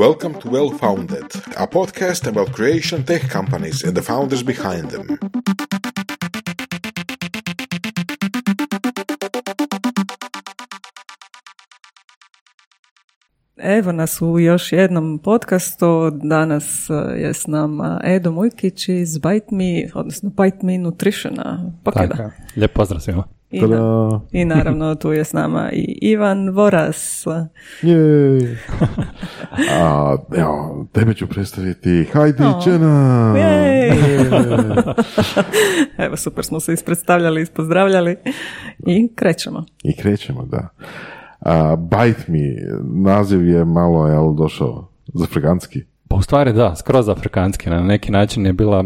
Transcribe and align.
Welcome 0.00 0.40
to 0.40 0.48
Well 0.48 0.78
Founded, 0.78 1.28
a 1.56 1.66
podcast 1.66 2.26
about 2.26 2.54
creation 2.54 3.04
tech 3.04 3.30
companies 3.32 3.84
and 3.84 3.94
the 3.94 4.02
founders 4.02 4.42
behind 4.42 4.90
them. 4.90 5.18
Evo 13.56 13.92
nas 13.92 14.22
u 14.22 14.38
još 14.38 14.72
jednom 14.72 15.18
podcastu. 15.18 16.10
Danas 16.10 16.90
e, 16.90 16.94
je 17.16 17.34
s 17.34 17.46
nama 17.46 18.00
Edo 18.04 18.30
Mujkić 18.30 18.88
iz 18.88 19.18
Bite 19.18 19.54
Me, 19.54 19.90
odnosno 19.94 20.30
Bite 20.30 20.66
Me 20.66 20.78
Nutritiona. 20.78 21.72
Pokida. 21.84 22.16
Tako, 22.16 22.30
lijep 22.56 22.72
pozdrav 22.72 23.00
svima. 23.00 23.39
I, 23.50 23.60
na- 23.60 24.20
I 24.32 24.44
naravno 24.44 24.94
tu 24.94 25.12
je 25.12 25.24
s 25.24 25.32
nama 25.32 25.70
i 25.72 25.98
Ivan 26.02 26.50
Voras. 26.50 27.26
Jej. 27.82 28.40
A, 29.80 30.16
evo, 30.36 30.86
tebe 30.92 31.14
ću 31.14 31.26
predstaviti 31.26 32.04
Hajdi 32.12 32.42
O. 32.42 32.60
Čena. 32.64 33.34
Jej! 33.36 33.90
Evo 36.06 36.16
super 36.16 36.44
smo 36.44 36.60
se 36.60 36.72
ispredstavljali, 36.72 37.42
ispozdravljali 37.42 38.16
i 38.86 39.12
krećemo. 39.14 39.64
I 39.82 39.96
krećemo, 39.96 40.46
da. 40.46 40.68
A, 41.40 41.76
Bite 41.76 42.24
Me, 42.28 42.38
naziv 43.12 43.48
je 43.48 43.64
malo, 43.64 44.06
jel, 44.06 44.34
došao 44.34 44.88
za 45.14 45.26
freganski. 45.26 45.82
Pa 46.08 46.16
u 46.16 46.22
stvari 46.22 46.52
da, 46.52 46.76
skroz 46.76 47.08
afrikanski. 47.08 47.70
Na 47.70 47.80
neki 47.80 48.12
način 48.12 48.46
je 48.46 48.52
bila 48.52 48.84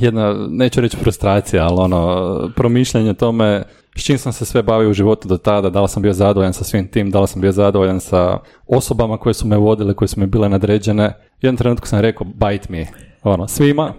jedna, 0.00 0.46
neću 0.50 0.80
reći 0.80 0.96
frustracija, 0.96 1.66
ali 1.66 1.80
ono, 1.80 2.50
promišljanje 2.56 3.14
tome 3.14 3.62
s 3.98 4.04
čim 4.04 4.18
sam 4.18 4.32
se 4.32 4.44
sve 4.44 4.62
bavio 4.62 4.90
u 4.90 4.92
životu 4.92 5.28
do 5.28 5.36
tada, 5.36 5.70
da 5.70 5.82
li 5.82 5.88
sam 5.88 6.02
bio 6.02 6.12
zadovoljan 6.12 6.52
sa 6.52 6.64
svim 6.64 6.88
tim, 6.88 7.10
da 7.10 7.20
li 7.20 7.28
sam 7.28 7.40
bio 7.40 7.52
zadovoljan 7.52 8.00
sa 8.00 8.38
osobama 8.66 9.16
koje 9.16 9.34
su 9.34 9.46
me 9.46 9.56
vodile, 9.56 9.94
koje 9.94 10.08
su 10.08 10.20
mi 10.20 10.26
bile 10.26 10.48
nadređene. 10.48 11.16
Jednom 11.40 11.56
trenutku 11.56 11.88
sam 11.88 12.00
rekao, 12.00 12.26
bite 12.26 12.72
me, 12.72 12.86
ono, 13.22 13.48
svima. 13.48 13.92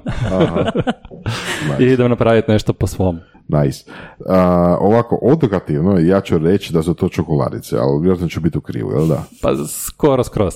I 1.79 1.83
idem 1.83 2.09
napraviti 2.09 2.51
nešto 2.51 2.73
po 2.73 2.87
svom. 2.87 3.19
Nice. 3.47 3.91
A, 4.27 4.77
ovako, 4.79 5.19
odokativno, 5.21 5.99
ja 5.99 6.21
ću 6.21 6.37
reći 6.37 6.73
da 6.73 6.83
su 6.83 6.93
to 6.93 7.09
čokoladice, 7.09 7.77
ali 7.77 8.01
vjerojatno 8.01 8.27
ću 8.27 8.41
biti 8.41 8.57
u 8.57 8.61
krivu, 8.61 8.91
jel 8.91 9.07
da? 9.07 9.23
Pa 9.41 9.49
skoro 9.67 10.23
skroz. 10.23 10.53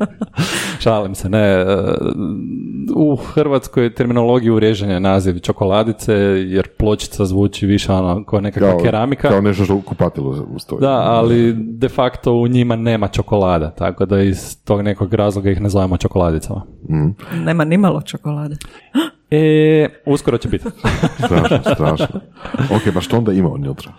Šalim 0.82 1.14
se, 1.14 1.28
ne. 1.28 1.64
U 2.94 3.16
Hrvatskoj 3.16 3.94
terminologiji 3.94 4.50
urežen 4.50 4.90
je 4.90 5.00
naziv 5.00 5.38
čokoladice, 5.38 6.14
jer 6.46 6.68
pločica 6.68 7.24
zvuči 7.24 7.66
više 7.66 7.92
ono 7.92 8.24
kao 8.24 8.40
nekakva 8.40 8.82
keramika. 8.82 9.28
Kao 9.28 9.40
nešto 9.40 9.64
što 9.64 9.74
u 9.74 9.82
kupatilu 9.82 10.58
stoji. 10.58 10.80
Da, 10.80 10.92
ali 10.92 11.54
de 11.56 11.88
facto 11.88 12.32
u 12.32 12.48
njima 12.48 12.76
nema 12.76 13.08
čokolada, 13.08 13.70
tako 13.70 14.06
da 14.06 14.22
iz 14.22 14.64
tog 14.64 14.82
nekog 14.82 15.14
razloga 15.14 15.50
ih 15.50 15.60
ne 15.60 15.68
zovemo 15.68 15.96
čokoladicama. 15.96 16.62
Nema 17.44 17.64
ni 17.64 17.78
malo 17.78 18.02
čokolade. 18.02 18.56
E, 19.30 19.88
uskoro 20.06 20.38
će 20.38 20.48
biti. 20.48 20.64
Strašno, 21.26 21.58
strašno. 21.74 22.20
ok, 22.76 22.94
pa 22.94 23.00
što 23.00 23.16
onda 23.16 23.32
ima 23.32 23.48
unutra? 23.48 23.92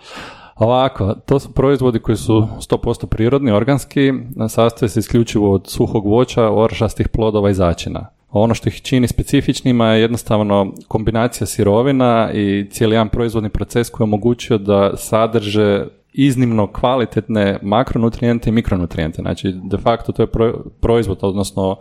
Ovako, 0.56 1.14
to 1.14 1.38
su 1.38 1.52
proizvodi 1.52 1.98
koji 1.98 2.16
su 2.16 2.48
100% 2.58 3.06
prirodni, 3.06 3.50
organski, 3.50 4.12
sastoje 4.48 4.88
se 4.88 5.00
isključivo 5.00 5.52
od 5.52 5.66
suhog 5.66 6.06
voća, 6.06 6.50
orašastih 6.50 7.08
plodova 7.08 7.50
i 7.50 7.54
začina. 7.54 8.17
Ono 8.30 8.54
što 8.54 8.68
ih 8.68 8.82
čini 8.82 9.08
specifičnima 9.08 9.92
je 9.92 10.00
jednostavno 10.00 10.72
kombinacija 10.88 11.46
sirovina 11.46 12.30
i 12.34 12.66
cijeli 12.70 12.94
jedan 12.94 13.08
proizvodni 13.08 13.48
proces 13.48 13.90
koji 13.90 14.04
je 14.04 14.08
omogućio 14.08 14.58
da 14.58 14.96
sadrže 14.96 15.86
iznimno 16.18 16.66
kvalitetne 16.66 17.58
makronutrijente 17.62 18.50
i 18.50 18.52
mikronutrijente. 18.52 19.22
Znači, 19.22 19.54
de 19.64 19.76
facto 19.76 20.12
to 20.12 20.22
je 20.22 20.26
pro- 20.26 20.64
proizvod, 20.80 21.18
odnosno 21.22 21.70
uh, 21.70 21.76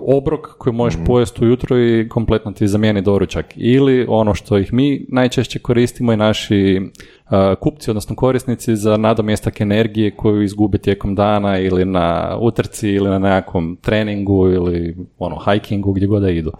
obrok 0.00 0.46
koji 0.58 0.72
možeš 0.74 1.00
pojesti 1.06 1.44
ujutro 1.44 1.78
i 1.78 2.08
kompletno 2.08 2.52
ti 2.52 2.68
zamijeni 2.68 3.02
doručak. 3.02 3.46
Ili 3.56 4.06
ono 4.08 4.34
što 4.34 4.58
ih 4.58 4.72
mi 4.72 5.06
najčešće 5.08 5.58
koristimo 5.58 6.12
i 6.12 6.16
naši 6.16 6.80
uh, 6.80 7.38
kupci, 7.60 7.90
odnosno 7.90 8.16
korisnici 8.16 8.76
za 8.76 8.96
nadomjestak 8.96 9.60
energije 9.60 10.10
koju 10.10 10.42
izgube 10.42 10.78
tijekom 10.78 11.14
dana 11.14 11.58
ili 11.58 11.84
na 11.84 12.38
utrci 12.40 12.88
ili 12.88 13.10
na 13.10 13.18
nekakvom 13.18 13.78
treningu 13.80 14.48
ili 14.48 14.96
ono, 15.18 15.38
hikingu 15.52 15.92
gdje 15.92 16.06
god 16.06 16.22
da 16.22 16.30
idu. 16.30 16.52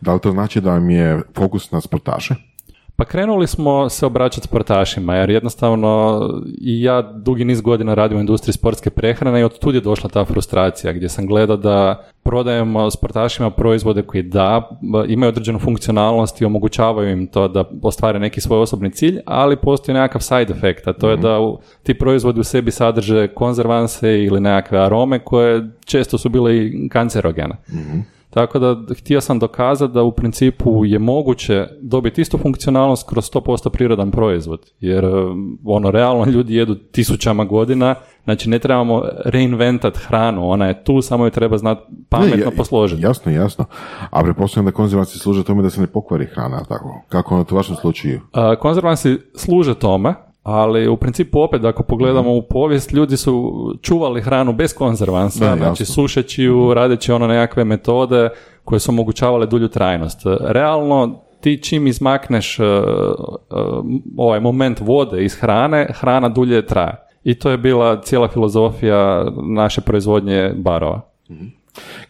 Da 0.00 0.14
li 0.14 0.20
to 0.20 0.30
znači 0.30 0.60
da 0.60 0.70
vam 0.70 0.90
je 0.90 1.20
fokus 1.34 1.70
na 1.70 1.80
sportaše? 1.80 2.34
Pa 2.98 3.04
krenuli 3.04 3.46
smo 3.46 3.88
se 3.88 4.06
obraćati 4.06 4.46
sportašima, 4.46 5.14
jer 5.14 5.30
jednostavno 5.30 6.20
i 6.60 6.82
ja 6.82 7.02
dugi 7.02 7.44
niz 7.44 7.60
godina 7.60 7.94
radim 7.94 8.18
u 8.18 8.20
industriji 8.20 8.52
sportske 8.52 8.90
prehrane 8.90 9.40
i 9.40 9.44
od 9.44 9.58
tud 9.58 9.74
je 9.74 9.80
došla 9.80 10.10
ta 10.10 10.24
frustracija 10.24 10.92
gdje 10.92 11.08
sam 11.08 11.26
gledao 11.26 11.56
da 11.56 12.04
prodajemo 12.22 12.90
sportašima 12.90 13.50
proizvode 13.50 14.02
koji 14.02 14.22
da, 14.22 14.70
imaju 15.08 15.28
određenu 15.28 15.58
funkcionalnost 15.58 16.40
i 16.40 16.44
omogućavaju 16.44 17.10
im 17.10 17.26
to 17.26 17.48
da 17.48 17.64
ostvare 17.82 18.18
neki 18.18 18.40
svoj 18.40 18.60
osobni 18.60 18.90
cilj, 18.90 19.18
ali 19.24 19.56
postoji 19.56 19.94
nekakav 19.94 20.20
side 20.20 20.52
effect, 20.52 20.88
a 20.88 20.92
to 20.92 21.10
je 21.10 21.16
da 21.16 21.40
u- 21.40 21.58
ti 21.82 21.94
proizvodi 21.94 22.40
u 22.40 22.44
sebi 22.44 22.70
sadrže 22.70 23.28
konzervanse 23.28 24.24
ili 24.24 24.40
nekakve 24.40 24.78
arome 24.78 25.18
koje 25.18 25.70
često 25.84 26.18
su 26.18 26.28
bile 26.28 26.56
i 26.56 26.88
kancerogene. 26.88 27.54
Tako 28.30 28.58
da 28.58 28.94
htio 28.94 29.20
sam 29.20 29.38
dokazati 29.38 29.92
da 29.92 30.02
u 30.02 30.12
principu 30.12 30.84
je 30.84 30.98
moguće 30.98 31.66
dobiti 31.80 32.20
istu 32.20 32.38
funkcionalnost 32.38 33.08
kroz 33.08 33.30
100% 33.30 33.70
prirodan 33.70 34.10
proizvod. 34.10 34.72
Jer 34.80 35.04
e, 35.04 35.08
ono, 35.64 35.90
realno 35.90 36.24
ljudi 36.24 36.54
jedu 36.54 36.74
tisućama 36.74 37.44
godina, 37.44 37.94
znači 38.24 38.50
ne 38.50 38.58
trebamo 38.58 39.02
reinventat 39.24 39.96
hranu, 39.96 40.50
ona 40.50 40.66
je 40.66 40.84
tu, 40.84 41.02
samo 41.02 41.24
ju 41.24 41.30
treba 41.30 41.58
znati 41.58 41.82
pametno 42.08 42.36
Ne, 42.36 42.56
posložiti. 42.56 43.02
Jasno, 43.02 43.32
jasno. 43.32 43.64
A 44.10 44.22
pretpostavljam 44.22 44.66
da 44.66 44.72
konzervanci 44.72 45.18
služe 45.18 45.44
tome 45.44 45.62
da 45.62 45.70
se 45.70 45.80
ne 45.80 45.86
pokvari 45.86 46.26
hrana, 46.26 46.64
tako? 46.64 47.02
Kako 47.08 47.38
je 47.38 47.44
to 47.44 47.54
u 47.54 47.56
vašem 47.58 47.76
slučaju? 47.76 48.20
A, 48.32 48.56
Konzervansi 48.56 49.18
služe 49.36 49.74
tome, 49.74 50.14
ali 50.48 50.88
u 50.88 50.96
principu 50.96 51.40
opet 51.40 51.64
ako 51.64 51.82
pogledamo 51.82 52.34
u 52.34 52.42
povijest, 52.42 52.92
ljudi 52.92 53.16
su 53.16 53.52
čuvali 53.82 54.20
hranu 54.22 54.52
bez 54.52 54.74
konzervansa, 54.74 55.44
Da, 55.50 55.56
znači 55.56 55.82
jasno. 55.82 55.94
sušeći 55.94 56.42
ju, 56.42 56.74
radeći 56.74 57.12
ono 57.12 57.26
nekakve 57.26 57.64
metode 57.64 58.28
koje 58.64 58.78
su 58.78 58.90
omogućavale 58.90 59.46
dulju 59.46 59.68
trajnost. 59.68 60.20
Realno, 60.40 61.20
ti 61.40 61.62
čim 61.62 61.86
izmakneš 61.86 62.58
e, 62.58 62.62
e, 62.64 62.68
ovaj 64.16 64.40
moment 64.40 64.80
vode 64.80 65.24
iz 65.24 65.34
hrane, 65.40 65.86
hrana 65.94 66.28
dulje 66.28 66.66
traje. 66.66 66.96
I 67.24 67.34
to 67.34 67.50
je 67.50 67.58
bila 67.58 68.00
cijela 68.02 68.28
filozofija 68.28 69.24
naše 69.42 69.80
proizvodnje 69.80 70.52
barova. 70.56 71.00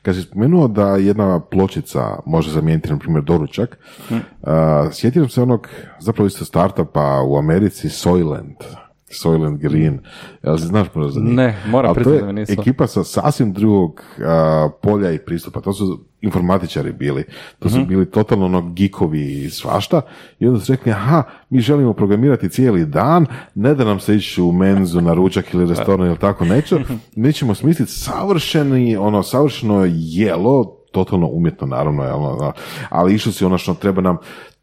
Kad 0.02 0.14
si 0.14 0.22
spomenuo 0.22 0.68
da 0.68 0.96
jedna 0.96 1.40
pločica 1.40 2.18
može 2.26 2.50
zamijeniti, 2.50 2.90
na 2.90 2.98
primjer, 2.98 3.24
doručak, 3.24 3.78
Hm. 4.08 4.14
a, 4.42 4.88
sjetio 4.92 5.28
se 5.28 5.42
onog, 5.42 5.68
zapravo 6.00 6.26
isto 6.26 6.44
startupa 6.44 7.22
u 7.26 7.38
Americi, 7.38 7.88
Soylent. 7.88 8.87
Soylent 9.10 9.58
Green. 9.58 9.98
Jel 10.42 10.56
znaš 10.56 10.86
možda 10.94 11.12
za 11.12 11.20
njih? 11.20 11.34
Ne, 11.34 11.62
moram 11.66 11.94
priznati 11.94 12.24
da 12.24 12.32
nisam. 12.32 12.56
ekipa 12.60 12.86
sa 12.86 13.04
sasvim 13.04 13.52
drugog 13.52 14.02
a, 14.18 14.68
polja 14.82 15.12
i 15.12 15.18
pristupa. 15.18 15.60
To 15.60 15.72
su 15.72 16.04
informatičari 16.20 16.92
bili. 16.92 17.24
To 17.58 17.68
su 17.68 17.84
bili 17.84 18.10
totalno 18.10 18.44
ono 18.44 18.72
geekovi 18.72 19.44
i 19.44 19.50
svašta. 19.50 20.00
I 20.38 20.46
onda 20.46 20.60
su 20.60 20.72
rekli, 20.72 20.92
aha, 20.92 21.22
mi 21.50 21.60
želimo 21.60 21.92
programirati 21.92 22.48
cijeli 22.48 22.86
dan, 22.86 23.26
ne 23.54 23.74
da 23.74 23.84
nam 23.84 24.00
se 24.00 24.16
ići 24.16 24.42
u 24.42 24.52
menzu 24.52 25.00
na 25.00 25.14
ručak 25.14 25.54
ili 25.54 25.66
restoran 25.66 26.06
ili 26.06 26.18
tako 26.18 26.44
neće. 26.44 26.76
Mi 27.16 27.32
ćemo 27.32 27.54
smisliti 27.54 27.92
savršeni, 27.92 28.96
ono, 28.96 29.22
savršeno 29.22 29.86
jelo, 29.88 30.78
totalno 30.92 31.26
umjetno 31.26 31.66
naravno, 31.66 32.04
jel, 32.04 32.24
ono, 32.24 32.52
ali 32.88 33.14
išli 33.14 33.32
si 33.32 33.44
ono 33.44 33.58
što 33.58 33.74
treba 33.74 34.02
nam 34.02 34.16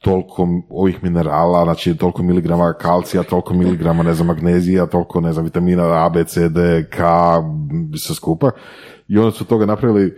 toliko 0.05 0.47
ovih 0.69 1.03
minerala, 1.03 1.63
znači 1.63 1.97
toliko 1.97 2.23
miligrama 2.23 2.73
kalcija, 2.73 3.23
toliko 3.23 3.53
miligrama, 3.53 4.03
ne 4.03 4.13
znam, 4.13 4.27
magnezija, 4.27 4.85
toliko, 4.85 5.21
ne 5.21 5.33
znam, 5.33 5.45
vitamina 5.45 6.05
A, 6.05 6.09
B, 6.09 6.23
C, 6.23 6.49
D, 6.49 6.85
K, 6.89 6.97
sve 7.97 8.15
skupa. 8.15 8.51
I 9.07 9.17
onda 9.17 9.31
su 9.31 9.45
toga 9.45 9.65
napravili 9.65 10.17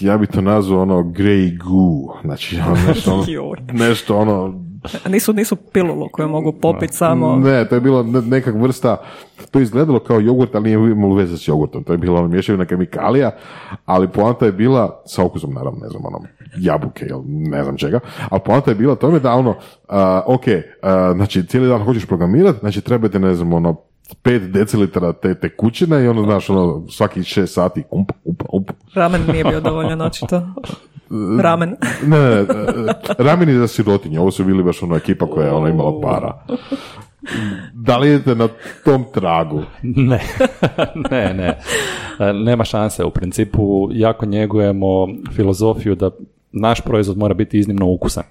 ja 0.00 0.18
bi 0.18 0.26
to 0.26 0.40
nazvao 0.40 0.82
ono 0.82 1.02
grey 1.02 1.58
goo, 1.58 2.20
znači 2.22 2.58
ono, 2.66 2.76
nešto, 2.88 3.12
ono, 3.14 3.24
nešto 3.86 4.16
ono 4.16 4.54
A 5.04 5.08
Nisu, 5.08 5.32
nisu 5.32 5.56
pilulu 5.56 6.08
koju 6.12 6.28
mogu 6.28 6.52
popiti 6.52 6.94
samo. 6.94 7.36
ne, 7.36 7.68
to 7.68 7.74
je 7.74 7.80
bilo 7.80 8.02
ne- 8.02 8.20
nekak 8.20 8.54
vrsta, 8.54 8.96
to 9.50 9.58
je 9.58 9.62
izgledalo 9.62 9.98
kao 9.98 10.20
jogurt, 10.20 10.54
ali 10.54 10.64
nije 10.64 10.90
imalo 10.92 11.14
veze 11.14 11.38
s 11.38 11.48
jogurtom. 11.48 11.84
To 11.84 11.92
je 11.92 11.98
bilo 11.98 12.18
ono 12.18 12.28
mješavina 12.28 12.64
kemikalija, 12.64 13.30
ali 13.86 14.08
poanta 14.08 14.46
je 14.46 14.52
bila, 14.52 15.02
sa 15.06 15.24
okusom 15.24 15.54
naravno, 15.54 15.78
ne 15.82 15.88
znam, 15.88 16.06
ono, 16.06 16.18
jabuke 16.56 17.06
ili 17.06 17.22
ne 17.26 17.64
znam 17.64 17.76
čega, 17.76 18.00
ali 18.28 18.40
poanta 18.44 18.70
je 18.70 18.74
bila 18.74 18.94
tome 18.94 19.18
da 19.18 19.32
ono, 19.32 19.56
a, 19.88 20.22
ok, 20.26 20.44
a, 20.82 21.12
znači 21.14 21.46
cijeli 21.46 21.68
dan 21.68 21.82
hoćeš 21.82 22.06
programirati, 22.06 22.58
znači 22.58 22.80
trebate, 22.80 23.18
ne 23.18 23.34
znam, 23.34 23.52
ono, 23.52 23.76
5 24.22 24.50
decilitara 24.50 25.12
te 25.12 25.34
tekućine 25.34 26.04
i 26.04 26.08
ono, 26.08 26.22
znaš, 26.22 26.50
ono, 26.50 26.88
svaki 26.88 27.20
6 27.20 27.46
sati, 27.46 27.84
ump, 27.90 28.12
ump, 28.24 28.42
ump. 28.52 28.70
Ramen 28.94 29.22
nije 29.32 29.44
bio 29.44 29.60
dovoljan 29.60 30.00
očito. 30.00 30.42
Ramen. 31.40 31.76
Ne, 32.06 32.18
ne, 32.18 32.44
ne, 32.44 32.92
rameni 33.18 33.54
za 33.54 33.68
sirotinje, 33.68 34.20
ovo 34.20 34.30
su 34.30 34.44
bili 34.44 34.62
baš 34.62 34.82
ono 34.82 34.96
ekipa 34.96 35.26
koja 35.26 35.46
je 35.46 35.52
ono 35.52 35.68
imala 35.68 36.00
para. 36.00 36.44
Da 37.72 37.96
li 37.96 38.08
idete 38.08 38.34
na 38.34 38.48
tom 38.84 39.04
tragu? 39.14 39.62
Ne, 39.82 40.20
ne, 41.10 41.34
ne. 41.34 41.58
Nema 42.32 42.64
šanse. 42.64 43.04
U 43.04 43.10
principu 43.10 43.88
jako 43.92 44.26
njegujemo 44.26 45.06
filozofiju 45.36 45.94
da 45.94 46.10
naš 46.54 46.80
proizvod 46.80 47.18
mora 47.18 47.34
biti 47.34 47.58
iznimno 47.58 47.86
ukusan. 47.86 48.24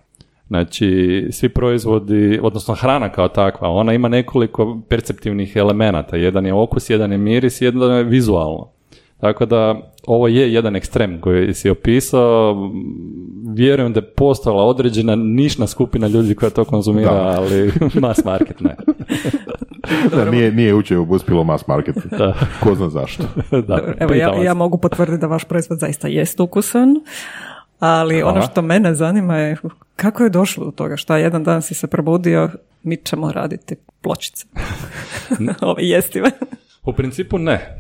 Znači, 0.48 1.28
svi 1.32 1.50
proizvodi, 1.50 2.40
odnosno 2.42 2.76
hrana 2.76 3.10
kao 3.10 3.28
takva, 3.28 3.70
ona 3.70 3.94
ima 3.94 4.08
nekoliko 4.08 4.82
perceptivnih 4.90 5.56
elemenata. 5.56 6.16
Jedan 6.16 6.46
je 6.46 6.54
okus, 6.54 6.90
jedan 6.90 7.12
je 7.12 7.18
miris, 7.18 7.62
jedan 7.62 7.98
je 7.98 8.04
vizualno. 8.04 8.70
Tako 9.24 9.46
da, 9.46 9.92
ovo 10.08 10.28
je 10.28 10.54
jedan 10.54 10.76
ekstrem 10.76 11.22
koji 11.22 11.54
si 11.54 11.70
opisao. 11.70 12.56
Vjerujem 13.56 13.94
da 13.94 14.00
je 14.00 14.12
postojala 14.12 14.64
određena 14.64 15.16
nišna 15.16 15.68
skupina 15.68 16.08
ljudi 16.08 16.36
koja 16.36 16.50
to 16.50 16.66
konzumira, 16.66 17.12
Da. 17.14 17.36
ali 17.38 17.72
mass 18.02 18.26
market 18.26 18.60
ne. 18.60 18.76
Da, 20.16 20.32
nije, 20.32 20.52
nije 20.52 20.74
učeo 20.74 21.02
uspjelo 21.10 21.44
mass 21.44 21.68
market. 21.68 21.96
Ko 22.64 22.76
zna 22.76 22.90
zašto. 22.90 23.24
da, 23.68 23.94
Evo, 24.00 24.14
ja, 24.14 24.44
ja 24.44 24.54
mogu 24.54 24.78
potvrditi 24.78 25.22
da 25.22 25.28
vaš 25.28 25.44
proizvod 25.44 25.80
zaista 25.80 26.08
jest 26.08 26.40
ukusan, 26.40 26.96
ali 27.86 28.22
ono 28.22 28.32
Hvala. 28.32 28.48
što 28.48 28.62
mene 28.62 28.94
zanima 28.94 29.38
je 29.38 29.58
kako 29.96 30.24
je 30.24 30.30
došlo 30.30 30.66
do 30.66 30.72
toga, 30.72 30.98
šta 30.98 31.18
jedan 31.18 31.44
dan 31.44 31.62
si 31.62 31.74
se 31.74 31.88
probudio, 31.88 32.50
mi 32.84 32.98
ćemo 32.98 33.32
raditi 33.32 33.76
pločice. 34.02 34.46
Ove 35.62 35.88
jestive. 35.88 36.32
U 36.84 36.94
principu 36.94 37.38
ne. 37.38 37.78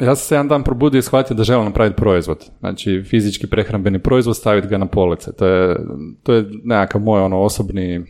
Ja 0.00 0.16
sam 0.16 0.16
se 0.16 0.34
jedan 0.34 0.48
dan 0.48 0.62
probudio 0.62 0.98
i 0.98 1.02
shvatio 1.02 1.36
da 1.36 1.44
želim 1.44 1.64
napraviti 1.64 1.96
proizvod. 1.96 2.50
Znači, 2.60 3.02
fizički 3.06 3.46
prehrambeni 3.46 3.98
proizvod, 3.98 4.36
staviti 4.36 4.68
ga 4.68 4.78
na 4.78 4.86
police. 4.86 5.32
To 5.32 5.46
je, 5.46 5.76
to 6.22 6.34
je 6.34 6.44
nekakav 6.64 7.00
moj 7.00 7.20
ono, 7.20 7.40
osobni 7.40 8.04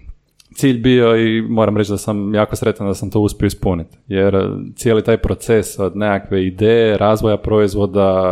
cilj 0.55 0.79
bio 0.79 1.17
i 1.17 1.43
moram 1.43 1.77
reći 1.77 1.91
da 1.91 1.99
sam 1.99 2.35
jako 2.35 2.57
sretan 2.57 2.87
da 2.87 2.95
sam 2.95 3.11
to 3.11 3.21
uspio 3.21 3.47
ispuniti. 3.47 3.99
Jer 4.07 4.35
e, 4.35 4.41
cijeli 4.75 5.05
taj 5.05 5.17
proces 5.17 5.79
od 5.79 5.97
nekakve 5.97 6.47
ideje, 6.47 6.99
razvoja 6.99 7.37
proizvoda, 7.37 8.23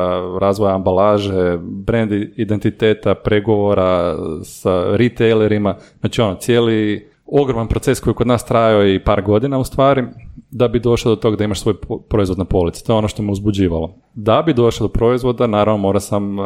razvoja 0.40 0.74
ambalaže, 0.74 1.58
brand 1.60 2.12
identiteta, 2.36 3.14
pregovora 3.14 4.16
sa 4.44 4.96
retailerima, 4.96 5.76
znači 6.00 6.20
ono, 6.20 6.34
cijeli 6.34 7.08
ogroman 7.26 7.68
proces 7.68 8.00
koji 8.00 8.12
je 8.12 8.16
kod 8.16 8.26
nas 8.26 8.44
trajao 8.44 8.86
i 8.86 9.04
par 9.04 9.22
godina 9.22 9.58
u 9.58 9.64
stvari, 9.64 10.04
da 10.50 10.68
bi 10.68 10.80
došao 10.80 11.14
do 11.14 11.20
toga 11.20 11.36
da 11.36 11.44
imaš 11.44 11.60
svoj 11.60 11.74
proizvod 12.08 12.38
na 12.38 12.44
polici. 12.44 12.86
To 12.86 12.92
je 12.92 12.96
ono 12.96 13.08
što 13.08 13.22
me 13.22 13.32
uzbuđivalo. 13.32 13.94
Da 14.14 14.42
bi 14.42 14.54
došao 14.54 14.86
do 14.86 14.92
proizvoda, 14.92 15.46
naravno 15.46 15.78
mora 15.78 16.00
sam 16.00 16.36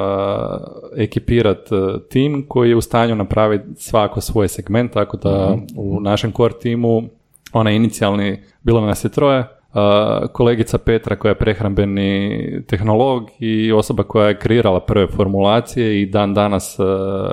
ekipirati 0.97 1.71
tim 2.09 2.45
koji 2.49 2.71
je 2.71 2.77
u 2.77 2.81
stanju 2.81 3.15
napraviti 3.15 3.65
svako 3.77 4.21
svoj 4.21 4.49
segment, 4.49 4.93
tako 4.93 5.17
da 5.17 5.57
u 5.77 6.01
našem 6.01 6.33
core 6.33 6.55
timu, 6.63 7.03
onaj 7.53 7.75
inicijalni, 7.75 8.43
bilo 8.63 8.81
nas 8.81 9.05
je 9.05 9.09
troje, 9.09 9.41
Uh, 9.41 9.60
kolegica 10.33 10.79
Petra 10.79 11.17
koja 11.17 11.31
je 11.31 11.39
prehrambeni 11.39 12.63
tehnolog 12.67 13.31
i 13.39 13.73
osoba 13.73 14.03
koja 14.03 14.29
je 14.29 14.39
kreirala 14.39 14.81
prve 14.81 15.07
formulacije 15.07 16.03
i 16.03 16.07
dan 16.07 16.35
danas 16.35 16.77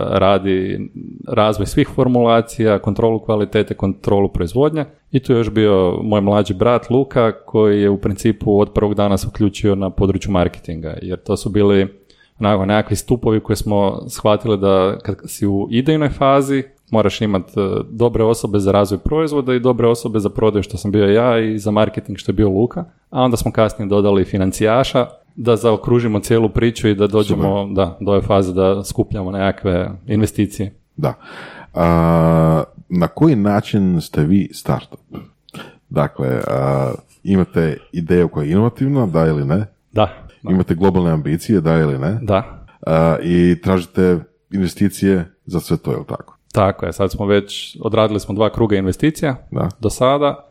radi 0.09 0.89
razvoj 1.27 1.65
svih 1.65 1.89
formulacija, 1.95 2.79
kontrolu 2.79 3.19
kvalitete, 3.19 3.73
kontrolu 3.73 4.29
proizvodnje. 4.29 4.85
I 5.11 5.19
tu 5.19 5.33
je 5.33 5.37
još 5.37 5.49
bio 5.49 5.99
moj 6.03 6.21
mlađi 6.21 6.53
brat 6.53 6.89
Luka 6.89 7.31
koji 7.45 7.81
je 7.81 7.89
u 7.89 7.97
principu 7.97 8.59
od 8.59 8.73
prvog 8.73 8.95
dana 8.95 9.17
se 9.17 9.27
uključio 9.27 9.75
na 9.75 9.89
području 9.89 10.31
marketinga 10.31 10.97
jer 11.01 11.19
to 11.19 11.37
su 11.37 11.49
bili 11.49 11.87
onako 12.39 12.65
nekakvi 12.65 12.95
stupovi 12.95 13.39
koje 13.39 13.55
smo 13.55 13.99
shvatili 14.09 14.57
da 14.57 14.97
kad 14.99 15.17
si 15.25 15.47
u 15.47 15.67
idejnoj 15.71 16.09
fazi 16.09 16.63
moraš 16.91 17.21
imati 17.21 17.59
e, 17.59 17.63
dobre 17.89 18.23
osobe 18.23 18.59
za 18.59 18.71
razvoj 18.71 18.97
proizvoda 18.97 19.53
i 19.53 19.59
dobre 19.59 19.87
osobe 19.87 20.19
za 20.19 20.29
prodaju 20.29 20.63
što 20.63 20.77
sam 20.77 20.91
bio 20.91 21.05
ja 21.05 21.39
i 21.39 21.59
za 21.59 21.71
marketing 21.71 22.17
što 22.17 22.31
je 22.31 22.35
bio 22.35 22.49
Luka, 22.49 22.85
a 23.09 23.21
onda 23.21 23.37
smo 23.37 23.51
kasnije 23.51 23.89
dodali 23.89 24.25
financijaša 24.25 25.07
da 25.35 25.55
zaokružimo 25.55 26.19
cijelu 26.19 26.49
priču 26.49 26.87
i 26.87 26.95
da 26.95 27.07
dođemo 27.07 27.69
da, 27.73 27.97
do 28.01 28.11
ove 28.11 28.21
faze 28.21 28.53
da 28.53 28.83
skupljamo 28.83 29.31
nekakve 29.31 29.91
investicije. 30.07 30.73
Da. 30.95 31.13
A, 31.73 32.63
na 32.89 33.07
koji 33.07 33.35
način 33.35 34.01
ste 34.01 34.23
vi 34.23 34.49
startup? 34.53 34.99
Dakle, 35.89 36.27
a, 36.47 36.91
imate 37.23 37.77
ideju 37.91 38.27
koja 38.27 38.43
je 38.43 38.51
inovativna, 38.51 39.05
da 39.05 39.27
ili 39.27 39.45
ne? 39.45 39.65
Da, 39.91 40.27
Imate 40.49 40.75
globalne 40.75 41.11
ambicije, 41.11 41.61
da 41.61 41.77
ili 41.77 41.99
ne? 41.99 42.19
da, 42.21 42.67
A, 42.81 43.17
I 43.23 43.61
tražite 43.61 44.19
investicije 44.51 45.25
za 45.45 45.59
sve 45.59 45.77
to, 45.77 45.91
je 45.91 45.97
li 45.97 46.05
tako? 46.07 46.36
Tako 46.57 46.85
je. 46.85 46.93
Sad 46.93 47.11
smo 47.11 47.25
već, 47.25 47.77
odradili 47.81 48.19
smo 48.19 48.35
dva 48.35 48.49
kruga 48.49 48.75
investicija 48.75 49.35
Da. 49.51 49.69
do 49.79 49.89
sada. 49.89 50.43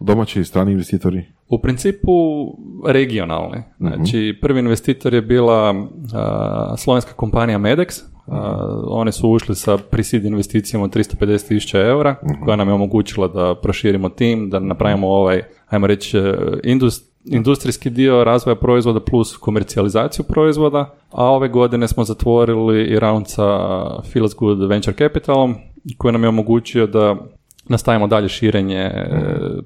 Domaći 0.00 0.40
i 0.40 0.44
strani 0.44 0.72
investitori? 0.72 1.24
U 1.48 1.58
principu 1.58 2.12
regionalni. 2.86 3.62
Znači, 3.78 4.38
prvi 4.42 4.60
investitor 4.60 5.14
je 5.14 5.22
bila 5.22 5.74
a, 6.14 6.74
slovenska 6.78 7.12
kompanija 7.12 7.58
Medex. 7.58 8.02
A, 8.26 8.66
oni 8.86 9.12
su 9.12 9.30
ušli 9.30 9.54
sa 9.54 9.78
pre-seed 9.90 10.24
investicijom 10.26 10.82
od 10.82 10.96
350.000 10.96 11.88
eura, 11.88 12.14
koja 12.44 12.56
nam 12.56 12.68
je 12.68 12.74
omogućila 12.74 13.28
da 13.28 13.54
proširimo 13.62 14.08
tim, 14.08 14.50
da 14.50 14.58
napravimo 14.58 15.08
ovaj, 15.08 15.42
ajmo 15.68 15.86
reći, 15.86 16.18
e, 16.18 16.34
indus- 16.64 17.09
industrijski 17.24 17.90
dio 17.90 18.24
razvoja 18.24 18.56
proizvoda 18.56 19.00
plus 19.00 19.36
komercijalizaciju 19.36 20.24
proizvoda, 20.24 20.94
a 21.10 21.24
ove 21.24 21.48
godine 21.48 21.88
smo 21.88 22.04
zatvorili 22.04 22.84
i 22.84 22.98
round 22.98 23.28
sa 23.28 23.46
Feels 24.02 24.34
Good 24.34 24.68
Venture 24.68 24.96
Capitalom, 24.96 25.54
koji 25.98 26.12
nam 26.12 26.22
je 26.22 26.28
omogućio 26.28 26.86
da 26.86 27.16
nastavimo 27.70 28.06
dalje 28.06 28.28
širenje 28.28 28.78
e, 28.78 29.06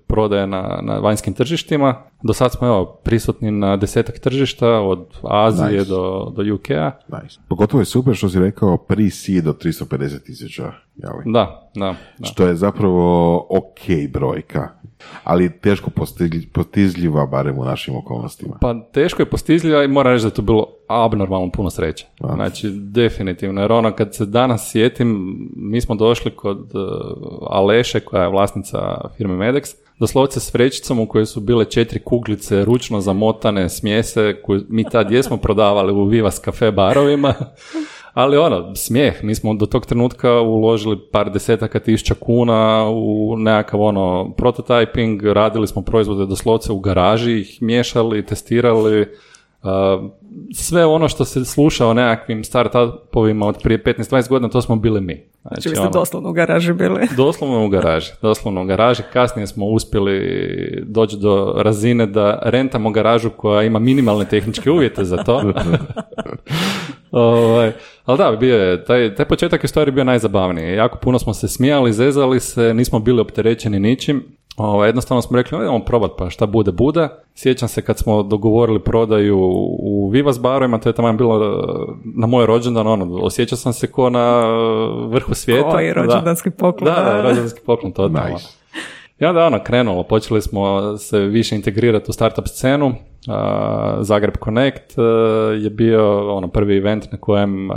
prodaje 0.07 0.47
na, 0.47 0.79
na 0.83 0.99
vanjskim 0.99 1.35
tržištima. 1.35 2.03
Do 2.23 2.33
sad 2.33 2.53
smo 2.53 2.67
evo, 2.67 3.01
prisutni 3.05 3.51
na 3.51 3.77
desetak 3.77 4.19
tržišta, 4.19 4.69
od 4.69 5.07
Azije 5.23 5.79
Nice. 5.79 5.91
do, 5.91 6.33
do 6.37 6.55
UK-a. 6.55 6.91
Nice. 7.09 7.41
Pogotovo 7.49 7.81
je 7.81 7.85
super 7.85 8.15
što 8.15 8.29
si 8.29 8.41
rekao 8.41 8.77
pre-seed 8.77 9.49
od 9.49 9.65
350 9.65 10.25
tisuća. 10.27 10.73
Da, 11.33 11.71
da, 11.75 11.95
da. 12.19 12.27
Što 12.27 12.47
je 12.47 12.55
zapravo 12.55 13.37
ok 13.51 14.11
brojka, 14.13 14.69
ali 15.25 15.59
teško 15.61 15.91
postigli- 15.91 16.47
postizljiva 16.53 17.27
barem 17.27 17.59
u 17.59 17.65
našim 17.65 17.97
okolnostima. 17.97 18.59
Pa 18.61 18.75
teško 18.93 19.23
je 19.23 19.31
postizljiva 19.31 19.85
i 19.85 19.89
moram 19.89 20.13
reći 20.13 20.23
da 20.23 20.29
je 20.29 20.35
to 20.35 20.43
bilo 20.43 20.67
abnormalno 20.89 21.51
puno 21.51 21.71
sreće. 21.71 22.07
Znači, 22.35 22.71
definitivno, 22.71 23.61
jer 23.61 23.73
ono 23.73 23.93
kad 23.93 24.15
se 24.15 24.27
danas 24.27 24.71
sjetim, 24.71 25.39
mi 25.57 25.81
smo 25.81 25.95
došli 25.95 26.31
kod 26.31 26.59
uh, 26.59 27.49
Aleše, 27.51 28.01
koja 28.01 28.23
je 28.23 28.29
vlasnica 28.29 29.01
firme 29.17 29.35
Medex, 29.35 29.75
doslovce 29.99 30.41
s 30.41 30.55
vrećicom 30.55 31.01
u 31.01 31.07
kojoj 31.07 31.27
su 31.27 31.41
bile 31.41 31.65
četiri 31.65 32.01
kuglice 32.05 32.65
ručno 32.65 33.01
zamotane 33.01 33.69
smjese 33.69 34.41
koje 34.43 34.61
mi 34.69 34.85
tad 34.85 35.11
jesmo 35.11 35.37
prodavali 35.37 35.93
u 35.93 36.05
Vivas 36.05 36.39
kafe 36.39 36.71
barovima. 36.71 37.35
Ali 38.15 38.37
ono, 38.37 38.75
smijeh, 38.75 39.25
mi 39.25 39.35
smo 39.35 39.55
do 39.55 39.67
tog 39.67 39.87
trenutka 39.87 40.41
uložili 40.41 40.99
par 41.13 41.33
desetaka 41.33 41.81
tisuća 41.81 42.15
kuna 42.15 42.89
u 42.91 43.37
nekakav 43.37 43.81
ono 43.83 44.35
prototyping, 44.37 45.33
radili 45.33 45.67
smo 45.67 45.83
proizvode 45.83 46.27
doslovce 46.27 46.73
u 46.73 46.79
garaži, 46.79 47.41
ih 47.41 47.63
miješali, 47.63 48.27
testirali, 48.27 49.07
sve 50.55 50.87
ono 50.87 51.09
što 51.09 51.25
se 51.25 51.45
sluša 51.45 51.87
o 51.87 51.95
nekakvim 51.95 52.45
startupovima 52.45 53.47
od 53.47 53.59
prije 53.63 53.83
15-20 53.85 54.29
godina, 54.29 54.49
to 54.49 54.63
smo 54.63 54.77
bili 54.77 55.01
mi. 55.01 55.25
Znači, 55.43 55.69
vi 55.69 55.75
ste 55.75 55.83
ono, 55.83 55.91
doslovno 55.91 56.31
u 56.31 56.33
garaži 56.33 56.73
bili. 56.73 57.09
Doslovno 57.17 57.65
u 57.65 57.69
garaži, 57.69 58.13
doslovno 58.23 58.63
u 58.63 58.67
garaži. 58.67 59.03
Kasnije 59.13 59.47
smo 59.47 59.67
uspjeli 59.67 60.85
doći 60.87 61.17
do 61.17 61.55
razine 61.57 62.07
da 62.07 62.39
rentamo 62.43 62.91
garažu 62.91 63.31
koja 63.31 63.63
ima 63.63 63.79
minimalne 63.79 64.25
tehničke 64.25 64.71
uvjete 64.71 65.05
za 65.05 65.17
to. 65.17 65.43
ovaj, 67.11 67.73
ali 68.05 68.19
da, 68.19 68.37
bio 68.41 68.57
je, 68.57 68.85
taj, 68.85 69.15
taj 69.15 69.27
početak 69.27 69.65
je 69.65 69.69
stvari 69.69 69.91
bio 69.91 70.05
najzabavniji. 70.05 70.75
Jako 70.75 70.99
puno 70.99 71.19
smo 71.19 71.35
se 71.35 71.49
smijali, 71.49 71.93
zezali 71.93 72.41
se, 72.41 72.75
nismo 72.75 72.99
bili 72.99 73.21
opterećeni 73.21 73.81
ničim. 73.81 74.37
Ovaj, 74.57 74.89
jednostavno 74.89 75.23
smo 75.23 75.37
rekli, 75.37 75.59
idemo 75.59 75.85
probat 75.85 76.11
pa 76.19 76.31
šta 76.31 76.47
bude, 76.47 76.73
bude. 76.73 77.09
Sjećam 77.35 77.69
se 77.69 77.83
kad 77.83 77.99
smo 77.99 78.23
dogovorili 78.23 78.81
prodaju 78.81 79.39
u 79.79 80.09
Vivas 80.13 80.41
barovima, 80.41 80.79
to 80.79 80.89
je 80.89 80.93
tamo 80.93 81.13
bilo 81.13 81.37
eh, 81.37 81.93
na 82.05 82.27
moj 82.27 82.47
rođendan, 82.47 82.87
ono, 82.87 83.17
osjećao 83.17 83.59
sam 83.59 83.73
se 83.73 83.87
ko 83.87 84.11
na 84.11 84.43
eh, 84.45 85.07
vrhu 85.09 85.35
svijeta. 85.35 85.71
Koji 85.71 85.93
rođendanski 85.93 86.51
poklon. 86.51 86.95
Da, 86.95 87.03
da, 87.03 87.23
rođendanski 87.23 87.61
poklon, 87.67 87.93
totalno. 87.93 88.29
Nice. 88.33 88.47
I 89.19 89.25
onda 89.25 89.47
ono 89.47 89.59
krenulo, 89.65 90.03
počeli 90.03 90.43
smo 90.43 90.97
se 90.99 91.19
više 91.19 91.57
integrirati 91.57 92.11
u 92.11 92.13
startup 92.13 92.49
scenu. 92.49 92.95
A, 93.29 93.97
Zagreb 94.01 94.35
Connect 94.45 94.95
je 95.63 95.71
bio 95.71 96.35
ono 96.37 96.49
prvi 96.49 96.77
event 96.77 97.13
na 97.13 97.19
kojem 97.19 97.71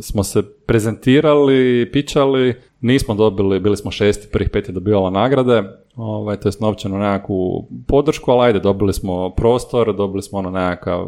smo 0.00 0.24
se 0.24 0.42
prezentirali, 0.66 1.90
pičali, 1.92 2.54
nismo 2.80 3.14
dobili, 3.14 3.60
bili 3.60 3.76
smo 3.76 3.90
šesti, 3.90 4.28
prvih 4.32 4.50
pet 4.50 4.68
je 4.68 4.72
dobivalo 4.72 5.10
nagrade, 5.10 5.62
ovaj, 5.96 6.36
to 6.36 6.48
je 6.48 6.52
novčanu 6.60 6.98
nekakvu 6.98 7.68
podršku, 7.88 8.30
ali 8.30 8.46
ajde, 8.46 8.60
dobili 8.60 8.92
smo 8.92 9.30
prostor, 9.30 9.96
dobili 9.96 10.22
smo 10.22 10.38
ono 10.38 10.50
nekakav 10.50 11.04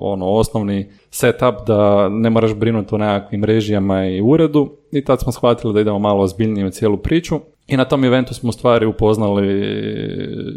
ono 0.00 0.26
osnovni 0.26 0.90
setup 1.10 1.54
da 1.66 2.08
ne 2.08 2.30
moraš 2.30 2.54
brinuti 2.54 2.94
o 2.94 2.98
nekakvim 2.98 3.44
režijama 3.44 4.06
i 4.06 4.20
uredu 4.20 4.76
i 4.92 5.04
tad 5.04 5.20
smo 5.20 5.32
shvatili 5.32 5.74
da 5.74 5.80
idemo 5.80 5.98
malo 5.98 6.22
ozbiljnije 6.22 6.66
u 6.66 6.70
cijelu 6.70 6.96
priču. 6.96 7.40
I 7.66 7.76
na 7.76 7.84
tom 7.84 8.04
eventu 8.04 8.34
smo 8.34 8.48
u 8.48 8.52
stvari 8.52 8.86
upoznali 8.86 9.46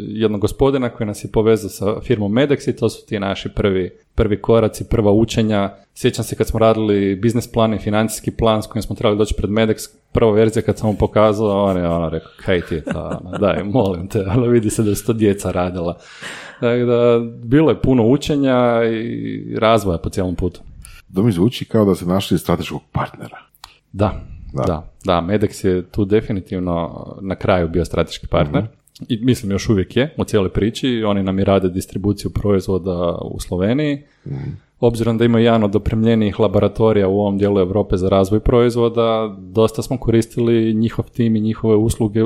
jednog 0.08 0.40
gospodina 0.40 0.88
koji 0.88 1.06
nas 1.06 1.24
je 1.24 1.30
povezao 1.32 1.70
sa 1.70 2.00
firmom 2.00 2.32
Medex 2.32 2.70
i 2.70 2.76
to 2.76 2.88
su 2.88 3.06
ti 3.06 3.18
naši 3.18 3.48
prvi, 3.48 3.90
prvi 4.14 4.42
koraci, 4.42 4.88
prva 4.88 5.12
učenja. 5.12 5.74
Sjećam 5.94 6.24
se 6.24 6.36
kad 6.36 6.46
smo 6.46 6.58
radili 6.58 7.16
biznis 7.16 7.52
plan 7.52 7.74
i 7.74 7.78
financijski 7.78 8.30
plan 8.30 8.62
s 8.62 8.66
kojim 8.66 8.82
smo 8.82 8.96
trebali 8.96 9.18
doći 9.18 9.34
pred 9.34 9.50
Medex, 9.50 9.88
prva 10.12 10.32
verzija 10.32 10.62
kad 10.62 10.78
sam 10.78 10.90
mu 10.90 10.96
pokazao, 10.96 11.64
on 11.64 11.76
je 11.76 11.88
ono 11.88 12.08
rekao, 12.08 12.30
kaj 12.36 12.60
ti 12.60 12.74
je 12.74 12.84
to, 12.84 13.18
ono, 13.24 13.38
daj, 13.38 13.64
molim 13.64 14.08
te, 14.08 14.24
ali 14.28 14.48
vidi 14.48 14.70
se 14.70 14.82
da 14.82 14.94
su 14.94 15.06
to 15.06 15.12
djeca 15.12 15.50
radila. 15.50 15.98
Dakle, 16.60 16.84
da, 16.84 17.20
bilo 17.44 17.70
je 17.70 17.80
puno 17.80 18.06
učenja 18.06 18.84
i 18.84 19.56
razvoja 19.58 19.98
po 19.98 20.10
cijelom 20.10 20.34
putu. 20.34 20.60
To 21.14 21.22
mi 21.22 21.32
zvuči 21.32 21.64
kao 21.64 21.84
da 21.84 21.94
se 21.94 22.06
našli 22.06 22.38
strateškog 22.38 22.82
partnera. 22.92 23.51
Da, 23.92 24.12
da, 24.52 24.62
da. 24.62 24.90
da. 25.04 25.20
Medex 25.20 25.66
je 25.66 25.82
tu 25.82 26.04
definitivno 26.04 27.06
na 27.20 27.34
kraju 27.34 27.68
bio 27.68 27.84
strateški 27.84 28.26
partner. 28.26 28.62
Mhm. 28.62 28.72
I 29.08 29.24
mislim 29.24 29.52
još 29.52 29.68
uvijek 29.68 29.96
je 29.96 30.14
u 30.18 30.24
cijeloj 30.24 30.50
priči. 30.50 31.04
Oni 31.06 31.22
nam 31.22 31.38
i 31.38 31.44
rade 31.44 31.68
distribuciju 31.68 32.30
proizvoda 32.30 33.18
u 33.22 33.40
Sloveniji. 33.40 34.02
Mhm. 34.26 34.50
Obzirom 34.80 35.18
da 35.18 35.24
imaju 35.24 35.44
jedan 35.44 35.64
od 35.64 35.76
opremljenijih 35.76 36.40
laboratorija 36.40 37.08
u 37.08 37.20
ovom 37.20 37.38
dijelu 37.38 37.60
Europe 37.60 37.96
za 37.96 38.08
razvoj 38.08 38.40
proizvoda, 38.40 39.36
dosta 39.38 39.82
smo 39.82 39.98
koristili 39.98 40.74
njihov 40.74 41.04
tim 41.10 41.36
i 41.36 41.40
njihove 41.40 41.76
usluge 41.76 42.24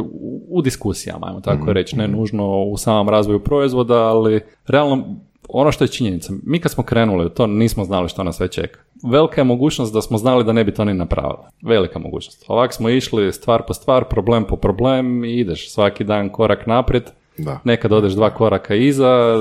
u, 0.48 0.62
diskusijama, 0.64 1.26
ajmo 1.26 1.40
tako 1.40 1.64
mm 1.64 1.72
reći, 1.72 1.96
ne 1.96 2.08
nužno 2.08 2.62
u 2.62 2.76
samom 2.76 3.08
razvoju 3.08 3.40
proizvoda, 3.40 3.94
ali 3.94 4.40
realno 4.66 5.16
ono 5.48 5.72
što 5.72 5.84
je 5.84 5.88
činjenica, 5.88 6.32
mi 6.42 6.60
kad 6.60 6.72
smo 6.72 6.84
krenuli 6.84 7.26
u 7.26 7.28
to 7.28 7.46
nismo 7.46 7.84
znali 7.84 8.08
što 8.08 8.24
nas 8.24 8.36
sve 8.36 8.48
čeka. 8.48 8.80
Velika 9.04 9.40
je 9.40 9.44
mogućnost 9.44 9.94
da 9.94 10.02
smo 10.02 10.18
znali 10.18 10.44
da 10.44 10.52
ne 10.52 10.64
bi 10.64 10.74
to 10.74 10.84
ni 10.84 10.94
napravili. 10.94 11.38
Velika 11.62 11.98
mogućnost. 11.98 12.44
Ovako 12.48 12.72
smo 12.72 12.88
išli 12.88 13.32
stvar 13.32 13.62
po 13.66 13.74
stvar, 13.74 14.04
problem 14.04 14.44
po 14.44 14.56
problem 14.56 15.24
i 15.24 15.40
ideš 15.40 15.72
svaki 15.72 16.04
dan 16.04 16.28
korak 16.28 16.66
naprijed. 16.66 17.04
Da. 17.38 17.60
Nekad 17.64 17.92
odeš 17.92 18.12
dva 18.12 18.30
koraka 18.34 18.74
iza, 18.74 19.34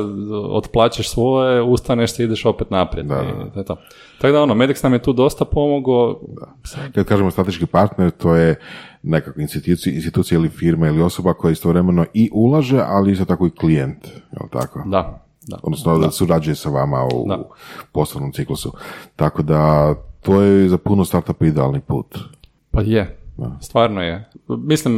otplaćeš 0.52 1.10
svoje, 1.10 1.62
ustaneš 1.62 2.16
se 2.16 2.24
ideš 2.24 2.46
opet 2.46 2.72
naprijed. 2.72 3.08
Da, 3.08 3.24
I, 3.62 3.64
to. 3.66 3.78
Tako 4.22 4.32
da 4.32 4.42
ono, 4.42 4.56
Medix 4.56 4.84
nam 4.84 4.94
je 4.94 5.02
tu 5.02 5.14
dosta 5.14 5.46
pomogao. 5.46 6.22
Kad 6.94 7.06
kažemo 7.06 7.32
strateški 7.32 7.66
partner, 7.66 8.12
to 8.12 8.36
je 8.36 8.56
nekakva 9.04 9.42
institucija, 9.42 9.96
institucija 9.96 10.38
ili 10.40 10.50
firma 10.50 10.88
ili 10.88 11.02
osoba 11.02 11.34
koja 11.34 11.52
istovremeno 11.52 12.06
i 12.14 12.30
ulaže, 12.34 12.82
ali 12.88 13.12
isto 13.12 13.26
tako 13.26 13.48
i 13.48 13.52
klijent. 13.52 14.08
Je 14.08 14.50
tako? 14.52 14.84
Da, 14.86 15.25
da. 15.48 15.60
Odnosno 15.64 15.98
da 15.98 16.12
surađuje 16.12 16.56
sa 16.56 16.70
vama 16.70 17.04
u 17.14 17.28
da. 17.28 17.44
poslovnom 17.92 18.32
ciklusu. 18.32 18.74
Tako 19.16 19.44
da 19.44 19.94
to 20.22 20.42
je 20.42 20.70
za 20.70 20.78
puno 20.78 21.06
startupa 21.06 21.46
idealni 21.46 21.82
put. 21.82 22.18
Pa 22.72 22.82
je, 22.82 23.26
Stvarno 23.62 24.02
je. 24.02 24.30
Mislim, 24.48 24.96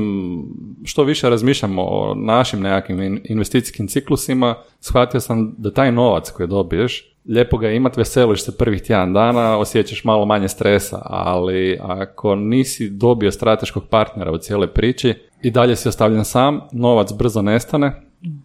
što 0.84 1.04
više 1.04 1.30
razmišljamo 1.30 1.84
o 1.84 2.16
našim 2.16 2.62
nekakvim 2.62 3.22
investicijskim 3.24 3.88
ciklusima, 3.88 4.56
shvatio 4.80 5.20
sam 5.20 5.56
da 5.58 5.74
taj 5.74 5.92
novac 5.92 6.32
koji 6.32 6.48
dobiješ, 6.48 7.18
lijepo 7.30 7.58
ga 7.58 7.72
imat, 7.72 7.98
veseliš 7.98 8.44
se 8.44 8.58
prvih 8.58 8.82
tjedan 8.82 9.14
dana, 9.14 9.58
osjećaš 9.58 10.04
malo 10.04 10.26
manje 10.26 10.48
stresa, 10.48 11.02
ali 11.04 11.80
ako 11.82 12.36
nisi 12.36 12.90
dobio 12.90 13.32
strateškog 13.32 13.84
partnera 13.90 14.32
u 14.32 14.38
cijeloj 14.38 14.68
priči 14.68 15.14
i 15.42 15.52
dalje 15.52 15.76
si 15.76 15.90
ostavljen 15.90 16.26
sam, 16.26 16.60
novac 16.72 17.14
brzo 17.14 17.42
nestane, 17.42 18.02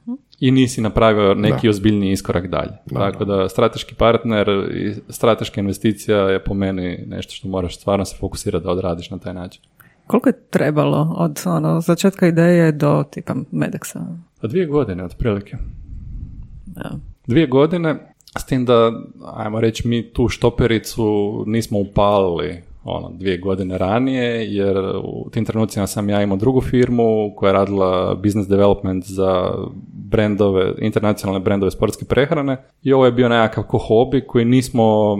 uh 0.06 0.18
i 0.42 0.50
nisi 0.50 0.80
napravio 0.80 1.34
neki 1.34 1.66
da. 1.66 1.70
ozbiljni 1.70 2.12
iskorak 2.12 2.46
dalje. 2.46 2.72
Tako 2.94 3.24
da 3.24 3.48
strateški 3.48 3.94
partner 3.94 4.48
i 4.74 4.94
strateška 5.08 5.60
investicija 5.60 6.18
je 6.18 6.44
po 6.44 6.54
meni 6.54 7.04
nešto 7.06 7.32
što 7.32 7.48
moraš 7.48 7.76
stvarno 7.76 8.04
se 8.04 8.16
fokusirati 8.20 8.64
da 8.64 8.70
odradiš 8.70 9.10
na 9.10 9.18
taj 9.18 9.34
način. 9.34 9.62
Koliko 10.06 10.28
je 10.28 10.40
trebalo 10.50 11.14
od 11.18 11.42
ono, 11.46 11.80
začetka 11.80 12.26
ideje 12.26 12.72
do 12.72 13.04
tipa 13.10 13.34
Medexa? 13.52 14.16
Pa 14.40 14.46
dvije 14.46 14.66
godine 14.66 15.04
otprilike. 15.04 15.56
Da. 16.66 16.90
Dvije 17.26 17.46
godine, 17.46 18.14
s 18.38 18.44
tim 18.44 18.64
da, 18.64 18.92
ajmo 19.34 19.60
reći, 19.60 19.88
mi 19.88 20.12
tu 20.12 20.28
štopericu 20.28 21.04
nismo 21.46 21.78
upalili 21.78 22.62
ono, 22.84 23.10
dvije 23.14 23.38
godine 23.38 23.78
ranije, 23.78 24.54
jer 24.54 24.76
u 25.04 25.30
tim 25.30 25.44
trenucima 25.44 25.86
sam 25.86 26.10
ja 26.10 26.22
imao 26.22 26.36
drugu 26.36 26.60
firmu 26.60 27.32
koja 27.36 27.48
je 27.48 27.52
radila 27.52 28.14
business 28.14 28.48
development 28.48 29.04
za 29.04 29.52
brendove, 30.12 30.74
internacionalne 30.78 31.40
brendove 31.40 31.70
sportske 31.70 32.04
prehrane. 32.04 32.64
I 32.82 32.92
ovo 32.92 33.06
je 33.06 33.12
bio 33.12 33.28
nekakav 33.28 33.64
ko 33.64 33.78
hobi 33.78 34.20
koji 34.20 34.44
nismo, 34.44 35.16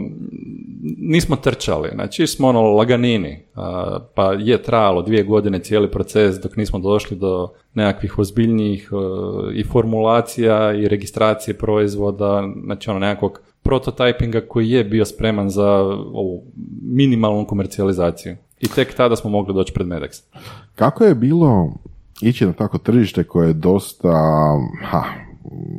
nismo 0.99 1.37
trčali, 1.37 1.89
znači 1.95 2.27
smo 2.27 2.49
ono 2.49 2.63
laganini, 2.63 3.39
pa 4.15 4.33
je 4.33 4.63
trajalo 4.63 5.03
dvije 5.03 5.23
godine 5.23 5.59
cijeli 5.59 5.91
proces 5.91 6.41
dok 6.43 6.57
nismo 6.57 6.79
došli 6.79 7.17
do 7.17 7.49
nekakvih 7.75 8.19
ozbiljnijih 8.19 8.91
e, 8.93 9.59
i 9.59 9.65
formulacija 9.65 10.73
i 10.73 10.89
registracije 10.89 11.55
proizvoda, 11.55 12.49
znači 12.65 12.91
ono 12.91 12.99
nekakvog 12.99 13.41
prototypinga 13.65 14.47
koji 14.49 14.71
je 14.71 14.85
bio 14.85 15.05
spreman 15.05 15.51
za 15.51 15.71
ovu 16.13 16.45
minimalnu 16.93 17.47
komercijalizaciju. 17.47 18.37
I 18.61 18.69
tek 18.69 18.95
tada 18.95 19.17
smo 19.17 19.31
mogli 19.31 19.55
doći 19.55 19.73
pred 19.73 19.87
Medex. 19.87 20.23
Kako 20.75 21.05
je 21.05 21.15
bilo 21.15 21.73
ići 22.21 22.47
na 22.47 22.53
tako 22.53 22.79
tržište 22.79 23.25
koje 23.25 23.49
je 23.49 23.53
dosta, 23.53 24.13
ha, 24.85 25.03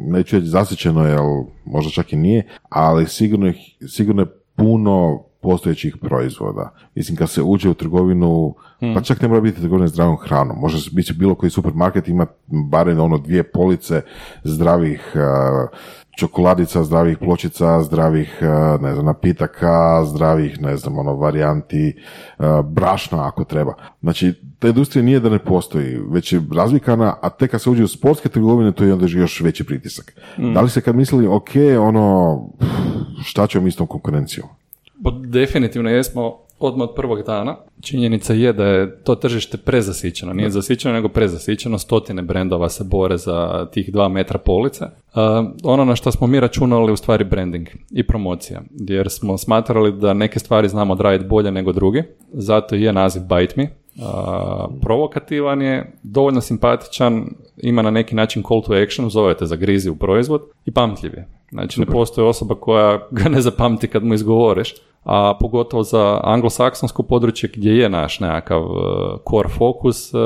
neću 0.08 0.36
reći 0.36 0.48
zasićeno, 0.48 1.08
jer 1.08 1.20
možda 1.65 1.91
čak 1.91 2.13
i 2.13 2.15
nije, 2.15 2.48
ali 2.70 3.08
sigurno, 3.08 3.53
sigurno 3.88 4.22
je 4.22 4.27
puno 4.55 5.24
postojećih 5.41 5.98
proizvoda. 6.01 6.74
Mislim, 6.96 7.17
kad 7.17 7.29
se 7.29 7.41
uđe 7.41 7.70
u 7.70 7.74
trgovinu, 7.74 8.55
pa 8.79 9.01
čak 9.01 9.22
ne 9.22 9.27
mora 9.27 9.41
biti 9.41 9.60
trgovina 9.60 9.88
zdravom 9.88 10.17
hranom. 10.17 10.58
Može 10.60 10.89
biti 10.91 11.13
bilo 11.13 11.36
koji 11.36 11.50
supermarket 11.50 12.08
ima 12.08 12.25
barem 12.48 13.00
ono 13.00 13.17
dvije 13.17 13.43
police 13.43 14.01
zdravih 14.43 15.13
čokoladica, 16.17 16.84
zdravih 16.84 17.17
pločica, 17.17 17.84
zdravih, 17.84 18.38
e, 18.41 18.46
ne 18.82 18.93
znam, 18.93 19.05
napitaka, 19.05 20.05
zdravih, 20.05 20.62
ne 20.62 20.77
znam, 20.77 20.98
ono, 20.98 21.15
varijanti, 21.15 21.88
e, 21.88 22.43
brašna 22.63 23.27
ako 23.27 23.43
treba. 23.43 23.74
Znači, 24.01 24.34
ta 24.60 24.67
industrija 24.67 25.03
nije 25.03 25.20
da 25.20 25.29
ne 25.29 25.39
postoji, 25.39 25.98
već 26.10 26.34
je 26.34 26.41
razvikana, 26.55 27.15
a 27.22 27.29
tek 27.29 27.51
kad 27.51 27.62
se 27.62 27.70
uđe 27.70 27.84
u 27.84 27.88
sportske 27.88 28.29
trgovine, 28.29 28.72
to 28.72 28.84
je 28.84 28.93
onda 28.93 29.05
još 29.10 29.41
veći 29.41 29.63
pritisak. 29.63 30.13
Mm. 30.38 30.53
Da 30.53 30.62
li 30.62 30.70
se 30.70 30.82
kad 30.82 30.96
mislili, 30.96 31.27
ok, 31.27 31.50
ono, 31.79 32.39
šta 33.24 33.48
ćemo 33.48 33.63
mi 33.63 33.72
s 33.72 33.75
tom 33.75 33.88
konkurencijom? 33.88 34.48
Pa 35.03 35.12
definitivno 35.12 35.89
jesmo 35.89 36.43
odmah 36.67 36.89
od 36.89 36.96
prvog 36.96 37.24
dana. 37.24 37.55
Činjenica 37.82 38.34
je 38.34 38.53
da 38.53 38.65
je 38.65 39.03
to 39.03 39.15
tržište 39.15 39.58
prezasićeno. 39.58 40.34
Nije 40.34 40.50
zasićeno, 40.50 40.93
nego 40.93 41.10
prezasićeno. 41.10 41.77
Stotine 41.77 42.22
brendova 42.22 42.70
se 42.70 42.84
bore 42.84 43.17
za 43.17 43.67
tih 43.72 43.91
dva 43.91 44.08
metra 44.08 44.39
police. 44.39 44.86
Uh, 44.86 44.91
ono 45.63 45.86
na 45.86 45.96
što 45.96 46.12
smo 46.12 46.27
mi 46.27 46.39
računali 46.39 46.91
u 46.91 46.96
stvari 46.96 47.24
branding 47.24 47.67
i 47.91 48.08
promocija. 48.08 48.62
Jer 48.72 49.10
smo 49.10 49.38
smatrali 49.38 49.91
da 49.91 50.13
neke 50.13 50.39
stvari 50.39 50.70
znamo 50.70 50.93
odraditi 50.93 51.29
bolje 51.29 51.51
nego 51.51 51.72
drugi. 51.72 52.03
Zato 52.32 52.75
je 52.75 52.93
naziv 52.93 53.22
Bite 53.22 53.53
Me. 53.58 53.67
Uh, 53.96 54.03
provokativan 54.82 55.62
je, 55.62 55.93
dovoljno 56.03 56.41
simpatičan, 56.41 57.25
ima 57.58 57.82
na 57.82 57.91
neki 57.91 58.15
način 58.15 58.43
call 58.43 58.63
to 58.63 58.74
action, 58.74 59.10
zovete 59.10 59.46
za 59.46 59.55
grizi 59.55 59.89
u 59.89 59.96
proizvod 59.96 60.41
i 60.65 60.72
pamtljiv 60.72 61.13
je. 61.13 61.27
Znači 61.51 61.79
ne 61.79 61.86
postoji 61.86 62.27
osoba 62.27 62.55
koja 62.55 63.08
ga 63.12 63.29
ne 63.29 63.41
zapamti 63.41 63.88
kad 63.88 64.03
mu 64.03 64.13
izgovoriš, 64.13 64.74
a 65.04 65.38
pogotovo 65.40 65.84
za 65.84 66.20
anglosaksonsko 66.24 67.04
područje 67.04 67.50
gdje 67.56 67.78
je 67.78 67.90
naš 67.90 68.20
nekakav 68.20 68.64
uh, 68.64 68.78
core 69.30 69.50
fokus, 69.50 70.14
uh, 70.14 70.20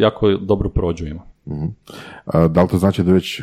jako 0.00 0.30
dobro 0.30 0.68
prođujemo. 0.68 1.20
uh 1.44 2.50
Da 2.50 2.62
li 2.62 2.68
to 2.68 2.78
znači 2.78 3.02
da 3.02 3.12
već 3.12 3.40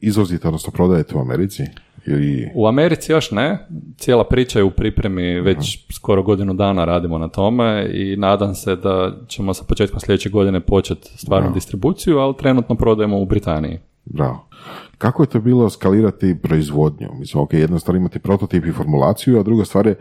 izvozite, 0.00 0.48
odnosno 0.48 0.72
prodajete 0.72 1.16
u 1.16 1.20
Americi? 1.20 1.62
Ili... 2.06 2.50
U 2.54 2.66
Americi 2.66 3.12
još 3.12 3.30
ne, 3.30 3.66
cijela 3.96 4.24
priča 4.24 4.58
je 4.58 4.64
u 4.64 4.70
pripremi, 4.70 5.40
već 5.40 5.86
skoro 5.92 6.22
godinu 6.22 6.54
dana 6.54 6.84
radimo 6.84 7.18
na 7.18 7.28
tome 7.28 7.90
i 7.92 8.16
nadam 8.16 8.54
se 8.54 8.76
da 8.76 9.12
ćemo 9.28 9.54
sa 9.54 9.64
početkom 9.64 10.00
sljedeće 10.00 10.28
godine 10.28 10.60
početi 10.60 11.18
stvarnu 11.18 11.52
distribuciju, 11.52 12.18
ali 12.18 12.36
trenutno 12.36 12.74
prodajemo 12.74 13.20
u 13.20 13.24
Britaniji. 13.24 13.78
Bravo. 14.04 14.48
Kako 15.00 15.22
je 15.22 15.26
to 15.26 15.40
bilo 15.40 15.70
skalirati 15.70 16.36
proizvodnju? 16.42 17.08
Mislim, 17.18 17.42
ok, 17.42 17.52
jedna 17.52 17.78
stvar 17.78 17.96
imati 17.96 18.18
prototip 18.18 18.64
i 18.64 18.72
formulaciju, 18.72 19.40
a 19.40 19.42
druga 19.42 19.64
stvar 19.64 19.86
je 19.86 19.98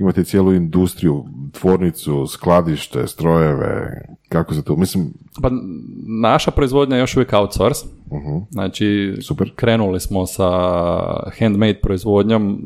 imati 0.00 0.24
cijelu 0.24 0.52
industriju, 0.52 1.24
tvornicu, 1.52 2.26
skladište, 2.26 3.06
strojeve, 3.06 4.02
kako 4.28 4.54
se 4.54 4.62
to, 4.62 4.76
mislim... 4.76 5.12
Pa 5.42 5.50
naša 6.22 6.50
proizvodnja 6.50 6.96
je 6.96 7.00
još 7.00 7.16
uvijek 7.16 7.32
outsource, 7.32 7.86
uh 8.10 8.42
znači 8.50 9.16
Super. 9.22 9.52
krenuli 9.56 10.00
smo 10.00 10.26
sa 10.26 10.50
handmade 11.38 11.78
proizvodnjom, 11.82 12.62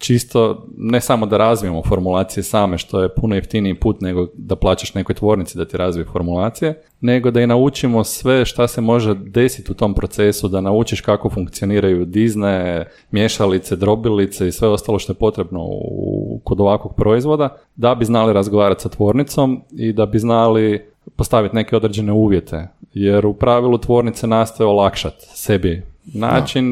čisto 0.00 0.66
ne 0.76 1.00
samo 1.00 1.26
da 1.26 1.36
razvijemo 1.36 1.82
formulacije 1.82 2.42
same, 2.42 2.78
što 2.78 3.02
je 3.02 3.14
puno 3.14 3.34
jeftiniji 3.34 3.74
put 3.74 4.00
nego 4.00 4.26
da 4.34 4.56
plaćaš 4.56 4.94
nekoj 4.94 5.14
tvornici 5.14 5.58
da 5.58 5.64
ti 5.64 5.76
razvije 5.76 6.04
formulacije, 6.12 6.82
nego 7.00 7.30
da 7.30 7.40
i 7.40 7.46
naučimo 7.46 8.04
sve 8.04 8.44
šta 8.44 8.68
se 8.68 8.80
može 8.80 9.14
desiti 9.14 9.72
u 9.72 9.74
tom 9.74 9.94
procesu, 9.94 10.48
da 10.48 10.60
naučiš 10.60 11.00
kako 11.00 11.30
funkcioniraju 11.30 12.04
dizne, 12.04 12.86
mješalice, 13.10 13.76
drobilice 13.76 14.48
i 14.48 14.52
sve 14.52 14.68
ostalo 14.68 14.98
što 14.98 15.12
je 15.12 15.16
potrebno 15.16 15.60
u, 15.64 16.40
kod 16.44 16.60
ovakvog 16.60 16.94
proizvoda, 16.96 17.56
da 17.76 17.94
bi 17.94 18.04
znali 18.04 18.32
razgovarati 18.32 18.82
sa 18.82 18.88
tvornicom 18.88 19.62
i 19.72 19.92
da 19.92 20.06
bi 20.06 20.18
znali 20.18 20.84
postaviti 21.16 21.56
neke 21.56 21.76
određene 21.76 22.12
uvjete. 22.12 22.68
Jer 22.94 23.26
u 23.26 23.34
pravilu 23.34 23.78
tvornice 23.78 24.26
nastoje 24.26 24.66
olakšati 24.66 25.26
sebi 25.34 25.82
način, 26.14 26.64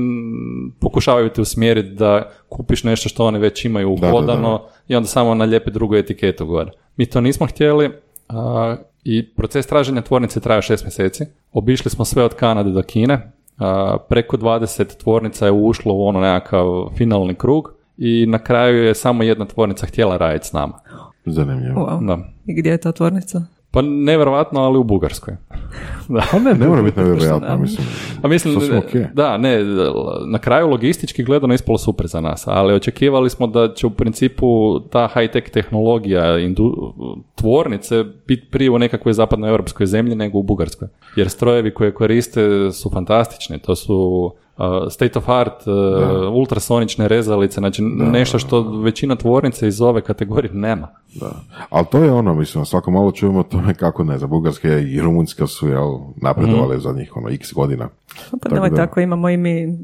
pokušavaju 0.81 1.29
te 1.29 1.41
usmjeriti 1.41 1.91
da 1.91 2.31
kupiš 2.49 2.85
nešto 2.85 3.09
što 3.09 3.27
oni 3.27 3.39
već 3.39 3.65
imaju 3.65 3.93
uhodano 3.93 4.63
i 4.89 4.97
onda 4.97 5.07
samo 5.07 5.35
nalijepi 5.35 5.71
drugu 5.71 5.97
etiketu 5.97 6.47
gore. 6.47 6.71
Mi 6.97 7.07
to 7.07 7.21
nismo 7.21 7.47
htjeli 7.47 7.91
a, 8.29 8.77
i 9.05 9.35
proces 9.35 9.67
traženja 9.67 10.03
tvornice 10.03 10.41
traje 10.41 10.63
šest 10.63 10.85
mjeseci. 10.85 11.25
Obišli 11.53 11.91
smo 11.91 12.05
sve 12.05 12.25
od 12.25 12.35
Kanade 12.35 12.71
do 12.71 12.83
Kine. 12.83 13.33
A, 13.59 13.97
preko 14.09 14.37
20 14.37 14.97
tvornica 14.97 15.47
je 15.47 15.53
ušlo 15.53 15.95
u 15.95 16.07
ono 16.07 16.21
nekakav 16.21 16.67
finalni 16.97 17.35
krug 17.35 17.73
i 17.99 18.27
na 18.27 18.39
kraju 18.39 18.85
je 18.85 18.95
samo 18.95 19.23
jedna 19.23 19.45
tvornica 19.45 19.87
htjela 19.87 20.17
raditi 20.17 20.47
s 20.47 20.53
nama. 20.53 20.79
Zanimljivo. 21.27 21.99
Da. 22.03 22.19
I 22.47 22.55
gdje 22.55 22.71
je 22.71 22.79
ta 22.79 22.93
tvornica? 22.93 23.43
Pa 23.71 23.83
nevjerojatno, 23.83 24.61
ali 24.61 24.79
u 24.79 24.85
Bugarskoj. 24.85 25.37
Da. 26.09 26.25
Pa 26.31 26.39
ne, 26.39 26.55
ne 26.55 26.67
mora 26.67 26.83
biti 26.83 27.01
nevjerojatno, 27.01 27.59
mislim. 27.59 27.87
A 28.23 28.29
mislim, 28.29 28.61
da, 29.13 29.37
ne, 29.37 29.65
na 30.27 30.39
kraju 30.39 30.69
logistički 30.69 31.25
gledano 31.25 31.55
ispalo 31.55 31.79
super 31.79 32.07
za 32.07 32.21
nas, 32.21 32.47
ali 32.47 32.75
očekivali 32.75 33.31
smo 33.31 33.47
da 33.47 33.75
će 33.75 33.87
u 33.87 33.91
principu 33.91 34.81
ta 34.81 35.09
high-tech 35.15 35.51
tehnologija 35.51 36.39
indu, 36.39 36.95
tvornice 37.35 38.05
biti 38.27 38.47
prije 38.51 38.71
u 38.71 38.79
nekakvoj 38.79 39.13
zapadnoj 39.13 39.51
europskoj 39.51 39.87
zemlji 39.87 40.15
nego 40.15 40.39
u 40.39 40.43
Bugarskoj. 40.43 40.89
Jer 41.17 41.29
strojevi 41.29 41.75
koje 41.75 41.95
koriste 41.95 42.73
su 42.73 42.91
fantastični, 42.91 43.59
to 43.59 43.77
su 43.77 44.31
state 44.91 45.19
of 45.19 45.29
art, 45.29 45.67
uh, 45.67 46.35
ultrasonične 46.35 47.09
rezalice, 47.09 47.61
znači 47.61 47.83
nešto 47.83 48.39
što 48.39 48.81
većina 48.81 49.17
tvornica 49.17 49.67
iz 49.67 49.81
ove 49.81 50.01
kategorije 50.01 50.53
nema. 50.55 50.89
Da. 51.15 51.31
Ali 51.71 51.87
to 51.91 52.05
je 52.05 52.13
ono, 52.13 52.35
mislim, 52.35 52.65
svako 52.65 52.91
malo 52.91 53.13
čujemo 53.13 53.39
o 53.39 53.43
tome 53.43 53.75
kako, 53.75 54.05
ne 54.05 54.19
znam, 54.19 54.31
Bugarska 54.31 54.69
i 54.79 55.01
Rumunjska 55.01 55.47
su 55.47 55.69
jel, 55.69 55.99
napredovali 56.17 56.77
mm. 56.77 56.81
za 56.81 56.93
njih 56.93 57.17
ono, 57.17 57.29
x 57.29 57.53
godina. 57.53 57.89
Pa 58.31 58.39
tako, 58.39 58.55
nemoj 58.55 58.75
tako, 58.77 59.01
imamo 59.01 59.29
i 59.29 59.37
mi 59.37 59.79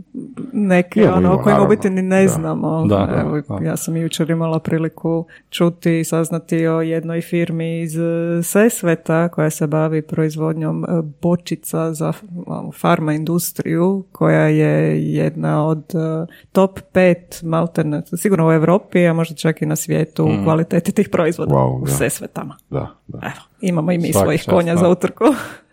neke 0.53 1.11
ono, 1.11 1.35
o 1.35 1.43
kojima 1.43 1.63
u 1.63 1.69
biti 1.69 1.91
ni 1.91 2.03
ne 2.03 2.29
znamo. 2.29 2.87
Da, 2.87 3.25
Evo, 3.25 3.61
ja 3.63 3.77
sam 3.77 3.97
jučer 3.97 4.31
imala 4.31 4.59
priliku 4.59 5.27
čuti 5.51 6.01
i 6.01 6.05
saznati 6.05 6.67
o 6.67 6.81
jednoj 6.81 7.21
firmi 7.21 7.81
iz 7.81 7.99
e, 7.99 8.43
Sesveta 8.43 9.29
koja 9.29 9.51
se 9.51 9.67
bavi 9.67 10.03
proizvodnjom 10.03 10.85
e, 10.85 10.87
bočica 11.23 11.93
za 11.93 12.13
ono, 12.47 12.71
farma 12.73 13.13
industriju 13.13 14.05
koja 14.13 14.49
je 14.49 14.64
jedna 14.97 15.67
od 15.67 15.85
e, 15.95 16.33
top 16.53 16.81
pet 16.93 17.41
malterne, 17.43 18.03
sigurno 18.17 18.49
u 18.49 18.53
Europi, 18.53 19.07
a 19.07 19.13
možda 19.13 19.35
čak 19.35 19.63
i 19.63 19.67
na 19.67 19.77
svijetu 19.77 20.25
u 20.25 20.33
mm. 20.33 20.45
kvaliteti 20.45 20.93
tih 20.93 21.09
proizvoda 21.09 21.55
wow, 21.55 21.83
u 21.83 21.87
Sesvetama. 21.87 22.57
Da, 22.71 22.91
da. 23.07 23.19
Evo, 23.19 23.43
imamo 23.61 23.93
i 23.93 23.99
mi 23.99 24.13
svojih 24.13 24.45
konja 24.49 24.77
za 24.77 24.89
utrku. 24.89 25.25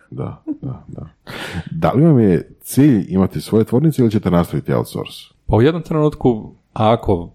Da, 0.10 0.43
da, 0.62 0.83
da. 0.88 1.07
Da 1.71 1.91
li 1.91 2.05
vam 2.05 2.19
je 2.19 2.55
cilj 2.62 3.05
imati 3.10 3.41
svoje 3.41 3.65
tvornice 3.65 4.01
ili 4.01 4.12
ćete 4.12 4.31
nastaviti 4.31 4.74
outsource? 4.74 5.19
Pa 5.45 5.55
u 5.55 5.62
jednom 5.62 5.83
trenutku, 5.83 6.53
ako 6.74 7.29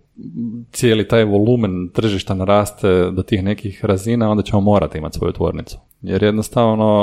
cijeli 0.72 1.08
taj 1.08 1.24
volumen 1.24 1.88
tržišta 1.92 2.34
naraste 2.34 3.10
do 3.10 3.22
tih 3.22 3.44
nekih 3.44 3.84
razina, 3.84 4.30
onda 4.30 4.42
ćemo 4.42 4.60
morati 4.60 4.98
imati 4.98 5.18
svoju 5.18 5.32
tvornicu. 5.32 5.78
Jer 6.02 6.22
jednostavno 6.22 7.02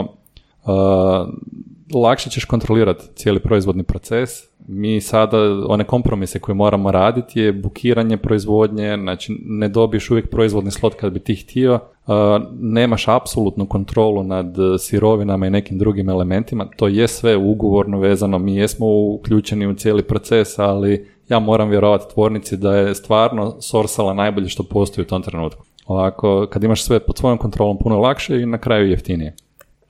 uh, 0.63 0.74
lakše 2.00 2.29
ćeš 2.29 2.45
kontrolirati 2.45 3.05
cijeli 3.15 3.39
proizvodni 3.39 3.83
proces. 3.83 4.29
Mi 4.67 5.01
sada, 5.01 5.38
one 5.67 5.83
kompromise 5.83 6.39
koje 6.39 6.55
moramo 6.55 6.91
raditi 6.91 7.39
je 7.39 7.53
bukiranje 7.53 8.17
proizvodnje, 8.17 8.97
znači 9.01 9.38
ne 9.45 9.69
dobiješ 9.69 10.12
uvijek 10.12 10.29
proizvodni 10.29 10.71
slot 10.71 10.93
kad 10.93 11.13
bi 11.13 11.19
ti 11.19 11.35
htio, 11.35 11.79
nemaš 12.59 13.07
apsolutnu 13.07 13.65
kontrolu 13.65 14.23
nad 14.23 14.55
sirovinama 14.79 15.47
i 15.47 15.50
nekim 15.50 15.77
drugim 15.77 16.09
elementima, 16.09 16.67
to 16.75 16.88
je 16.88 17.07
sve 17.07 17.38
ugovorno 17.38 18.00
vezano, 18.00 18.39
mi 18.39 18.55
jesmo 18.55 18.85
uključeni 18.88 19.67
u 19.67 19.73
cijeli 19.73 20.03
proces, 20.03 20.59
ali 20.59 21.07
ja 21.29 21.39
moram 21.39 21.70
vjerovati 21.70 22.13
tvornici 22.13 22.57
da 22.57 22.75
je 22.75 22.96
stvarno 22.96 23.61
sorsala 23.61 24.13
najbolje 24.13 24.50
što 24.50 24.63
postoji 24.63 25.03
u 25.03 25.07
tom 25.07 25.22
trenutku. 25.22 25.63
Ovako, 25.85 26.48
kad 26.50 26.63
imaš 26.63 26.83
sve 26.83 27.00
pod 27.00 27.18
svojom 27.18 27.37
kontrolom 27.37 27.77
puno 27.77 28.00
lakše 28.00 28.41
i 28.41 28.46
na 28.46 28.57
kraju 28.57 28.89
jeftinije. 28.89 29.35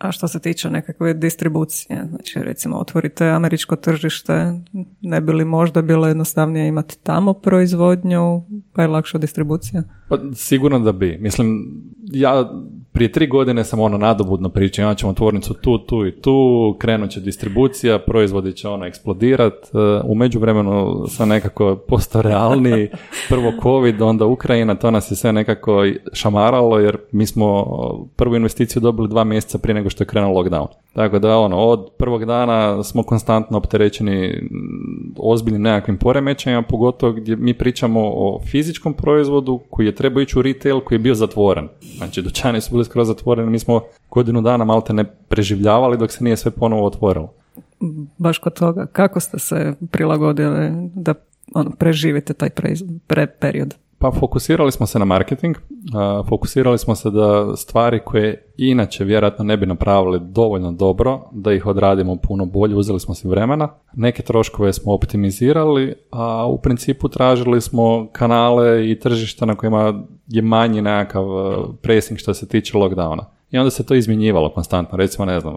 A 0.04 0.12
što 0.12 0.28
se 0.28 0.40
tiče 0.40 0.70
nekakve 0.70 1.14
distribucije, 1.14 2.06
znači 2.10 2.40
recimo 2.40 2.78
otvorite 2.78 3.30
američko 3.30 3.76
tržište, 3.76 4.54
ne 5.02 5.22
bi 5.22 5.34
li 5.34 5.46
možda 5.46 5.82
bilo 5.82 6.08
jednostavnije 6.08 6.68
imati 6.68 6.98
tamo 7.04 7.34
proizvodnju, 7.34 8.44
pa 8.74 8.82
je 8.82 8.88
lakša 8.88 9.18
distribucija? 9.18 9.84
Pa, 10.10 10.18
sigurno 10.36 10.80
da 10.80 10.92
bi. 10.92 11.18
Mislim, 11.22 11.66
ja 12.12 12.52
prije 12.94 13.12
tri 13.12 13.28
godine 13.28 13.64
sam 13.64 13.80
ono 13.80 13.98
nadobudno 13.98 14.50
pričao, 14.50 14.84
imat 14.84 14.98
ćemo 14.98 15.14
tvornicu 15.14 15.54
tu, 15.54 15.78
tu 15.78 16.08
i 16.08 16.22
tu, 16.22 16.76
krenut 16.80 17.10
će 17.12 17.20
distribucija, 17.20 18.00
proizvodi 18.00 18.54
će 18.54 18.68
ono 18.68 18.86
eksplodirat. 18.86 19.54
E, 19.54 19.78
u 20.04 20.16
međuvremenu 20.16 21.06
sam 21.08 21.30
nekako 21.30 21.76
postao 21.88 22.22
realniji, 22.22 22.90
prvo 23.30 23.52
COVID, 23.64 24.02
onda 24.02 24.26
Ukrajina, 24.26 24.76
to 24.76 24.92
nas 24.92 25.12
je 25.12 25.16
sve 25.16 25.34
nekako 25.34 25.86
šamaralo 26.14 26.80
jer 26.80 26.98
mi 27.12 27.26
smo 27.26 27.66
prvu 28.16 28.36
investiciju 28.36 28.82
dobili 28.82 29.10
dva 29.10 29.24
mjeseca 29.24 29.58
prije 29.58 29.74
nego 29.74 29.90
što 29.90 30.04
je 30.04 30.08
krenuo 30.08 30.44
lockdown. 30.44 30.68
Tako 30.94 31.20
da 31.20 31.38
ono, 31.38 31.58
od 31.58 31.90
prvog 31.98 32.26
dana 32.26 32.84
smo 32.84 33.04
konstantno 33.04 33.58
opterećeni 33.58 34.50
ozbiljnim 35.18 35.62
nekakvim 35.62 35.98
poremećajima, 35.98 36.62
pogotovo 36.62 37.14
gdje 37.14 37.36
mi 37.36 37.54
pričamo 37.54 38.02
o 38.04 38.40
fizičkom 38.52 38.94
proizvodu 38.94 39.60
koji 39.70 39.86
je 39.86 39.96
trebao 39.96 40.22
ići 40.22 40.40
u 40.40 40.42
retail 40.42 40.80
koji 40.80 40.96
je 40.96 41.00
bio 41.00 41.16
zatvoren. 41.16 41.68
Znači, 41.98 42.22
dućani 42.22 42.62
su 42.62 42.72
skroz 42.86 43.08
zatvoreni, 43.08 43.52
mi 43.52 43.60
smo 43.60 43.82
godinu 44.10 44.42
dana 44.42 44.66
malte 44.66 44.94
ne 44.94 45.04
preživljavali 45.04 45.98
dok 45.98 46.12
se 46.12 46.24
nije 46.24 46.38
sve 46.38 46.52
ponovo 46.52 46.86
otvorilo. 46.86 47.34
Baš 48.18 48.38
kod 48.38 48.54
toga, 48.54 48.86
kako 48.86 49.20
ste 49.20 49.40
se 49.40 49.74
prilagodili 49.92 50.70
da 50.96 51.14
ono, 51.54 51.72
preživite 51.72 52.34
taj 52.34 52.50
pre, 53.08 53.28
period? 53.28 53.76
Pa 54.04 54.12
fokusirali 54.12 54.72
smo 54.72 54.86
se 54.86 55.00
na 55.00 55.06
marketing, 55.06 55.56
fokusirali 56.30 56.78
smo 56.78 56.96
se 56.96 57.10
da 57.10 57.56
stvari 57.56 58.00
koje 58.06 58.54
inače 58.58 59.04
vjerojatno 59.04 59.46
ne 59.46 59.58
bi 59.58 59.66
napravili 59.66 60.20
dovoljno 60.22 60.72
dobro, 60.72 61.22
da 61.32 61.54
ih 61.54 61.66
odradimo 61.66 62.16
puno 62.16 62.46
bolje, 62.46 62.76
uzeli 62.76 63.00
smo 63.00 63.16
si 63.16 63.28
vremena. 63.28 63.68
Neke 63.94 64.24
troškove 64.24 64.74
smo 64.74 64.94
optimizirali, 64.94 65.94
a 66.12 66.48
u 66.48 66.58
principu 66.58 67.10
tražili 67.10 67.62
smo 67.62 68.08
kanale 68.12 68.92
i 68.92 69.00
tržišta 69.00 69.46
na 69.46 69.56
kojima 69.56 70.04
je 70.28 70.42
manji 70.42 70.82
nekakav 70.82 71.26
pressing 71.82 72.20
što 72.20 72.34
se 72.34 72.48
tiče 72.48 72.78
lockdowna. 72.78 73.24
I 73.52 73.58
onda 73.58 73.70
se 73.70 73.86
to 73.86 73.96
izmjenjivalo 73.96 74.50
konstantno, 74.50 74.98
recimo 74.98 75.26
ne 75.26 75.40
znam, 75.40 75.56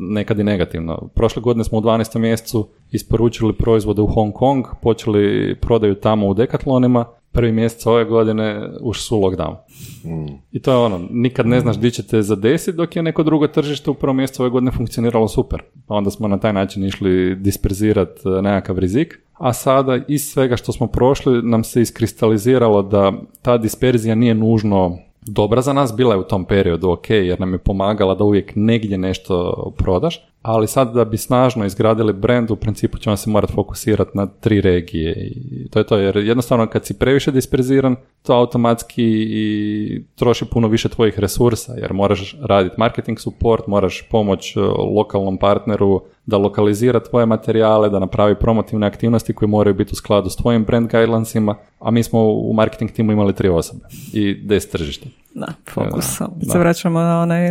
nekad 0.00 0.38
i 0.38 0.44
negativno. 0.44 1.08
Prošle 1.14 1.42
godine 1.42 1.64
smo 1.64 1.78
u 1.78 1.82
12. 1.82 2.18
mjesecu 2.18 2.68
isporučili 2.90 3.52
proizvode 3.52 4.02
u 4.02 4.06
Hong 4.06 4.32
Kong, 4.32 4.64
počeli 4.82 5.56
prodaju 5.60 5.94
tamo 5.94 6.28
u 6.28 6.34
dekatlonima, 6.34 7.04
prvi 7.32 7.52
mjesec 7.52 7.86
ove 7.86 8.04
godine 8.04 8.68
ušli 8.80 9.02
su 9.02 9.16
u 9.16 9.20
lockdown. 9.20 9.56
Mm. 10.04 10.32
I 10.52 10.62
to 10.62 10.70
je 10.70 10.76
ono, 10.76 11.00
nikad 11.10 11.46
ne 11.46 11.60
znaš 11.60 11.78
gdje 11.78 11.90
ćete 11.90 12.22
zadesiti 12.22 12.76
dok 12.76 12.96
je 12.96 13.02
neko 13.02 13.22
drugo 13.22 13.46
tržište 13.46 13.90
u 13.90 13.94
prvom 13.94 14.16
mjesecu 14.16 14.42
ove 14.42 14.50
godine 14.50 14.70
funkcioniralo 14.70 15.28
super. 15.28 15.62
Pa 15.86 15.94
onda 15.94 16.10
smo 16.10 16.28
na 16.28 16.38
taj 16.38 16.52
način 16.52 16.84
išli 16.84 17.34
disperzirati 17.34 18.20
e, 18.24 18.42
nekakav 18.42 18.78
rizik. 18.78 19.20
A 19.32 19.52
sada 19.52 19.98
iz 20.08 20.24
svega 20.32 20.56
što 20.56 20.72
smo 20.72 20.86
prošli 20.86 21.42
nam 21.42 21.64
se 21.64 21.82
iskristaliziralo 21.82 22.82
da 22.82 23.12
ta 23.42 23.58
disperzija 23.58 24.14
nije 24.14 24.34
nužno 24.34 24.98
dobra 25.26 25.60
za 25.60 25.72
nas, 25.72 25.96
bila 25.96 26.14
je 26.14 26.20
u 26.20 26.24
tom 26.24 26.44
periodu 26.44 26.90
ok 26.90 27.10
jer 27.10 27.40
nam 27.40 27.52
je 27.52 27.58
pomagala 27.58 28.14
da 28.14 28.24
uvijek 28.24 28.52
negdje 28.54 28.98
nešto 28.98 29.54
prodaš, 29.76 30.31
ali 30.42 30.66
sad 30.66 30.94
da 30.94 31.04
bi 31.04 31.16
snažno 31.16 31.64
izgradili 31.64 32.12
brand 32.12 32.50
u 32.50 32.56
principu 32.56 32.98
ćemo 32.98 33.16
se 33.16 33.30
morati 33.30 33.52
fokusirati 33.52 34.10
na 34.14 34.26
tri 34.26 34.60
regije 34.60 35.12
i 35.16 35.68
to 35.70 35.78
je 35.78 35.86
to 35.86 35.96
jer 35.96 36.16
jednostavno 36.16 36.66
kad 36.66 36.86
si 36.86 36.98
previše 36.98 37.32
disperziran 37.32 37.96
to 38.22 38.32
automatski 38.32 39.04
i 39.28 40.04
troši 40.14 40.44
puno 40.44 40.68
više 40.68 40.88
tvojih 40.88 41.18
resursa 41.18 41.72
jer 41.74 41.92
moraš 41.92 42.36
raditi 42.42 42.74
marketing 42.78 43.18
support, 43.18 43.66
moraš 43.66 44.08
pomoć 44.10 44.56
e, 44.56 44.60
lokalnom 44.96 45.38
partneru 45.38 46.02
da 46.26 46.38
lokalizira 46.38 47.00
tvoje 47.00 47.26
materijale, 47.26 47.90
da 47.90 47.98
napravi 47.98 48.34
promotivne 48.34 48.86
aktivnosti 48.86 49.32
koje 49.32 49.48
moraju 49.48 49.74
biti 49.74 49.92
u 49.92 49.96
skladu 49.96 50.30
s 50.30 50.36
tvojim 50.36 50.64
brand 50.64 50.90
guidelinesima, 50.90 51.56
a 51.78 51.90
mi 51.90 52.02
smo 52.02 52.20
u 52.24 52.52
marketing 52.52 52.90
timu 52.90 53.12
imali 53.12 53.34
tri 53.34 53.48
osobe 53.48 53.84
i 54.12 54.34
deset 54.34 54.70
tržišta. 54.70 55.06
Da, 55.34 55.46
fokus. 55.70 56.18
Da, 56.18 56.52
se 56.52 56.58
vraćamo 56.58 57.00
na 57.00 57.20
onaj 57.20 57.50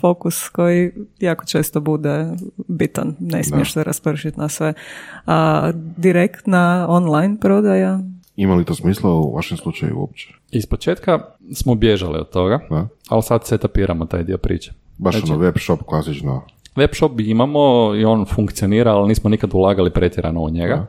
fokus 0.00 0.48
koji 0.48 0.92
jako 1.20 1.44
često 1.44 1.80
bude 1.80 2.26
bitan. 2.68 3.14
Ne 3.18 3.44
smiješ 3.44 3.72
se 3.72 3.84
raspršiti 3.84 4.40
na 4.40 4.48
sve. 4.48 4.74
A 5.26 5.70
direktna 5.96 6.86
online 6.88 7.36
prodaja? 7.40 8.00
Ima 8.36 8.54
li 8.54 8.64
to 8.64 8.74
smisla 8.74 9.10
u 9.10 9.34
vašem 9.34 9.56
slučaju 9.56 9.98
uopće? 9.98 10.34
Iz 10.50 10.66
početka 10.66 11.20
smo 11.54 11.74
bježali 11.74 12.18
od 12.18 12.30
toga, 12.30 12.60
da. 12.70 12.88
ali 13.08 13.22
sad 13.22 13.46
se 13.46 13.54
etapiramo 13.54 14.06
taj 14.06 14.24
dio 14.24 14.38
priče. 14.38 14.72
Baš 14.98 15.14
znači, 15.16 15.32
ono 15.32 15.40
web 15.40 15.54
shop 15.58 15.82
klasično. 15.86 16.42
Web 16.76 16.90
shop 16.94 17.12
imamo 17.20 17.94
i 17.94 18.04
on 18.04 18.26
funkcionira, 18.34 18.92
ali 18.92 19.08
nismo 19.08 19.30
nikad 19.30 19.54
ulagali 19.54 19.90
pretjerano 19.90 20.40
u 20.40 20.50
njega. 20.50 20.74
Uh, 20.74 20.86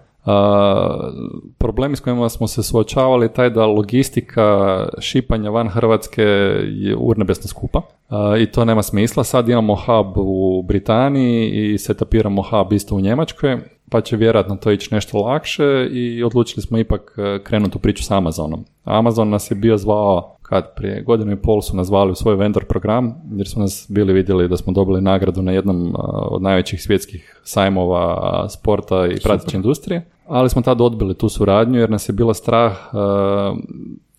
problemi 1.58 1.96
s 1.96 2.00
kojima 2.00 2.30
smo 2.30 2.48
se 2.48 2.64
suočavali 2.64 3.34
taj 3.34 3.50
da 3.50 3.66
logistika 3.66 4.88
šipanja 5.00 5.50
van 5.50 5.70
Hrvatske 5.70 6.24
je 6.64 6.96
urnebesno 6.96 7.48
skupa 7.48 7.80
uh, 7.80 8.42
i 8.42 8.46
to 8.46 8.66
nema 8.66 8.84
smisla. 8.84 9.24
Sad 9.24 9.50
imamo 9.50 9.76
hub 9.76 10.18
u 10.18 10.64
Britaniji 10.64 11.50
i 11.50 11.78
setapiramo 11.78 12.42
hub 12.42 12.74
isto 12.74 12.96
u 12.96 13.00
Njemačkoj 13.00 13.58
pa 13.90 14.02
će 14.02 14.18
vjerojatno 14.18 14.56
to 14.56 14.72
ići 14.72 14.96
nešto 14.96 15.18
lakše 15.18 15.88
i 15.92 16.24
odlučili 16.24 16.62
smo 16.62 16.78
ipak 16.78 17.18
uh, 17.18 17.44
krenuti 17.44 17.78
u 17.78 17.82
priču 17.82 18.04
s 18.04 18.12
Amazonom. 18.12 18.66
Amazon 18.84 19.30
nas 19.30 19.52
je 19.52 19.56
bio 19.56 19.78
zvao 19.78 20.38
kad 20.42 20.76
prije 20.76 21.02
godinu 21.02 21.32
i 21.32 21.42
pol 21.42 21.62
su 21.62 21.76
nas 21.76 21.88
zvali 21.88 22.12
u 22.12 22.16
svoj 22.16 22.36
vendor 22.36 22.66
program 22.66 23.16
jer 23.32 23.48
su 23.48 23.60
nas 23.60 23.86
bili 23.90 24.14
vidjeli 24.14 24.48
da 24.48 24.58
smo 24.58 24.74
dobili 24.74 25.02
nagradu 25.02 25.42
na 25.42 25.52
jednom 25.52 25.96
od 26.30 26.42
najvećih 26.42 26.82
svjetskih 26.82 27.42
sajmova 27.44 28.46
sporta 28.50 29.08
i 29.08 29.20
prateće 29.24 29.58
industrije 29.58 30.06
ali 30.28 30.50
smo 30.50 30.62
tad 30.62 30.82
odbili 30.82 31.14
tu 31.14 31.30
suradnju 31.30 31.80
jer 31.80 31.90
nas 31.90 32.10
je 32.10 32.14
bila 32.14 32.34
strah 32.34 32.72
uh, 32.94 33.58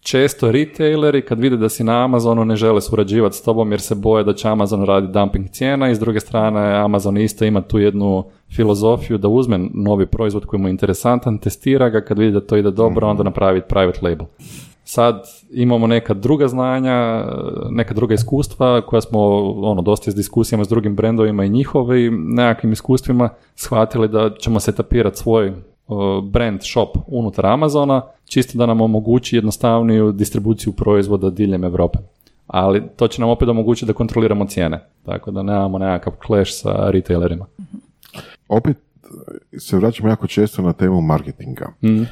često 0.01 0.53
retaileri 0.53 1.23
kad 1.23 1.41
vide 1.41 1.57
da 1.57 1.69
si 1.69 1.85
na 1.85 2.05
Amazonu 2.05 2.45
ne 2.45 2.57
žele 2.57 2.81
surađivati 2.81 3.37
s 3.37 3.43
tobom 3.43 3.71
jer 3.71 3.81
se 3.81 3.95
boje 3.95 4.25
da 4.25 4.35
će 4.35 4.49
Amazon 4.49 4.85
raditi 4.85 5.13
dumping 5.13 5.51
cijena 5.51 5.91
i 5.91 5.95
s 5.95 5.99
druge 5.99 6.21
strane 6.21 6.75
Amazon 6.75 7.19
isto 7.19 7.45
ima 7.45 7.61
tu 7.61 7.79
jednu 7.79 8.25
filozofiju 8.57 9.19
da 9.19 9.29
uzme 9.29 9.59
novi 9.75 10.07
proizvod 10.07 10.47
koji 10.47 10.61
mu 10.61 10.69
je 10.69 10.71
interesantan, 10.71 11.39
testira 11.39 11.89
ga, 11.89 12.01
kad 12.01 12.19
vidi 12.19 12.33
da 12.33 12.41
to 12.41 12.57
ide 12.57 12.71
dobro, 12.71 13.07
mhm. 13.07 13.11
onda 13.11 13.23
napravi 13.23 13.63
private 13.69 13.99
label. 14.03 14.27
Sad 14.85 15.23
imamo 15.51 15.87
neka 15.87 16.15
druga 16.15 16.49
znanja, 16.49 17.25
neka 17.71 17.95
druga 17.95 18.15
iskustva 18.15 18.81
koja 18.81 19.01
smo 19.01 19.21
ono, 19.63 19.83
dosta 19.83 20.11
s 20.11 20.15
diskusijama 20.15 20.65
s 20.65 20.69
drugim 20.69 20.97
brendovima 20.97 21.45
i 21.45 21.49
njihovim 21.49 22.25
nekakvim 22.29 22.73
iskustvima 22.73 23.29
shvatili 23.55 24.09
da 24.09 24.31
ćemo 24.39 24.61
se 24.61 24.75
tapirati 24.75 25.19
svoj 25.19 25.53
brand 26.23 26.61
shop 26.63 26.89
unutar 27.07 27.47
Amazona, 27.47 28.03
čisto 28.25 28.59
da 28.59 28.67
nam 28.67 28.81
omogući 28.81 29.37
jednostavniju 29.37 30.13
distribuciju 30.13 30.73
proizvoda 30.73 31.31
diljem 31.31 31.65
Europe. 31.65 31.99
Ali 32.47 32.83
to 32.97 33.09
će 33.09 33.21
nam 33.21 33.31
opet 33.31 33.49
omogućiti 33.49 33.87
da 33.87 33.93
kontroliramo 33.93 34.47
cijene, 34.47 34.85
tako 35.07 35.31
da 35.31 35.43
nemamo 35.43 35.79
nekakav 35.79 36.13
clash 36.27 36.53
sa 36.53 36.91
retailerima. 36.91 37.47
Opet 38.49 38.77
se 39.59 39.77
vraćamo 39.77 40.09
jako 40.09 40.27
često 40.27 40.63
na 40.63 40.73
temu 40.73 41.01
marketinga. 41.01 41.73
Mm. 41.83 42.03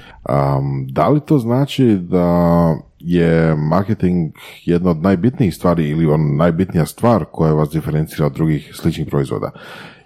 da 0.89 1.09
li 1.09 1.21
to 1.21 1.39
znači 1.39 1.99
da 2.01 2.77
je 2.99 3.57
marketing 3.57 4.35
jedna 4.65 4.91
od 4.91 5.03
najbitnijih 5.03 5.55
stvari 5.55 5.89
ili 5.89 6.07
on 6.07 6.37
najbitnija 6.37 6.87
stvar 6.87 7.25
koja 7.25 7.53
vas 7.53 7.71
diferencira 7.71 8.27
od 8.27 8.33
drugih 8.33 8.73
sličnih 8.75 9.07
proizvoda? 9.07 9.51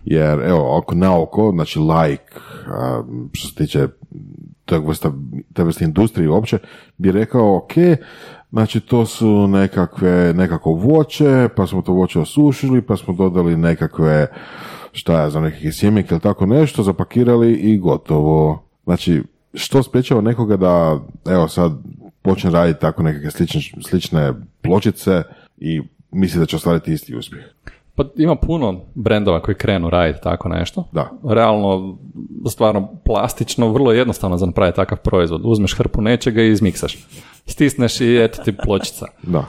Jer, 0.04 0.40
evo, 0.40 0.78
ako 0.78 0.94
na 0.94 1.20
oko, 1.20 1.50
znači 1.54 1.78
like, 1.78 2.40
što 3.32 3.48
se 3.48 3.54
tiče 3.54 3.88
tog 4.64 4.88
vrsta, 4.88 5.12
te 5.52 5.64
vrste 5.64 5.84
industrije 5.84 6.30
uopće, 6.30 6.58
bi 6.98 7.12
rekao, 7.12 7.56
ok, 7.56 7.72
znači 8.50 8.80
to 8.80 9.06
su 9.06 9.48
nekakve, 9.48 10.34
nekako 10.36 10.72
voće, 10.72 11.48
pa 11.56 11.66
smo 11.66 11.82
to 11.82 11.92
voće 11.92 12.20
osušili, 12.20 12.82
pa 12.82 12.96
smo 12.96 13.14
dodali 13.14 13.56
nekakve, 13.56 14.26
šta 14.92 15.20
ja 15.20 15.30
znam, 15.30 15.42
nekakve 15.42 15.72
sjemenke 15.72 16.14
ili 16.14 16.20
tako 16.20 16.46
nešto, 16.46 16.82
zapakirali 16.82 17.52
i 17.52 17.78
gotovo. 17.78 18.62
Znači, 18.84 19.22
što 19.54 19.82
sprečava 19.82 20.20
nekoga 20.20 20.56
da, 20.56 21.00
evo 21.26 21.48
sad, 21.48 21.72
počne 22.22 22.50
raditi 22.50 22.80
tako 22.80 23.02
nekakve 23.02 23.30
slične, 23.30 23.60
slične 23.82 24.32
pločice 24.62 25.22
i 25.58 25.82
misli 26.10 26.40
da 26.40 26.46
će 26.46 26.56
ostvariti 26.56 26.92
isti 26.92 27.16
uspjeh? 27.16 27.44
Pa 28.00 28.06
ima 28.16 28.36
puno 28.36 28.80
brendova 28.94 29.40
koji 29.40 29.54
krenu 29.54 29.90
raditi 29.90 30.22
tako 30.22 30.48
nešto. 30.48 30.88
Da. 30.92 31.10
Realno, 31.28 31.98
stvarno 32.50 32.88
plastično, 33.04 33.72
vrlo 33.72 33.92
jednostavno 33.92 34.36
za 34.36 34.46
napraviti 34.46 34.76
takav 34.76 34.98
proizvod. 34.98 35.40
Uzmeš 35.44 35.74
hrpu 35.74 36.02
nečega 36.02 36.42
i 36.42 36.50
izmiksaš. 36.50 36.98
Stisneš 37.46 38.00
i 38.00 38.16
eto 38.16 38.42
ti 38.42 38.52
pločica. 38.64 39.06
Da. 39.22 39.44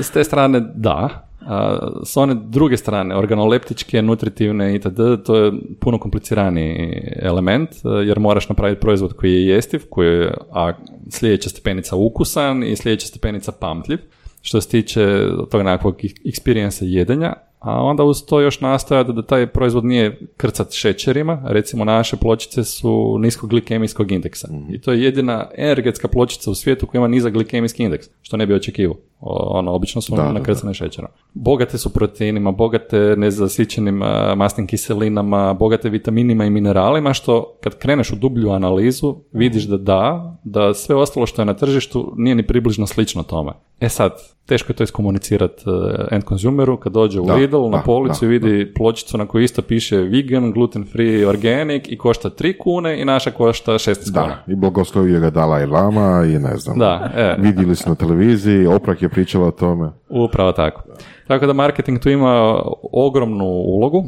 S 0.00 0.10
te 0.10 0.24
strane 0.24 0.60
da, 0.74 1.28
a 1.40 1.78
s 2.04 2.16
one 2.16 2.34
druge 2.34 2.76
strane, 2.76 3.16
organoleptičke, 3.16 4.02
nutritivne 4.02 4.74
itd., 4.74 5.00
to 5.24 5.36
je 5.36 5.52
puno 5.80 5.98
kompliciraniji 5.98 7.02
element, 7.22 7.70
jer 8.06 8.18
moraš 8.18 8.48
napraviti 8.48 8.80
proizvod 8.80 9.12
koji 9.12 9.32
je 9.32 9.46
jestiv, 9.46 9.82
koji 9.90 10.08
je 10.08 10.34
a, 10.52 10.72
sljedeća 11.10 11.48
stepenica 11.48 11.96
ukusan 11.96 12.64
i 12.64 12.76
sljedeća 12.76 13.06
stepenica 13.06 13.52
pamtljiv, 13.52 13.98
što 14.42 14.60
se 14.60 14.68
tiče 14.68 15.26
tog 15.50 15.62
nekakvog 15.62 15.96
experience 16.24 16.84
jedenja, 16.84 17.47
a 17.58 17.82
onda 17.82 18.04
uz 18.04 18.24
to 18.26 18.40
još 18.40 18.60
nastojati 18.60 19.12
da 19.12 19.22
taj 19.22 19.46
proizvod 19.46 19.84
nije 19.84 20.20
krcat 20.36 20.72
šećerima, 20.72 21.42
recimo 21.46 21.84
naše 21.84 22.16
pločice 22.16 22.64
su 22.64 23.18
niskog 23.18 23.50
glikemijskog 23.50 24.12
indeksa 24.12 24.48
mhm. 24.52 24.74
i 24.74 24.80
to 24.80 24.92
je 24.92 25.02
jedina 25.02 25.50
energetska 25.54 26.08
pločica 26.08 26.50
u 26.50 26.54
svijetu 26.54 26.86
koja 26.86 26.98
ima 26.98 27.08
nizak 27.08 27.32
glikemijski 27.32 27.82
indeks, 27.82 28.06
što 28.22 28.36
ne 28.36 28.46
bi 28.46 28.54
očekivao. 28.54 28.96
Ono, 29.20 29.72
obično 29.72 30.00
su 30.00 30.16
da, 30.16 30.32
nakrcane 30.32 30.74
šećerom. 30.74 31.10
Bogate 31.34 31.78
su 31.78 31.92
proteinima, 31.92 32.50
bogate 32.50 33.14
nezasićenim 33.16 34.02
masnim 34.36 34.66
kiselinama, 34.66 35.54
bogate 35.54 35.88
vitaminima 35.88 36.44
i 36.44 36.50
mineralima, 36.50 37.12
što 37.12 37.58
kad 37.60 37.78
kreneš 37.78 38.12
u 38.12 38.16
dublju 38.16 38.50
analizu, 38.50 39.16
vidiš 39.32 39.64
da 39.64 39.76
da, 39.76 40.36
da 40.44 40.74
sve 40.74 40.96
ostalo 40.96 41.26
što 41.26 41.42
je 41.42 41.46
na 41.46 41.54
tržištu 41.54 42.12
nije 42.16 42.34
ni 42.34 42.46
približno 42.46 42.86
slično 42.86 43.22
tome. 43.22 43.52
E 43.80 43.88
sad, 43.88 44.12
teško 44.46 44.72
je 44.72 44.76
to 44.76 44.84
iskomunicirati 44.84 45.62
e, 45.66 46.14
end 46.14 46.24
consumeru 46.28 46.76
kad 46.76 46.92
dođe 46.92 47.20
u 47.20 47.26
da, 47.26 47.34
Lidl 47.34 47.68
na 47.70 47.82
policu 47.82 48.24
i 48.24 48.28
vidi 48.28 48.72
pločicu 48.74 49.18
na 49.18 49.26
kojoj 49.26 49.44
isto 49.44 49.62
piše 49.62 49.96
vegan, 49.96 50.52
gluten 50.52 50.84
free, 50.92 51.26
organic 51.26 51.84
i 51.88 51.98
košta 51.98 52.30
3 52.30 52.58
kune 52.58 53.00
i 53.00 53.04
naša 53.04 53.30
košta 53.30 53.72
16 53.72 54.10
da, 54.10 54.22
kuna. 54.22 54.36
i 54.46 54.54
blagoslovio 54.54 55.20
ga 55.20 55.30
dala 55.30 55.60
i 55.60 55.66
lama 55.66 56.24
i 56.26 56.38
ne 56.38 56.56
znam. 56.56 56.78
Da, 56.78 57.10
e. 57.16 57.36
Vidjeli 57.38 57.76
smo 57.76 57.90
na 57.90 57.96
televiziji, 57.96 58.66
Oprak 58.66 59.02
je 59.02 59.07
pričala 59.08 59.46
o 59.46 59.50
tome. 59.50 59.90
Upravo 60.08 60.52
tako. 60.52 60.82
Tako 61.26 61.46
da 61.46 61.52
marketing 61.52 62.00
tu 62.00 62.10
ima 62.10 62.62
ogromnu 62.92 63.44
ulogu, 63.44 64.04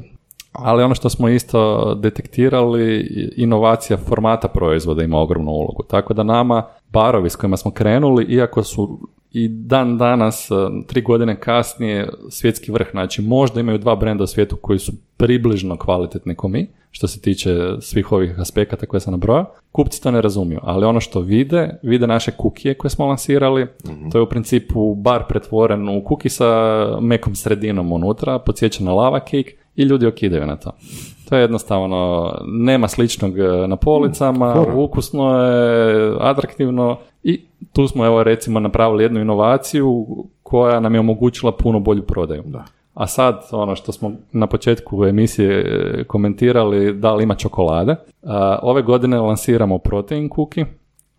ali 0.52 0.82
ono 0.82 0.94
što 0.94 1.08
smo 1.08 1.28
isto 1.28 1.94
detektirali, 1.94 3.00
inovacija 3.36 3.96
formata 3.96 4.48
proizvoda 4.48 5.02
ima 5.02 5.18
ogromnu 5.18 5.50
ulogu. 5.50 5.82
Tako 5.82 6.14
da 6.14 6.22
nama 6.22 6.62
barovi 6.92 7.30
s 7.30 7.36
kojima 7.36 7.56
smo 7.56 7.70
krenuli, 7.70 8.24
iako 8.24 8.62
su 8.62 8.98
i 9.32 9.48
dan 9.48 9.98
danas, 9.98 10.50
e, 10.50 10.54
tri 10.86 11.02
godine 11.02 11.40
kasnije, 11.40 12.08
svjetski 12.30 12.72
vrh. 12.72 12.86
Znači, 12.90 13.22
možda 13.22 13.60
imaju 13.60 13.78
dva 13.78 13.96
brenda 13.96 14.24
u 14.24 14.26
svijetu 14.26 14.56
koji 14.56 14.78
su 14.78 14.92
približno 15.16 15.76
kvalitetni 15.76 16.34
ko 16.34 16.48
mi, 16.48 16.68
što 16.90 17.08
se 17.08 17.20
tiče 17.20 17.50
svih 17.80 18.12
ovih 18.12 18.40
aspekata 18.40 18.86
koje 18.86 19.00
sam 19.00 19.12
nabrojao. 19.12 19.54
Kupci 19.72 20.02
to 20.02 20.10
ne 20.10 20.20
razumiju, 20.20 20.60
ali 20.62 20.86
ono 20.86 21.00
što 21.00 21.20
vide, 21.20 21.78
vide 21.82 22.06
naše 22.06 22.30
kukije 22.30 22.74
koje 22.74 22.90
smo 22.90 23.06
lansirali, 23.06 23.66
to 24.12 24.18
je 24.18 24.22
u 24.22 24.28
principu 24.28 24.94
bar 24.94 25.24
pretvoren 25.28 25.88
u 25.88 26.04
kuki 26.04 26.28
sa 26.28 26.46
mekom 27.00 27.34
sredinom 27.34 27.92
unutra, 27.92 28.38
podsjeća 28.38 28.84
na 28.84 28.92
lava 28.92 29.20
cake 29.20 29.52
i 29.76 29.82
ljudi 29.82 30.06
okidaju 30.06 30.46
na 30.46 30.56
to. 30.56 30.72
To 31.30 31.36
je 31.36 31.40
jednostavno, 31.40 32.32
nema 32.46 32.88
sličnog 32.88 33.38
e, 33.38 33.66
na 33.66 33.76
policama, 33.76 34.64
ukusno 34.74 35.42
je, 35.42 36.16
atraktivno 36.20 36.98
i 37.22 37.40
tu 37.72 37.88
smo 37.88 38.06
evo 38.06 38.22
recimo 38.22 38.60
napravili 38.60 39.04
jednu 39.04 39.20
inovaciju 39.20 40.06
koja 40.42 40.80
nam 40.80 40.94
je 40.94 41.00
omogućila 41.00 41.52
puno 41.52 41.80
bolju 41.80 42.02
prodaju. 42.02 42.42
Da. 42.46 42.64
A 42.94 43.06
sad, 43.06 43.48
ono 43.52 43.76
što 43.76 43.92
smo 43.92 44.12
na 44.32 44.46
početku 44.46 45.04
emisije 45.04 45.60
e, 45.60 46.04
komentirali, 46.04 46.94
da 46.94 47.14
li 47.14 47.22
ima 47.22 47.34
čokolade. 47.34 47.96
ove 48.62 48.82
godine 48.82 49.18
lansiramo 49.18 49.78
protein 49.78 50.28
kuki, 50.28 50.64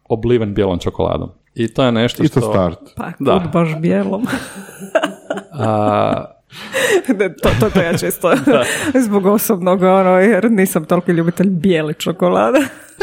obliven 0.10 0.54
bijelom 0.54 0.80
čokoladom. 0.80 1.30
I 1.56 1.74
to 1.74 1.84
je 1.84 1.92
nešto 1.92 2.24
što... 2.24 2.42
start. 2.42 2.80
Pa, 2.96 3.12
da. 3.20 3.50
baš 3.54 3.76
bijelom. 3.80 4.22
A, 5.60 6.26
to, 7.42 7.50
to, 7.60 7.70
to 7.70 7.82
ja 7.82 7.98
često 7.98 8.32
zbog 9.06 9.26
osobnog, 9.26 9.82
ono, 9.82 10.20
jer 10.20 10.52
nisam 10.52 10.86
toliko 10.86 11.12
ljubitelj 11.12 11.50
bijele 11.50 11.94
čokolade. 11.94 12.60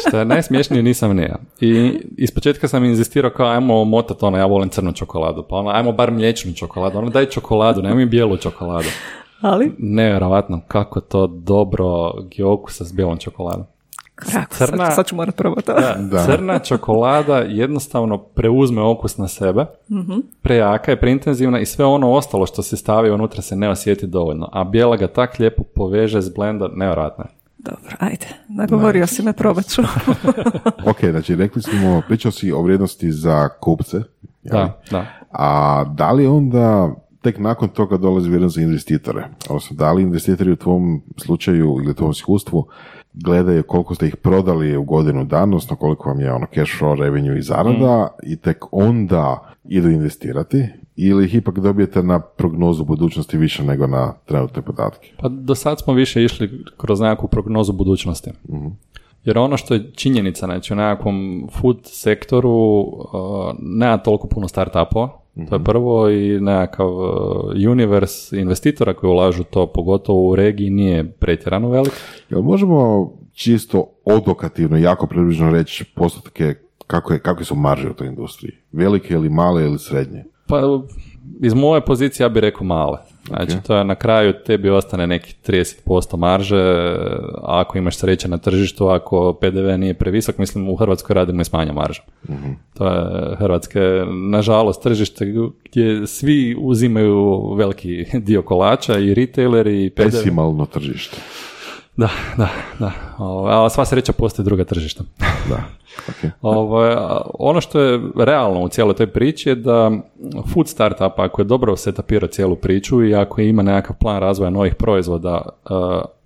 Što 0.09 0.19
je 0.19 0.25
najsmiješnije, 0.25 0.83
nisam 0.83 1.17
nije. 1.17 1.35
I 1.61 2.01
ispočetka 2.17 2.69
sam 2.69 2.85
inzistirao 2.85 3.31
kao 3.31 3.47
ajmo 3.47 3.85
motat 3.85 4.23
ono, 4.23 4.39
ja 4.39 4.47
volim 4.47 4.69
crnu 4.69 4.93
čokoladu, 4.93 5.45
pa 5.51 5.57
ono, 5.57 5.71
ajmo 5.71 5.93
bar 5.93 6.11
mliječnu 6.11 6.53
čokoladu, 6.53 6.99
ono 6.99 7.11
daj 7.11 7.27
čokoladu, 7.27 7.83
nemoj 7.83 8.07
bijelu 8.07 8.37
čokoladu. 8.37 8.89
Ali? 9.41 9.73
Nevjerovatno 9.79 10.61
kako 10.69 11.01
to 11.01 11.27
dobro 11.27 12.13
giokusa 12.31 12.85
s 12.85 12.93
bijelom 12.93 13.19
čokoladom. 13.19 13.67
Crna, 14.51 14.87
sad, 14.87 14.95
sad 14.95 15.07
ću 15.07 15.17
morat 15.17 15.37
probati. 15.37 15.71
Da, 15.99 16.25
Crna 16.27 16.59
čokolada 16.59 17.37
jednostavno 17.39 18.19
preuzme 18.19 18.83
okus 18.83 19.17
na 19.17 19.29
sebe, 19.29 19.67
mm 19.91 20.19
prejaka 20.43 20.91
je, 20.91 21.01
preintenzivna 21.01 21.61
i 21.61 21.67
sve 21.67 21.85
ono 21.85 22.13
ostalo 22.13 22.47
što 22.47 22.63
se 22.63 22.77
stavi 22.77 23.11
unutra 23.11 23.43
se 23.43 23.57
ne 23.57 23.71
osjeti 23.71 24.07
dovoljno. 24.07 24.49
A 24.53 24.65
bijela 24.65 24.97
ga 24.97 25.09
tak 25.09 25.39
lijepo 25.39 25.63
poveže 25.75 26.21
s 26.23 26.35
blenda, 26.35 26.69
nevjerojatno 26.75 27.25
dobro, 27.59 27.97
ajde, 27.99 28.27
nagovorio 28.49 29.07
si 29.07 29.23
me, 29.23 29.33
probat 29.33 29.67
ću. 29.67 29.83
ok, 30.91 31.05
znači 31.11 31.35
rekli 31.35 31.63
smo, 31.63 32.03
pričao 32.09 32.33
si 32.33 32.53
o 32.53 32.63
vrijednosti 32.63 33.13
za 33.13 33.49
kupce. 33.49 34.01
Da, 34.43 34.81
da. 34.91 35.07
A 35.31 35.85
da 35.85 36.13
li 36.13 36.27
onda 36.27 36.95
tek 37.23 37.39
nakon 37.39 37.69
toga 37.69 37.97
dolazi 37.97 38.29
vrijednost 38.29 38.55
za 38.55 38.63
investitore? 38.63 39.29
Odnosno, 39.49 39.77
da 39.77 39.93
li 39.93 40.03
investitori 40.03 40.53
u 40.53 40.57
tvom 40.57 41.03
slučaju 41.17 41.77
ili 41.83 41.91
u 41.91 41.95
tvom 41.95 42.11
iskustvu 42.11 42.67
gledaju 43.25 43.63
koliko 43.63 43.95
ste 43.95 44.07
ih 44.07 44.17
prodali 44.17 44.77
u 44.77 44.83
godinu 44.83 45.25
dana, 45.25 45.43
odnosno 45.43 45.77
koliko 45.77 46.09
vam 46.09 46.21
je 46.21 46.33
ono 46.33 46.47
cash 46.55 46.73
flow, 46.81 46.99
revenue 47.01 47.39
i 47.39 47.43
zarada 47.43 48.05
mm. 48.05 48.33
i 48.33 48.37
tek 48.37 48.65
onda 48.71 49.55
idu 49.65 49.91
investirati 49.91 50.67
ili 50.97 51.25
ih 51.25 51.35
ipak 51.35 51.59
dobijete 51.59 52.03
na 52.03 52.21
prognozu 52.21 52.85
budućnosti 52.85 53.37
više 53.37 53.65
nego 53.65 53.87
na 53.87 54.15
trenutne 54.25 54.63
podatke? 54.63 55.13
Pa 55.19 55.29
do 55.29 55.55
sad 55.55 55.81
smo 55.81 55.93
više 55.93 56.25
išli 56.25 56.65
kroz 56.77 57.01
nekakvu 57.01 57.29
prognozu 57.29 57.73
budućnosti. 57.73 58.31
mm 58.49 58.67
Jer 59.25 59.39
ono 59.39 59.57
što 59.57 59.75
je 59.75 59.93
činjenica, 59.93 60.47
znači 60.47 60.73
u 60.73 60.77
nekakvom 60.77 61.49
food 61.53 61.79
sektoru 61.85 62.51
uh, 62.51 62.97
nema 63.59 63.99
toliko 63.99 64.29
puno 64.29 64.49
startupova, 64.49 65.21
to 65.47 65.55
je 65.55 65.65
prvo 65.65 66.11
i 66.11 66.41
nekakav 66.41 66.89
uh, 66.89 67.71
univers 67.71 68.33
investitora 68.33 68.95
koji 68.95 69.11
ulažu 69.11 69.45
to, 69.45 69.67
pogotovo 69.67 70.31
u 70.31 70.37
regiji, 70.37 70.71
nije 70.71 71.13
pretjerano 71.13 71.69
velik. 71.69 71.93
Jel 72.31 72.43
možemo 72.43 73.11
čisto 73.33 73.91
odokativno, 74.05 74.77
jako 74.77 75.07
približno 75.07 75.51
reći 75.51 75.85
postotke 75.95 76.55
kako 76.89 77.13
je, 77.13 77.19
kakve 77.19 77.45
su 77.45 77.55
marže 77.55 77.91
u 77.91 77.95
toj 77.95 78.07
industriji? 78.07 78.53
Velike 78.73 79.15
ili 79.15 79.29
male 79.29 79.65
ili 79.65 79.79
srednje? 79.79 80.25
Pa 80.47 80.61
iz 81.43 81.55
moje 81.55 81.81
pozicije 81.81 82.25
ja 82.25 82.29
bih 82.29 82.41
rekao 82.41 82.67
male. 82.67 82.99
Znači, 83.27 83.53
to 83.67 83.77
je 83.77 83.85
na 83.85 83.95
kraju 83.95 84.33
tebi 84.47 84.71
ostane 84.71 85.07
neki 85.07 85.35
30% 85.47 86.17
marže, 86.17 86.97
ako 87.43 87.79
imaš 87.79 87.97
sreće 87.97 88.29
na 88.29 88.39
tržištu, 88.39 88.87
ako 88.87 89.33
PDV 89.41 89.79
nije 89.79 89.95
previsok, 89.95 90.39
mislim 90.39 90.69
u 90.69 90.77
Hrvatskoj 90.77 91.15
radimo 91.15 91.41
i 91.41 91.45
smanja 91.45 91.73
marža. 91.73 92.03
uh 92.29 92.35
To 92.79 92.87
je 92.89 93.37
Hrvatske, 93.37 93.81
nažalost, 94.31 94.83
tržište 94.83 95.35
gdje 95.65 96.07
svi 96.07 96.57
uzimaju 96.59 97.41
veliki 97.55 98.05
dio 98.29 98.43
kolača 98.43 98.99
i 98.99 99.15
retaileri 99.15 99.85
i 99.85 99.91
PDV. 99.91 100.05
Pesimalno 100.05 100.67
tržište. 100.67 101.17
Da, 101.99 102.09
da, 102.37 102.49
da. 102.79 102.93
A 103.65 103.71
sva 103.71 103.85
sreća 103.85 104.13
postoji 104.13 104.45
druga 104.45 104.65
tržišta. 104.65 105.05
Da. 105.49 105.65
Okay. 106.09 106.31
Ovo, 106.43 106.97
ono 107.39 107.61
što 107.61 107.81
je 107.81 108.01
realno 108.17 108.61
u 108.61 108.69
cijeloj 108.69 108.95
toj 108.95 109.07
priči 109.07 109.49
je 109.49 109.55
da 109.55 109.91
food 110.55 110.69
startup, 110.69 111.19
ako 111.19 111.41
je 111.41 111.45
dobro 111.45 111.77
setapirao 111.77 112.29
cijelu 112.29 112.57
priču 112.57 113.05
i 113.05 113.15
ako 113.15 113.41
ima 113.41 113.63
nekakav 113.63 113.97
plan 113.97 114.21
razvoja 114.21 114.51
novih 114.51 114.75
proizvoda, 114.75 115.43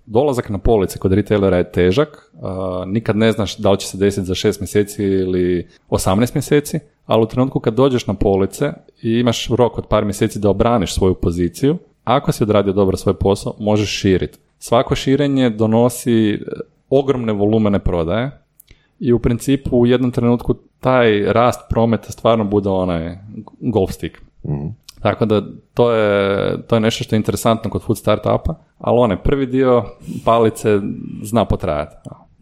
dolazak 0.05 0.49
na 0.49 0.57
police 0.57 0.99
kod 0.99 1.13
retailera 1.13 1.57
je 1.57 1.71
težak, 1.71 2.31
nikad 2.85 3.15
ne 3.15 3.31
znaš 3.31 3.57
da 3.57 3.71
li 3.71 3.77
će 3.77 3.87
se 3.87 3.97
desiti 3.97 4.25
za 4.25 4.33
6 4.33 4.61
mjeseci 4.61 5.03
ili 5.03 5.67
18 5.89 6.35
mjeseci, 6.35 6.79
ali 7.05 7.23
u 7.23 7.27
trenutku 7.27 7.59
kad 7.59 7.73
dođeš 7.73 8.07
na 8.07 8.13
police 8.13 8.73
i 9.01 9.09
imaš 9.11 9.47
rok 9.49 9.77
od 9.77 9.87
par 9.87 10.05
mjeseci 10.05 10.39
da 10.39 10.49
obraniš 10.49 10.93
svoju 10.93 11.13
poziciju, 11.13 11.77
ako 12.03 12.31
si 12.31 12.43
odradio 12.43 12.73
dobro 12.73 12.97
svoj 12.97 13.13
posao, 13.13 13.55
možeš 13.59 13.99
širiti. 13.99 14.39
Svako 14.63 14.95
širenje 14.95 15.49
donosi 15.49 16.33
e, 16.33 16.39
ogromne 16.89 17.33
volumene 17.33 17.79
prodaje 17.79 18.31
i 18.99 19.13
u 19.13 19.19
principu 19.19 19.77
u 19.77 19.85
jednom 19.85 20.11
trenutku 20.11 20.55
taj 20.79 21.33
rast 21.33 21.61
prometa 21.69 22.11
stvarno 22.11 22.43
bude 22.43 22.69
onaj 22.69 23.17
golf 23.59 23.91
stick. 23.91 24.17
Mhm. 24.45 24.67
Tako 25.01 25.25
da 25.25 25.41
to 25.73 25.91
je, 25.91 26.61
to 26.67 26.75
je 26.75 26.79
nešto 26.79 27.03
što 27.03 27.15
je 27.15 27.17
interesantno 27.17 27.71
kod 27.71 27.81
food 27.81 27.97
startupa, 27.97 28.55
ali 28.77 28.99
onaj 28.99 29.17
prvi 29.17 29.45
dio 29.45 29.83
palice 30.25 30.79
zna 31.23 31.45
potrajati. 31.45 31.95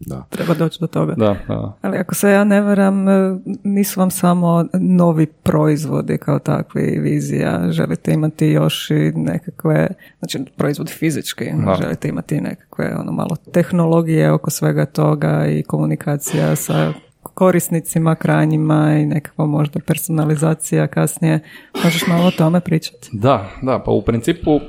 Da. 0.06 0.24
Treba 0.28 0.54
doći 0.54 0.80
do 0.80 0.86
toga. 0.86 1.14
Da, 1.14 1.36
da. 1.48 1.72
Ali 1.82 1.98
ako 1.98 2.14
se 2.14 2.30
ja 2.30 2.44
ne 2.44 2.60
varam, 2.60 3.08
e, 3.08 3.38
nisu 3.64 4.00
vam 4.00 4.10
samo 4.10 4.64
novi 4.72 5.26
proizvodi 5.26 6.18
kao 6.18 6.38
takvi 6.38 6.98
vizija. 7.00 7.72
Želite 7.72 8.12
imati 8.12 8.46
još 8.46 8.90
i 8.90 9.12
nekakve, 9.14 9.88
znači 10.22 10.52
proizvodi 10.56 10.92
fizički, 10.92 11.44
želite 11.80 12.08
imati 12.08 12.40
nekakve 12.40 12.96
ono 13.00 13.12
malo 13.12 13.36
tehnologije 13.52 14.32
oko 14.32 14.50
svega 14.50 14.86
toga 14.86 15.46
i 15.46 15.62
komunikacija 15.62 16.56
sa 16.56 16.92
korisnicima, 17.22 18.14
krajnjima 18.14 18.96
i 19.00 19.06
nekakva 19.06 19.46
možda 19.46 19.80
personalizacija 19.80 20.86
kasnije. 20.86 21.40
Možeš 21.84 22.06
malo 22.06 22.26
o 22.26 22.30
tome 22.30 22.60
pričati? 22.60 23.08
Da, 23.12 23.50
da, 23.62 23.82
pa 23.84 23.90
u 23.90 24.02
principu 24.02 24.50
e, 24.50 24.60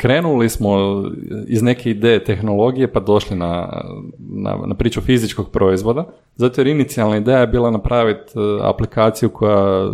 krenuli 0.00 0.48
smo 0.48 1.02
iz 1.46 1.62
neke 1.62 1.90
ideje 1.90 2.24
tehnologije 2.24 2.92
pa 2.92 3.00
došli 3.00 3.36
na, 3.36 3.82
na, 4.18 4.58
na 4.66 4.74
priču 4.74 5.00
fizičkog 5.00 5.50
proizvoda, 5.50 6.04
zato 6.36 6.60
jer 6.60 6.68
inicijalna 6.68 7.16
ideja 7.16 7.38
je 7.38 7.46
bila 7.46 7.70
napraviti 7.70 8.32
e, 8.34 8.40
aplikaciju 8.62 9.28
koja 9.28 9.90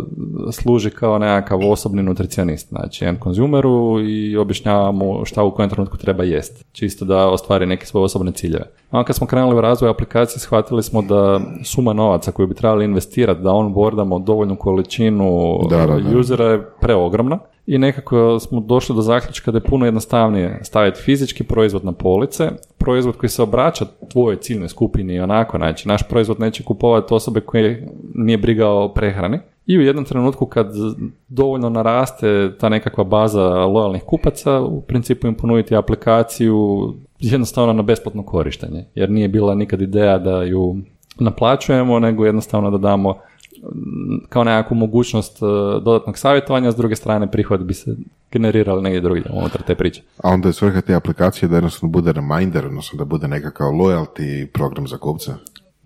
služi 0.51 0.89
kao 0.89 1.19
nekakav 1.19 1.69
osobni 1.69 2.03
nutricionist, 2.03 2.69
znači 2.69 3.05
end 3.05 3.19
konzumeru 3.19 3.99
i 4.01 4.37
objašnjavamo 4.37 5.25
šta 5.25 5.43
u 5.43 5.55
kojem 5.55 5.69
trenutku 5.69 5.97
treba 5.97 6.23
jest, 6.23 6.65
čisto 6.71 7.05
da 7.05 7.27
ostvari 7.27 7.65
neke 7.65 7.85
svoje 7.85 8.05
osobne 8.05 8.31
ciljeve. 8.31 8.65
A 8.89 9.03
kad 9.03 9.15
smo 9.15 9.27
krenuli 9.27 9.55
u 9.55 9.61
razvoj 9.61 9.89
aplikacije, 9.89 10.39
shvatili 10.39 10.83
smo 10.83 11.01
da 11.01 11.39
suma 11.63 11.93
novaca 11.93 12.31
koju 12.31 12.47
bi 12.47 12.55
trebali 12.55 12.85
investirati 12.85 13.41
da 13.41 13.51
onboardamo 13.51 14.19
dovoljnu 14.19 14.55
količinu 14.55 15.57
da, 15.69 15.85
da, 15.85 16.19
usera 16.19 16.45
je 16.45 16.69
preogromna 16.81 17.39
i 17.65 17.77
nekako 17.77 18.39
smo 18.39 18.59
došli 18.59 18.95
do 18.95 19.01
zaključka 19.01 19.51
da 19.51 19.57
je 19.57 19.63
puno 19.63 19.85
jednostavnije 19.85 20.59
staviti 20.63 21.01
fizički 21.01 21.43
proizvod 21.43 21.85
na 21.85 21.91
police, 21.91 22.49
proizvod 22.77 23.17
koji 23.17 23.29
se 23.29 23.41
obraća 23.41 23.85
tvojoj 24.11 24.35
ciljnoj 24.35 24.69
skupini 24.69 25.13
i 25.13 25.19
onako, 25.19 25.57
znači 25.57 25.87
naš 25.87 26.07
proizvod 26.09 26.39
neće 26.39 26.63
kupovati 26.63 27.13
osobe 27.13 27.39
koje 27.39 27.87
nije 28.15 28.37
brigao 28.37 28.85
o 28.85 28.93
prehrani. 28.93 29.39
I 29.67 29.77
u 29.77 29.81
jednom 29.81 30.05
trenutku 30.05 30.45
kad 30.45 30.73
dovoljno 31.27 31.69
naraste 31.69 32.57
ta 32.59 32.69
nekakva 32.69 33.03
baza 33.03 33.49
lojalnih 33.65 34.03
kupaca, 34.03 34.61
u 34.61 34.81
principu 34.81 35.27
im 35.27 35.35
ponuditi 35.35 35.75
aplikaciju 35.75 36.93
jednostavno 37.19 37.73
na 37.73 37.81
besplatno 37.81 38.23
korištenje, 38.23 38.85
jer 38.95 39.09
nije 39.09 39.27
bila 39.27 39.55
nikad 39.55 39.81
ideja 39.81 40.17
da 40.17 40.43
ju 40.43 40.75
naplaćujemo, 41.19 41.99
nego 41.99 42.25
jednostavno 42.25 42.71
da 42.71 42.77
damo 42.77 43.15
kao 44.29 44.43
nekakvu 44.43 44.75
mogućnost 44.75 45.37
e, 45.41 45.45
dodatnog 45.83 46.17
savjetovanja, 46.17 46.71
s 46.71 46.75
druge 46.75 46.95
strane 46.95 47.31
prihod 47.31 47.63
bi 47.63 47.73
se 47.73 47.95
generirali 48.31 48.81
negdje 48.81 49.01
drugdje 49.01 49.31
unutar 49.33 49.61
te 49.61 49.75
priče. 49.75 50.01
A 50.23 50.29
onda 50.29 50.49
je 50.49 50.53
svrha 50.53 50.81
te 50.81 50.95
aplikacije 50.95 51.49
da 51.49 51.55
jednostavno 51.55 51.91
bude 51.91 52.11
reminder, 52.11 52.65
odnosno 52.65 52.97
da 52.97 53.05
bude 53.05 53.27
nekakav 53.27 53.67
loyalty 53.67 54.45
program 54.45 54.87
za 54.87 54.97
kupce? 54.97 55.31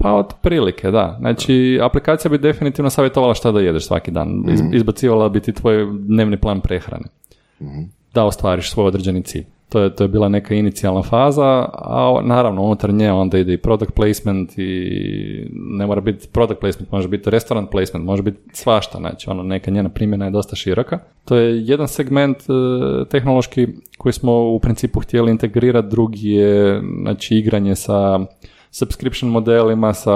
Pa 0.02 0.14
od 0.14 0.34
prilike, 0.42 0.92
da. 0.92 1.18
Znači, 1.20 1.80
aplikacija 1.82 2.30
bi 2.30 2.38
definitivno 2.38 2.90
savjetovala 2.90 3.34
šta 3.34 3.52
da 3.52 3.60
jedeš 3.60 3.88
svaki 3.88 4.12
dan. 4.12 4.28
mm 4.28 4.74
Izbacivala 4.74 5.30
bi 5.30 5.40
ti 5.40 5.54
tvoj 5.54 5.88
dnevni 6.00 6.38
plan 6.38 6.62
prehrane. 6.62 7.06
mm 7.62 7.90
Da 8.14 8.24
ostvariš 8.24 8.72
svoj 8.72 8.88
određeni 8.88 9.24
cilj. 9.24 9.46
To 9.70 9.80
je, 9.80 9.96
to 9.96 10.04
je 10.04 10.08
bila 10.08 10.30
neka 10.30 10.56
inicijalna 10.56 11.02
faza, 11.02 11.70
a 11.74 12.22
naravno 12.24 12.62
unutar 12.62 12.94
nje 12.94 13.12
onda 13.12 13.38
ide 13.38 13.54
i 13.54 13.58
product 13.58 13.94
placement 13.94 14.58
i 14.58 15.48
ne 15.52 15.86
mora 15.86 16.02
biti 16.02 16.28
product 16.28 16.60
placement, 16.60 16.92
može 16.92 17.08
biti 17.08 17.30
restaurant 17.30 17.72
placement, 17.72 18.06
može 18.06 18.22
biti 18.24 18.38
svašta, 18.54 18.98
znači 18.98 19.30
ono 19.30 19.44
neka 19.44 19.72
njena 19.72 19.90
primjena 19.90 20.26
je 20.26 20.32
dosta 20.32 20.56
široka. 20.56 21.00
To 21.26 21.36
je 21.36 21.62
jedan 21.66 21.88
segment 21.88 22.38
e, 22.38 22.44
tehnološki 23.10 23.68
koji 23.98 24.14
smo 24.14 24.52
u 24.52 24.60
principu 24.60 25.00
htjeli 25.00 25.32
integrirati, 25.32 25.88
drugi 25.88 26.30
je 26.30 26.82
znači 27.02 27.36
igranje 27.36 27.76
sa 27.76 28.20
subscription 28.72 29.32
modelima, 29.32 29.94
sa 29.94 30.12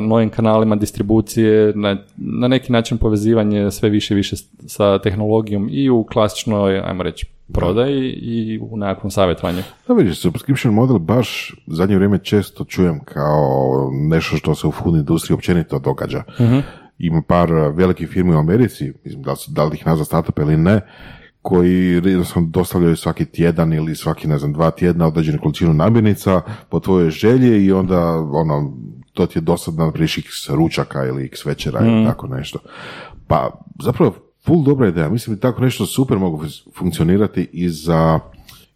novim 0.00 0.30
kanalima 0.30 0.76
distribucije, 0.76 1.72
na, 1.74 1.96
na 2.16 2.48
neki 2.48 2.72
način 2.72 2.98
povezivanje 2.98 3.70
sve 3.70 3.88
više 3.88 4.14
i 4.14 4.16
više 4.16 4.36
sa 4.66 4.98
tehnologijom 4.98 5.68
i 5.70 5.90
u 5.90 6.04
klasičnoj, 6.04 6.80
ajmo 6.80 7.02
reći, 7.02 7.26
prodaji 7.52 8.10
i 8.10 8.58
u 8.62 8.76
nekakvom 8.76 9.10
savjetovanju. 9.10 9.62
Da 9.88 9.94
vidiš, 9.94 10.20
subscription 10.20 10.74
model 10.74 10.98
baš 10.98 11.54
zadnje 11.66 11.96
vrijeme 11.96 12.18
često 12.18 12.64
čujem 12.64 13.00
kao 13.04 13.90
nešto 13.92 14.36
što 14.36 14.54
se 14.54 14.66
u 14.66 14.72
food 14.72 14.94
industriji 14.94 15.34
općenito 15.34 15.78
događa. 15.78 16.22
uh 16.38 16.64
Ima 17.02 17.22
par 17.28 17.50
velikih 17.74 18.08
firmi 18.08 18.34
u 18.34 18.38
Americi, 18.38 18.92
mislim 19.04 19.22
da, 19.22 19.34
da 19.48 19.64
li 19.64 19.76
ih 19.76 19.86
nazva 19.86 20.04
startup 20.04 20.38
ili 20.38 20.56
ne, 20.56 20.80
koji 21.42 22.02
dostavljaju 22.46 22.96
svaki 22.96 23.24
tjedan 23.24 23.72
ili 23.72 23.96
svaki, 23.96 24.28
ne 24.28 24.38
znam, 24.38 24.52
dva 24.52 24.70
tjedna 24.70 25.06
određenu 25.06 25.38
količinu 25.42 25.74
namirnica 25.74 26.40
po 26.68 26.80
tvojoj 26.80 27.10
želje 27.10 27.64
i 27.64 27.72
onda, 27.72 28.00
ono, 28.32 28.72
to 29.12 29.26
ti 29.26 29.38
je 29.38 29.42
dosadno 29.42 29.84
na 29.86 29.92
x 30.04 30.48
ručaka 30.48 31.04
ili 31.04 31.24
x 31.24 31.44
večera 31.44 31.80
ili 31.80 31.96
mhm. 31.96 32.06
tako 32.06 32.26
nešto. 32.26 32.58
Pa, 33.26 33.50
zapravo, 33.82 34.14
full 34.44 34.64
dobra 34.64 34.88
ideja. 34.88 35.08
Mislim 35.08 35.36
da 35.36 35.40
tako 35.40 35.62
nešto 35.62 35.86
super 35.86 36.18
mogu 36.18 36.44
funkcionirati 36.78 37.48
i 37.52 37.68
za, 37.68 38.20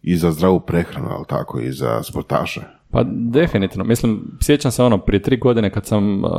i 0.01 0.17
za 0.17 0.31
zdravu 0.31 0.59
prehranu, 0.59 1.07
ali 1.11 1.25
tako, 1.27 1.59
i 1.59 1.71
za 1.71 2.03
sportaše. 2.03 2.61
Pa 2.95 3.03
definitivno. 3.09 3.83
Mislim, 3.83 4.21
sjećam 4.41 4.71
se 4.71 4.83
ono, 4.83 4.97
prije 4.97 5.21
tri 5.21 5.37
godine 5.37 5.69
kad 5.69 5.85
sam 5.85 6.23
uh, 6.23 6.29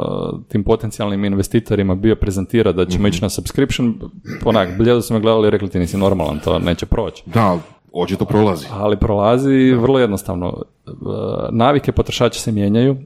tim 0.48 0.64
potencijalnim 0.64 1.24
investitorima 1.24 1.94
bio 1.94 2.16
prezentirao 2.16 2.72
da 2.72 2.86
ćemo 2.86 3.02
mm 3.02 3.06
ići 3.06 3.22
na 3.22 3.28
subscription, 3.28 3.94
onak, 4.44 4.78
bljedo 4.78 5.02
su 5.02 5.14
me 5.14 5.20
gledali 5.20 5.48
i 5.48 5.50
rekli 5.50 5.68
ti 5.68 5.78
nisi 5.78 5.96
normalan, 5.96 6.38
to 6.44 6.58
neće 6.58 6.86
proći. 6.86 7.22
Da, 7.26 7.58
Očito 7.92 8.24
prolazi. 8.24 8.66
Ali 8.72 8.96
prolazi 8.96 9.72
vrlo 9.72 9.98
jednostavno. 9.98 10.62
E, 10.86 10.90
navike 11.50 11.92
potrošača 11.92 12.40
se 12.40 12.52
mijenjaju. 12.52 12.92
E, 12.92 12.96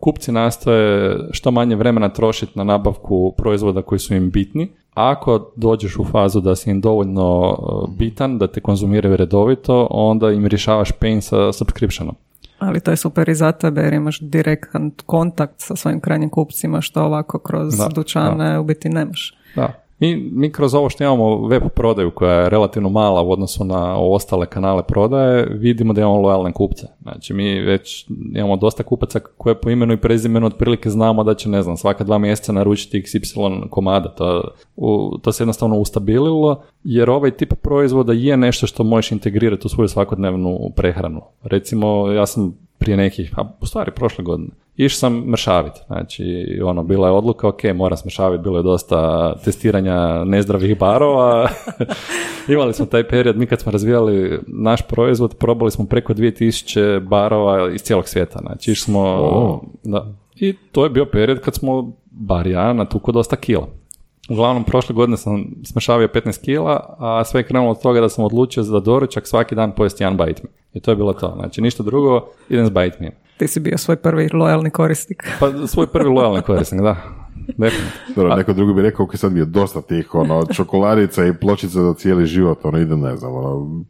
kupci 0.00 0.32
nastoje 0.32 1.18
što 1.30 1.50
manje 1.50 1.76
vremena 1.76 2.08
trošiti 2.08 2.52
na 2.54 2.64
nabavku 2.64 3.34
proizvoda 3.36 3.82
koji 3.82 3.98
su 3.98 4.14
im 4.14 4.30
bitni. 4.30 4.68
Ako 4.94 5.52
dođeš 5.56 5.96
u 5.96 6.04
fazu 6.04 6.40
da 6.40 6.56
si 6.56 6.70
im 6.70 6.80
dovoljno 6.80 7.56
e, 7.58 7.96
bitan, 7.98 8.38
da 8.38 8.46
te 8.46 8.60
konzumiraju 8.60 9.16
redovito, 9.16 9.88
onda 9.90 10.30
im 10.30 10.46
rješavaš 10.46 10.92
pain 10.92 11.22
sa 11.22 11.52
subscriptionom. 11.52 12.14
Ali 12.58 12.80
to 12.80 12.90
je 12.90 12.96
super 12.96 13.28
i 13.28 13.34
za 13.34 13.52
tebe 13.52 13.80
jer 13.80 13.92
imaš 13.92 14.20
direktan 14.20 14.90
kontakt 15.06 15.54
sa 15.56 15.76
svojim 15.76 16.00
krajnjim 16.00 16.30
kupcima 16.30 16.80
što 16.80 17.02
ovako 17.04 17.38
kroz 17.38 17.76
da, 17.76 17.88
dućane 17.94 18.58
u 18.58 18.64
biti 18.64 18.88
nemaš. 18.88 19.38
Da. 19.56 19.85
Mi, 19.98 20.16
mi 20.32 20.52
kroz 20.52 20.74
ovo 20.74 20.88
što 20.88 21.04
imamo 21.04 21.46
web 21.46 21.62
prodaju 21.74 22.10
koja 22.10 22.32
je 22.32 22.50
relativno 22.50 22.88
mala 22.88 23.22
u 23.22 23.30
odnosu 23.30 23.64
na 23.64 23.98
ostale 23.98 24.46
kanale 24.46 24.82
prodaje, 24.82 25.46
vidimo 25.50 25.92
da 25.92 26.00
imamo 26.00 26.20
lojalne 26.20 26.52
kupce. 26.52 26.86
Znači 27.02 27.34
mi 27.34 27.60
već 27.60 28.06
imamo 28.34 28.56
dosta 28.56 28.82
kupaca 28.82 29.20
koje 29.20 29.54
po 29.54 29.70
imenu 29.70 29.92
i 29.92 30.00
prezimenu 30.00 30.46
otprilike 30.46 30.90
znamo 30.90 31.24
da 31.24 31.34
će, 31.34 31.48
ne 31.48 31.62
znam, 31.62 31.76
svaka 31.76 32.04
dva 32.04 32.18
mjeseca 32.18 32.52
naručiti 32.52 33.02
XY 33.02 33.68
komada. 33.68 34.08
To, 34.08 34.42
to 35.22 35.32
se 35.32 35.42
jednostavno 35.42 35.78
ustabililo 35.78 36.62
jer 36.84 37.10
ovaj 37.10 37.30
tip 37.30 37.54
proizvoda 37.62 38.12
je 38.12 38.36
nešto 38.36 38.66
što 38.66 38.84
možeš 38.84 39.12
integrirati 39.12 39.66
u 39.66 39.68
svoju 39.68 39.88
svakodnevnu 39.88 40.58
prehranu. 40.76 41.20
Recimo, 41.42 42.08
ja 42.08 42.26
sam 42.26 42.54
prije 42.78 42.96
nekih, 42.96 43.32
a 43.36 43.44
u 43.60 43.66
stvari 43.66 43.90
prošle 43.94 44.24
godine, 44.24 44.48
išao 44.76 44.98
sam 44.98 45.14
mršaviti. 45.14 45.80
Znači, 45.86 46.46
ono, 46.64 46.82
bila 46.82 47.08
je 47.08 47.12
odluka, 47.12 47.48
ok, 47.48 47.64
moram 47.74 47.96
smršaviti, 47.96 48.42
bilo 48.42 48.56
je 48.56 48.62
dosta 48.62 49.32
testiranja 49.44 50.24
nezdravih 50.24 50.78
barova. 50.78 51.48
Imali 52.48 52.74
smo 52.74 52.86
taj 52.86 53.08
period, 53.08 53.36
mi 53.36 53.46
kad 53.46 53.60
smo 53.60 53.72
razvijali 53.72 54.40
naš 54.46 54.82
proizvod, 54.82 55.36
probali 55.38 55.70
smo 55.70 55.86
preko 55.86 56.14
2000 56.14 57.00
barova 57.00 57.70
iz 57.74 57.82
cijelog 57.82 58.08
svijeta. 58.08 58.38
Znači, 58.38 58.72
išli 58.72 58.84
smo... 58.84 59.62
Da, 59.82 60.12
I 60.34 60.52
to 60.72 60.84
je 60.84 60.90
bio 60.90 61.04
period 61.04 61.40
kad 61.40 61.54
smo, 61.54 61.92
bar 62.10 62.46
ja, 62.46 62.72
natukao 62.72 63.12
dosta 63.12 63.36
kila. 63.36 63.68
Uglavnom, 64.30 64.64
prošle 64.64 64.94
godine 64.94 65.16
sam 65.16 65.44
smršavio 65.64 66.08
15 66.08 66.44
kila, 66.44 66.96
a 66.98 67.24
sve 67.24 67.40
je 67.40 67.44
krenulo 67.44 67.70
od 67.70 67.82
toga 67.82 68.00
da 68.00 68.08
sam 68.08 68.24
odlučio 68.24 68.62
za 68.62 68.80
doručak 68.80 69.26
svaki 69.26 69.54
dan 69.54 69.72
pojesti 69.72 70.04
jedan 70.04 70.16
me. 70.16 70.50
I 70.72 70.80
to 70.80 70.90
je 70.90 70.96
bilo 70.96 71.12
to. 71.12 71.32
Znači, 71.36 71.60
ništa 71.60 71.82
drugo, 71.82 72.28
idem 72.48 72.66
s 72.66 72.70
me. 73.00 73.25
Ti 73.36 73.48
si 73.48 73.60
bio 73.60 73.78
svoj 73.78 73.96
prvi 73.96 74.28
lojalni 74.32 74.70
korisnik. 74.70 75.30
Pa 75.40 75.66
svoj 75.66 75.86
prvi 75.86 76.08
lojalni 76.08 76.42
korisnik, 76.42 76.80
da. 76.80 76.96
Dobro, 78.16 78.36
neko 78.36 78.52
drugi 78.52 78.74
bi 78.74 78.82
rekao, 78.82 79.04
ok, 79.04 79.16
sad 79.16 79.32
mi 79.32 79.38
je 79.38 79.44
dosta 79.44 79.82
tih, 79.82 80.14
ono, 80.14 80.46
čokoladica 80.56 81.26
i 81.26 81.32
pločica 81.32 81.82
za 81.82 81.94
cijeli 81.94 82.26
život, 82.26 82.58
ono, 82.62 82.78
ide, 82.78 82.96
ne 82.96 83.16
znam, 83.16 83.34
ono, 83.34 83.84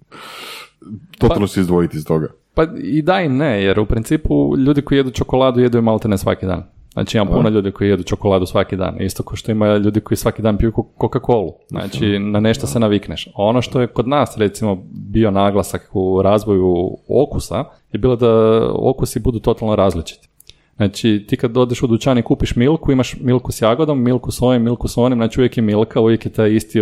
totalno 1.18 1.46
pa, 1.46 1.48
se 1.48 1.60
izdvojiti 1.60 1.96
iz 1.96 2.04
toga. 2.04 2.28
Pa 2.54 2.66
i 2.82 3.02
da 3.02 3.20
i 3.20 3.28
ne, 3.28 3.62
jer 3.62 3.80
u 3.80 3.86
principu 3.86 4.56
ljudi 4.56 4.82
koji 4.82 4.98
jedu 4.98 5.10
čokoladu 5.10 5.60
jedu 5.60 5.78
je 5.78 5.82
malte 5.82 6.08
ne 6.08 6.18
svaki 6.18 6.46
dan. 6.46 6.75
Znači 6.96 7.16
imam 7.16 7.28
puno 7.28 7.48
ljudi 7.48 7.70
koji 7.70 7.88
jedu 7.88 8.02
čokoladu 8.02 8.46
svaki 8.46 8.76
dan, 8.76 9.02
isto 9.02 9.22
kao 9.22 9.36
što 9.36 9.52
ima 9.52 9.76
ljudi 9.76 10.00
koji 10.00 10.18
svaki 10.18 10.42
dan 10.42 10.58
piju 10.58 10.72
Coca-Cola. 10.72 11.52
Znači 11.68 12.18
na 12.18 12.40
nešto 12.40 12.66
se 12.66 12.80
navikneš. 12.80 13.28
Ono 13.34 13.62
što 13.62 13.80
je 13.80 13.86
kod 13.86 14.08
nas 14.08 14.36
recimo 14.36 14.78
bio 14.90 15.30
naglasak 15.30 15.90
u 15.92 16.22
razvoju 16.22 16.96
okusa 17.08 17.64
je 17.92 17.98
bilo 17.98 18.16
da 18.16 18.62
okusi 18.72 19.20
budu 19.20 19.38
totalno 19.38 19.76
različiti. 19.76 20.28
Znači, 20.76 21.24
ti 21.28 21.36
kad 21.36 21.56
odeš 21.56 21.82
u 21.82 21.86
dućan 21.86 22.18
i 22.18 22.22
kupiš 22.22 22.56
milku, 22.56 22.92
imaš 22.92 23.16
milku 23.20 23.52
s 23.52 23.62
jagodom, 23.62 24.02
milku 24.02 24.30
s 24.30 24.42
ovim, 24.42 24.62
milku 24.62 24.88
s 24.88 24.96
onim, 24.96 25.18
znači 25.18 25.40
uvijek 25.40 25.56
je 25.56 25.62
milka, 25.62 26.00
uvijek 26.00 26.26
je 26.26 26.32
taj 26.32 26.54
isti 26.54 26.80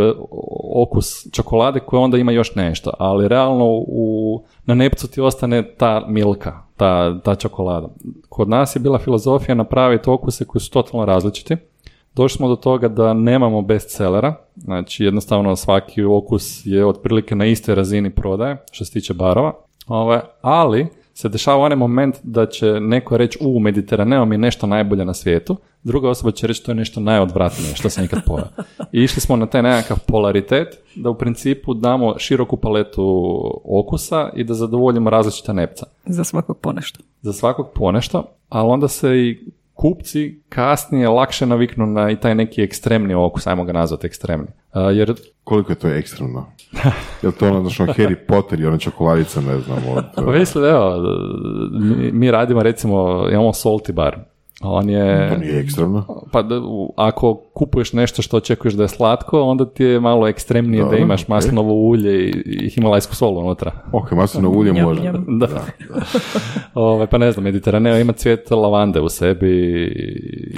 okus 0.74 1.26
čokolade 1.32 1.80
koja 1.80 2.00
onda 2.00 2.18
ima 2.18 2.32
još 2.32 2.54
nešto, 2.54 2.90
ali 2.98 3.28
realno 3.28 3.64
u, 3.86 4.42
na 4.66 4.74
nepcu 4.74 5.10
ti 5.10 5.20
ostane 5.20 5.74
ta 5.76 6.06
milka, 6.08 6.63
ta, 6.76 7.20
ta 7.24 7.34
čokolada. 7.34 7.88
Kod 8.28 8.48
nas 8.48 8.76
je 8.76 8.80
bila 8.80 8.98
filozofija 8.98 9.54
napraviti 9.54 10.10
okuse 10.10 10.44
koji 10.44 10.62
su 10.62 10.70
totalno 10.70 11.06
različiti. 11.06 11.56
Došli 12.14 12.36
smo 12.36 12.48
do 12.48 12.56
toga 12.56 12.88
da 12.88 13.12
nemamo 13.12 13.62
bestsellera, 13.62 14.34
znači 14.56 15.04
jednostavno 15.04 15.56
svaki 15.56 16.02
okus 16.04 16.66
je 16.66 16.86
otprilike 16.86 17.34
na 17.34 17.46
istoj 17.46 17.74
razini 17.74 18.10
prodaje 18.10 18.64
što 18.72 18.84
se 18.84 18.92
tiče 18.92 19.14
barova, 19.14 19.52
Ove, 19.86 20.20
ali 20.40 20.86
se 21.14 21.28
dešava 21.28 21.64
onaj 21.64 21.76
moment 21.76 22.16
da 22.22 22.46
će 22.46 22.80
neko 22.80 23.16
reći 23.16 23.38
u 23.40 23.60
Mediteraneo 23.60 24.24
mi 24.24 24.34
je 24.34 24.38
nešto 24.38 24.66
najbolje 24.66 25.04
na 25.04 25.14
svijetu, 25.14 25.56
druga 25.82 26.10
osoba 26.10 26.30
će 26.30 26.46
reći 26.46 26.64
to 26.64 26.70
je 26.70 26.74
nešto 26.74 27.00
najodvratnije 27.00 27.74
što 27.74 27.90
sam 27.90 28.04
ikad 28.04 28.24
pojao. 28.26 28.48
I 28.92 29.02
išli 29.02 29.20
smo 29.20 29.36
na 29.36 29.46
taj 29.46 29.62
nekakav 29.62 29.98
polaritet 30.06 30.80
da 30.94 31.10
u 31.10 31.14
principu 31.14 31.74
damo 31.74 32.18
široku 32.18 32.56
paletu 32.56 33.40
okusa 33.64 34.30
i 34.36 34.44
da 34.44 34.54
zadovoljimo 34.54 35.10
različita 35.10 35.52
nepca. 35.52 35.86
Za 36.06 36.24
svakog 36.24 36.58
ponešto. 36.58 37.00
Za 37.22 37.32
svakog 37.32 37.70
ponešto, 37.74 38.24
ali 38.48 38.68
onda 38.68 38.88
se 38.88 39.18
i 39.18 39.38
kupci 39.74 40.42
kasnije 40.48 41.08
lakše 41.08 41.46
naviknu 41.46 41.86
na 41.86 42.10
i 42.10 42.16
taj 42.16 42.34
neki 42.34 42.62
ekstremni 42.62 43.14
okus, 43.14 43.46
ajmo 43.46 43.64
ga 43.64 43.72
nazvati 43.72 44.06
ekstremni. 44.06 44.48
jer... 44.94 45.14
Koliko 45.44 45.72
je 45.72 45.76
to 45.76 45.88
ekstremno? 45.88 46.46
je 47.22 47.32
to 47.32 47.48
ono, 47.48 47.68
znači, 47.68 48.00
Harry 48.00 48.16
Potter 48.28 48.60
i 48.60 48.66
ona 48.66 48.78
čokoladica, 48.78 49.40
ne 49.40 49.58
znam. 49.58 49.78
Od, 49.96 50.04
pa 50.14 50.22
mislim, 50.22 50.64
evo, 50.64 50.96
mi, 51.72 52.12
mi 52.12 52.30
radimo 52.30 52.62
recimo, 52.62 53.28
imamo 53.30 53.52
salty 53.52 53.92
bar, 53.92 54.18
on 54.60 54.90
je... 54.90 55.28
To 55.30 55.36
nije 55.36 55.60
ekstremno. 55.60 56.13
Pa 56.34 56.44
ako 56.96 57.34
kupuješ 57.34 57.92
nešto 57.92 58.22
što 58.22 58.36
očekuješ 58.36 58.74
da 58.74 58.82
je 58.82 58.88
slatko, 58.88 59.42
onda 59.42 59.64
ti 59.66 59.84
je 59.84 60.00
malo 60.00 60.28
ekstremnije 60.28 60.84
da, 60.84 60.96
imaš 60.96 61.28
maslinovo 61.28 61.74
ulje 61.74 62.30
i, 62.30 62.70
himalajsku 62.70 63.14
solu 63.14 63.40
unutra. 63.40 63.72
Ok, 63.92 64.12
maslinovo 64.12 64.58
ulje 64.58 64.72
može. 64.72 65.02
Da. 65.12 65.46
da. 65.46 65.64
Ove, 66.80 67.06
pa 67.06 67.18
ne 67.18 67.32
znam, 67.32 67.44
Mediteraneo 67.44 67.98
ima 67.98 68.12
cvijet 68.12 68.50
lavande 68.50 69.00
u 69.00 69.08
sebi, 69.08 69.48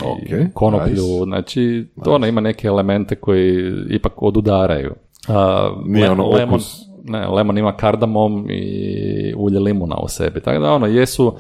okay, 0.01 0.53
konoplju, 0.55 1.25
znači 1.25 1.87
to 2.05 2.15
ono 2.15 2.27
ima 2.27 2.41
neke 2.41 2.67
elemente 2.67 3.15
koji 3.15 3.73
ipak 3.91 4.23
odudaraju. 4.23 4.95
A, 5.29 5.71
Nije 5.85 6.11
ono 6.11 6.29
lemon, 6.31 6.61
Ne, 7.09 7.29
lemon 7.29 7.59
ima 7.59 7.77
kardamom 7.77 8.51
i 8.51 9.35
ulje 9.37 9.61
limuna 9.61 9.97
u 9.97 10.09
sebi. 10.09 10.41
Tako 10.41 10.61
da 10.61 10.73
ono, 10.73 10.87
jesu 10.87 11.37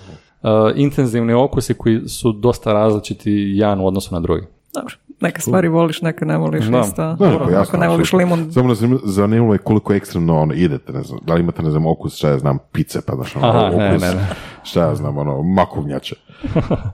intenzivni 0.76 1.32
okusi 1.32 1.74
koji 1.74 2.08
su 2.08 2.32
dosta 2.32 2.72
različiti 2.72 3.32
jedan 3.32 3.80
u 3.80 3.86
odnosu 3.86 4.14
na 4.14 4.20
drugi. 4.20 4.46
Dobro. 4.74 4.94
Neke 5.20 5.40
stvari 5.40 5.68
voliš, 5.68 6.02
neke 6.02 6.24
ne 6.24 6.36
voliš 6.38 6.64
da. 6.64 6.80
isto. 6.80 7.14
Da, 7.14 7.60
Ako 7.60 7.76
ne 7.76 7.88
voliš 7.88 8.12
limun. 8.12 8.52
Samo 8.52 8.74
zanimljivo 9.04 9.52
je 9.52 9.58
koliko 9.58 9.92
ekstremno 9.92 10.40
ono 10.40 10.54
idete, 10.54 10.92
ne 10.92 11.02
znam, 11.02 11.18
da 11.22 11.34
li 11.34 11.40
imate, 11.40 11.62
ne 11.62 11.70
znam, 11.70 11.86
okus, 11.86 12.16
šta 12.16 12.28
ja 12.28 12.38
znam, 12.38 12.58
pice, 12.72 13.00
pa 13.06 13.14
znaš, 13.14 13.36
ono, 13.36 13.48
Aha, 13.48 13.66
okus, 13.66 13.78
ne, 13.78 13.98
ne, 13.98 14.14
ne. 14.14 14.26
Šta 14.66 14.80
ja 14.80 14.94
znam, 14.94 15.18
ono, 15.18 15.42
makovnjače. 15.42 16.14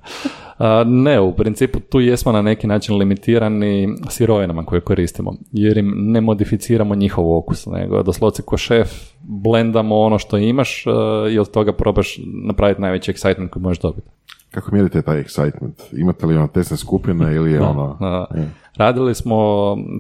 ne, 1.04 1.20
u 1.20 1.32
principu 1.32 1.80
tu 1.80 2.00
jesmo 2.00 2.32
na 2.32 2.42
neki 2.42 2.66
način 2.66 2.96
limitirani 2.96 3.88
sirovinama 4.08 4.64
koje 4.64 4.80
koristimo, 4.80 5.34
jer 5.52 5.78
im 5.78 5.94
ne 5.96 6.20
modificiramo 6.20 6.94
njihov 6.94 7.36
okus, 7.36 7.66
nego 7.66 8.02
doslovce 8.02 8.42
ko 8.42 8.56
šef 8.56 8.90
blendamo 9.20 10.00
ono 10.00 10.18
što 10.18 10.38
imaš 10.38 10.84
i 11.30 11.38
od 11.38 11.50
toga 11.50 11.72
probaš 11.72 12.18
napraviti 12.46 12.80
najveći 12.80 13.12
excitement 13.12 13.48
koji 13.48 13.62
možeš 13.62 13.80
dobiti. 13.80 14.08
Kako 14.52 14.72
mjerite 14.72 15.02
taj 15.02 15.22
excitement? 15.22 16.00
Imate 16.00 16.26
li 16.26 16.36
ono 16.36 16.48
tesne 16.48 16.76
skupine 16.76 17.34
ili 17.34 17.52
je 17.52 17.60
ono... 17.60 17.98
Radili 18.76 19.14
smo 19.14 19.36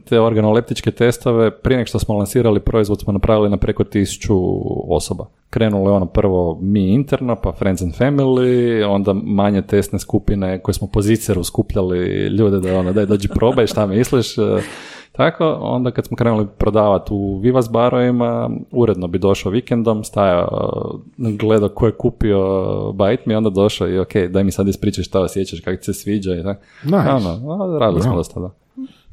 te 0.04 0.20
organoleptičke 0.20 0.90
testove, 0.90 1.50
prije 1.50 1.76
nego 1.76 1.86
što 1.86 1.98
smo 1.98 2.16
lansirali 2.16 2.60
proizvod 2.60 3.00
smo 3.00 3.12
napravili 3.12 3.50
na 3.50 3.56
preko 3.56 3.84
tisuću 3.84 4.34
osoba. 4.94 5.26
Krenulo 5.50 5.90
je 5.90 5.96
ono 5.96 6.06
prvo 6.06 6.58
mi 6.62 6.94
interno, 6.94 7.36
pa 7.36 7.52
friends 7.52 7.82
and 7.82 7.94
family, 7.94 8.84
onda 8.88 9.12
manje 9.12 9.62
testne 9.62 9.98
skupine 9.98 10.58
koje 10.58 10.74
smo 10.74 10.88
po 10.88 11.02
ziceru 11.02 11.44
skupljali 11.44 12.26
ljude 12.26 12.60
da 12.60 12.78
ono, 12.78 12.92
daj 12.92 13.06
dođi 13.06 13.28
probaj 13.28 13.66
šta 13.66 13.86
misliš, 13.86 14.36
tako, 15.12 15.58
onda 15.60 15.90
kad 15.90 16.06
smo 16.06 16.16
krenuli 16.16 16.46
prodavati 16.58 17.08
u 17.10 17.38
Vivas 17.38 17.70
barovima, 17.70 18.50
uredno 18.70 19.06
bi 19.06 19.18
došao 19.18 19.52
vikendom, 19.52 20.04
stajao, 20.04 21.00
gledao 21.16 21.68
ko 21.68 21.86
je 21.86 21.92
kupio 21.92 22.42
Bite 22.92 23.22
mi, 23.26 23.34
onda 23.34 23.50
došao 23.50 23.88
i 23.88 23.98
ok, 23.98 24.16
daj 24.30 24.44
mi 24.44 24.50
sad 24.50 24.68
ispričaj 24.68 25.04
šta 25.04 25.20
osjećaš, 25.20 25.60
kako 25.60 25.76
ti 25.76 25.84
se 25.84 25.94
sviđa 25.94 26.34
i 26.34 26.42
tako. 26.42 26.60
Nice. 26.84 26.96
Ono, 27.44 27.78
radili 27.78 28.02
smo 28.02 28.16
dosta, 28.16 28.40
da. 28.40 28.50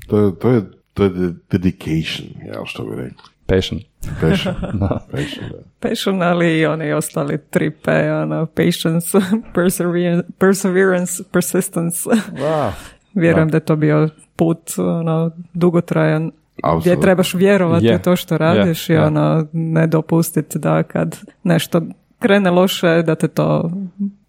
To 0.07 0.17
je, 0.17 0.35
to 0.35 0.49
je, 0.49 0.61
to 0.93 1.03
je 1.03 1.09
dedication, 1.51 2.27
ja 2.47 2.65
što 2.65 2.83
bi 2.83 2.95
rekli. 2.95 3.23
Passion. 3.45 3.79
Passion. 4.21 4.55
da. 4.79 5.07
Passion, 5.11 5.49
da. 5.51 5.57
Passion, 5.79 6.21
ali 6.21 6.59
i 6.59 6.65
oni 6.65 6.91
ostali 6.93 7.37
tri 7.49 7.71
P, 7.71 8.13
ono, 8.13 8.45
patience, 8.45 9.17
perseverance, 9.55 10.27
perseverance 10.39 11.23
persistence. 11.31 12.09
Wow. 12.09 12.71
Vjerujem 13.13 13.47
da. 13.47 13.51
da 13.51 13.57
je 13.57 13.65
to 13.65 13.75
bio 13.75 14.09
put 14.39 14.73
ono, 14.77 15.31
dugotrajan 15.53 16.31
gdje 16.79 17.01
trebaš 17.01 17.33
vjerovati 17.33 17.95
u 17.95 17.99
to 17.99 18.15
što 18.15 18.37
radiš 18.37 18.89
i 18.89 18.95
ono, 18.95 19.47
ne 19.53 19.87
dopustiti 19.87 20.59
da 20.59 20.83
kad 20.83 21.17
nešto 21.43 21.81
krene 22.19 22.51
loše 22.51 23.01
da 23.01 23.15
te 23.15 23.27
to 23.27 23.69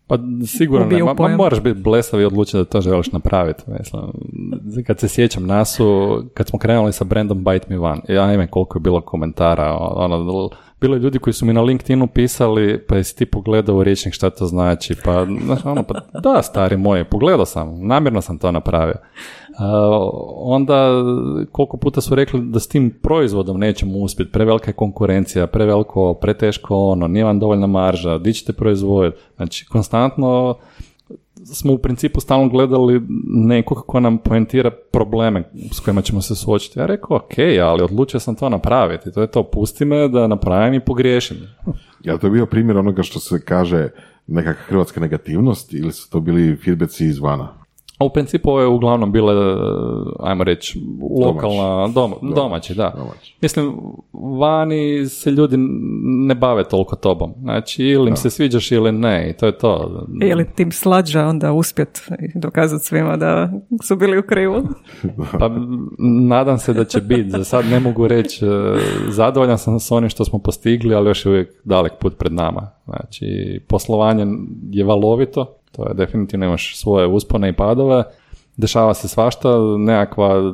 pa 0.07 0.19
sigurno 0.47 0.87
ne, 0.87 1.03
ma, 1.03 1.37
moraš 1.37 1.61
biti 1.61 1.81
blesav 1.81 2.21
i 2.21 2.25
odlučiti 2.25 2.57
da 2.57 2.65
to 2.65 2.81
želiš 2.81 3.13
napraviti. 3.13 3.63
Mislim. 3.67 4.03
Kad 4.87 5.01
se 5.01 5.09
sjećam 5.09 5.47
nasu, 5.47 6.19
kad 6.35 6.49
smo 6.49 6.59
krenuli 6.59 6.93
sa 6.93 7.05
brandom 7.05 7.45
Bite 7.45 7.67
Me 7.69 7.79
One, 7.79 8.01
ja 8.09 8.35
ime 8.35 8.47
koliko 8.47 8.79
je 8.79 8.81
bilo 8.81 9.01
komentara, 9.01 9.77
ono, 9.79 10.49
bilo 10.81 10.97
je 10.97 11.01
ljudi 11.01 11.19
koji 11.19 11.35
su 11.35 11.47
mi 11.47 11.53
na 11.53 11.63
LinkedInu 11.63 12.07
pisali, 12.07 12.85
pa 12.89 12.97
jesi 12.97 13.17
ti 13.17 13.27
pogledao 13.27 13.77
u 13.77 13.85
riječnik 13.85 14.15
šta 14.15 14.31
to 14.31 14.47
znači, 14.47 14.95
pa, 15.05 15.27
ono, 15.65 15.83
pa 15.83 16.21
da, 16.21 16.43
stari 16.43 16.77
moji, 16.77 17.05
pogledao 17.05 17.47
sam, 17.47 17.87
namjerno 17.87 18.21
sam 18.21 18.39
to 18.39 18.53
napravio. 18.53 18.97
Onda 20.37 20.91
koliko 21.53 21.77
puta 21.77 22.01
su 22.01 22.15
rekli 22.15 22.41
da 22.41 22.61
s 22.61 22.69
tim 22.69 22.99
proizvodom 23.03 23.59
nećemo 23.59 23.99
uspjeti, 23.99 24.33
prevelika 24.33 24.71
je 24.71 24.75
konkurencija, 24.75 25.47
preveliko, 25.47 26.15
preteško 26.15 26.77
ono, 26.77 27.09
nije 27.09 27.25
vam 27.25 27.39
dovoljna 27.39 27.67
marža, 27.67 28.19
di 28.19 28.33
ćete 28.33 28.53
proizvoditi. 28.53 29.23
Znači, 29.37 29.67
konstantno 29.67 30.55
smo 31.45 31.73
u 31.73 31.79
principu 31.79 32.21
stalno 32.21 32.49
gledali 32.49 33.03
nekog 33.27 33.87
ko 33.87 34.01
nam 34.01 34.19
poentira 34.19 34.71
probleme 34.93 35.51
s 35.73 35.81
kojima 35.81 36.03
ćemo 36.03 36.23
se 36.23 36.35
suočiti. 36.35 36.79
Ja 36.79 36.87
rekao, 36.87 37.17
ok, 37.17 37.39
ali 37.63 37.83
odlučio 37.83 38.21
sam 38.21 38.35
to 38.35 38.49
napraviti. 38.49 39.13
To 39.13 39.21
je 39.21 39.27
to, 39.27 39.43
pusti 39.43 39.85
me 39.85 40.09
da 40.09 40.27
napravim 40.27 40.75
i 40.75 40.81
pogriješim. 40.81 41.37
Ja 42.05 42.19
to 42.19 42.27
je 42.27 42.31
bio 42.31 42.47
primjer 42.47 42.79
onoga 42.79 43.03
što 43.03 43.21
se 43.21 43.45
kaže 43.45 43.89
nekakva 44.27 44.63
hrvatska 44.63 45.01
negativnost 45.01 45.73
ili 45.75 45.93
su 45.93 46.11
to 46.11 46.21
bili 46.21 46.57
feedbacki 46.57 47.05
izvana? 47.05 47.60
A 48.01 48.05
u 48.05 48.11
principu 48.11 48.51
ovo 48.51 48.61
je 48.61 48.67
uglavnom 48.67 49.13
bile, 49.13 49.35
ajmo 50.21 50.45
reći, 50.45 50.81
lokalna, 51.25 51.89
domaći, 52.35 52.75
da. 52.75 52.95
Mislim, 53.43 53.77
vani 54.13 55.07
se 55.07 55.31
ljudi 55.31 55.57
ne 56.29 56.35
bave 56.35 56.65
toliko 56.65 56.97
tobom. 56.97 57.35
Znači, 57.41 57.85
ili 57.85 58.11
im 58.11 58.17
se 58.17 58.31
sviđaš 58.31 58.73
ili 58.73 58.93
ne, 58.93 59.31
i 59.31 59.33
to 59.33 59.47
je 59.47 59.59
to. 59.59 60.05
Ili 60.23 60.47
tim 60.55 60.73
slađa 60.73 61.27
onda 61.27 61.53
uspjet 61.53 62.09
dokazati 62.35 62.85
svima 62.85 63.17
da 63.17 63.51
su 63.83 63.97
bili 63.97 64.19
u 64.19 64.23
krivu. 64.23 64.63
pa, 65.39 65.51
nadam 66.29 66.59
se 66.59 66.73
da 66.73 66.85
će 66.85 67.01
biti. 67.01 67.31
Za 67.31 67.45
sad 67.45 67.65
ne 67.67 67.81
mogu 67.81 68.09
reći, 68.09 68.47
e, 68.47 68.49
zadovoljan 69.09 69.59
sam 69.59 69.81
s 69.81 69.91
onim 69.91 70.11
što 70.11 70.25
smo 70.25 70.39
postigli, 70.39 70.95
ali 70.95 71.11
još 71.11 71.27
je 71.27 71.31
uvijek 71.31 71.51
dalek 71.65 71.93
put 72.01 72.19
pred 72.19 72.33
nama. 72.33 72.71
Znači, 72.85 73.61
poslovanje 73.69 74.27
je 74.71 74.85
valovito, 74.85 75.60
to 75.73 75.89
je 75.89 75.95
definitivno 75.95 76.47
imaš 76.47 76.77
svoje 76.77 77.07
uspone 77.07 77.49
i 77.49 77.57
padove. 77.57 78.05
Dešava 78.57 78.95
se 78.95 79.09
svašta, 79.09 79.49
nekakva 79.79 80.53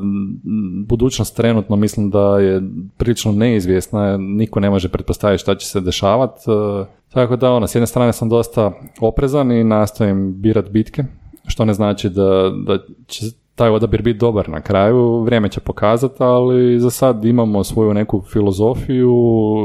budućnost 0.87 1.37
trenutno 1.37 1.77
mislim 1.77 2.11
da 2.11 2.39
je 2.39 2.63
prilično 2.97 3.33
neizvjesna, 3.33 4.17
niko 4.17 4.61
ne 4.61 4.71
može 4.71 4.89
pretpostaviti 4.89 5.43
šta 5.43 5.55
će 5.55 5.67
se 5.67 5.81
dešavati. 5.81 6.41
E, 6.51 6.85
tako 7.13 7.37
da 7.37 7.53
ono, 7.53 7.67
s 7.67 7.75
jedne 7.75 7.87
strane 7.87 8.13
sam 8.13 8.29
dosta 8.29 8.73
oprezan 9.01 9.53
i 9.53 9.65
nastojim 9.65 10.35
birat 10.41 10.71
bitke, 10.71 11.05
što 11.47 11.65
ne 11.65 11.75
znači 11.75 12.09
da, 12.09 12.53
da 12.67 12.79
će 13.07 13.27
taj 13.57 13.71
odabir 13.71 14.03
biti 14.03 14.19
dobar 14.19 14.49
na 14.49 14.61
kraju, 14.61 15.21
vrijeme 15.21 15.49
će 15.49 15.61
pokazati, 15.61 16.15
ali 16.19 16.81
za 16.81 16.91
sad 16.91 17.25
imamo 17.25 17.65
svoju 17.65 17.95
neku 17.95 18.23
filozofiju 18.33 19.15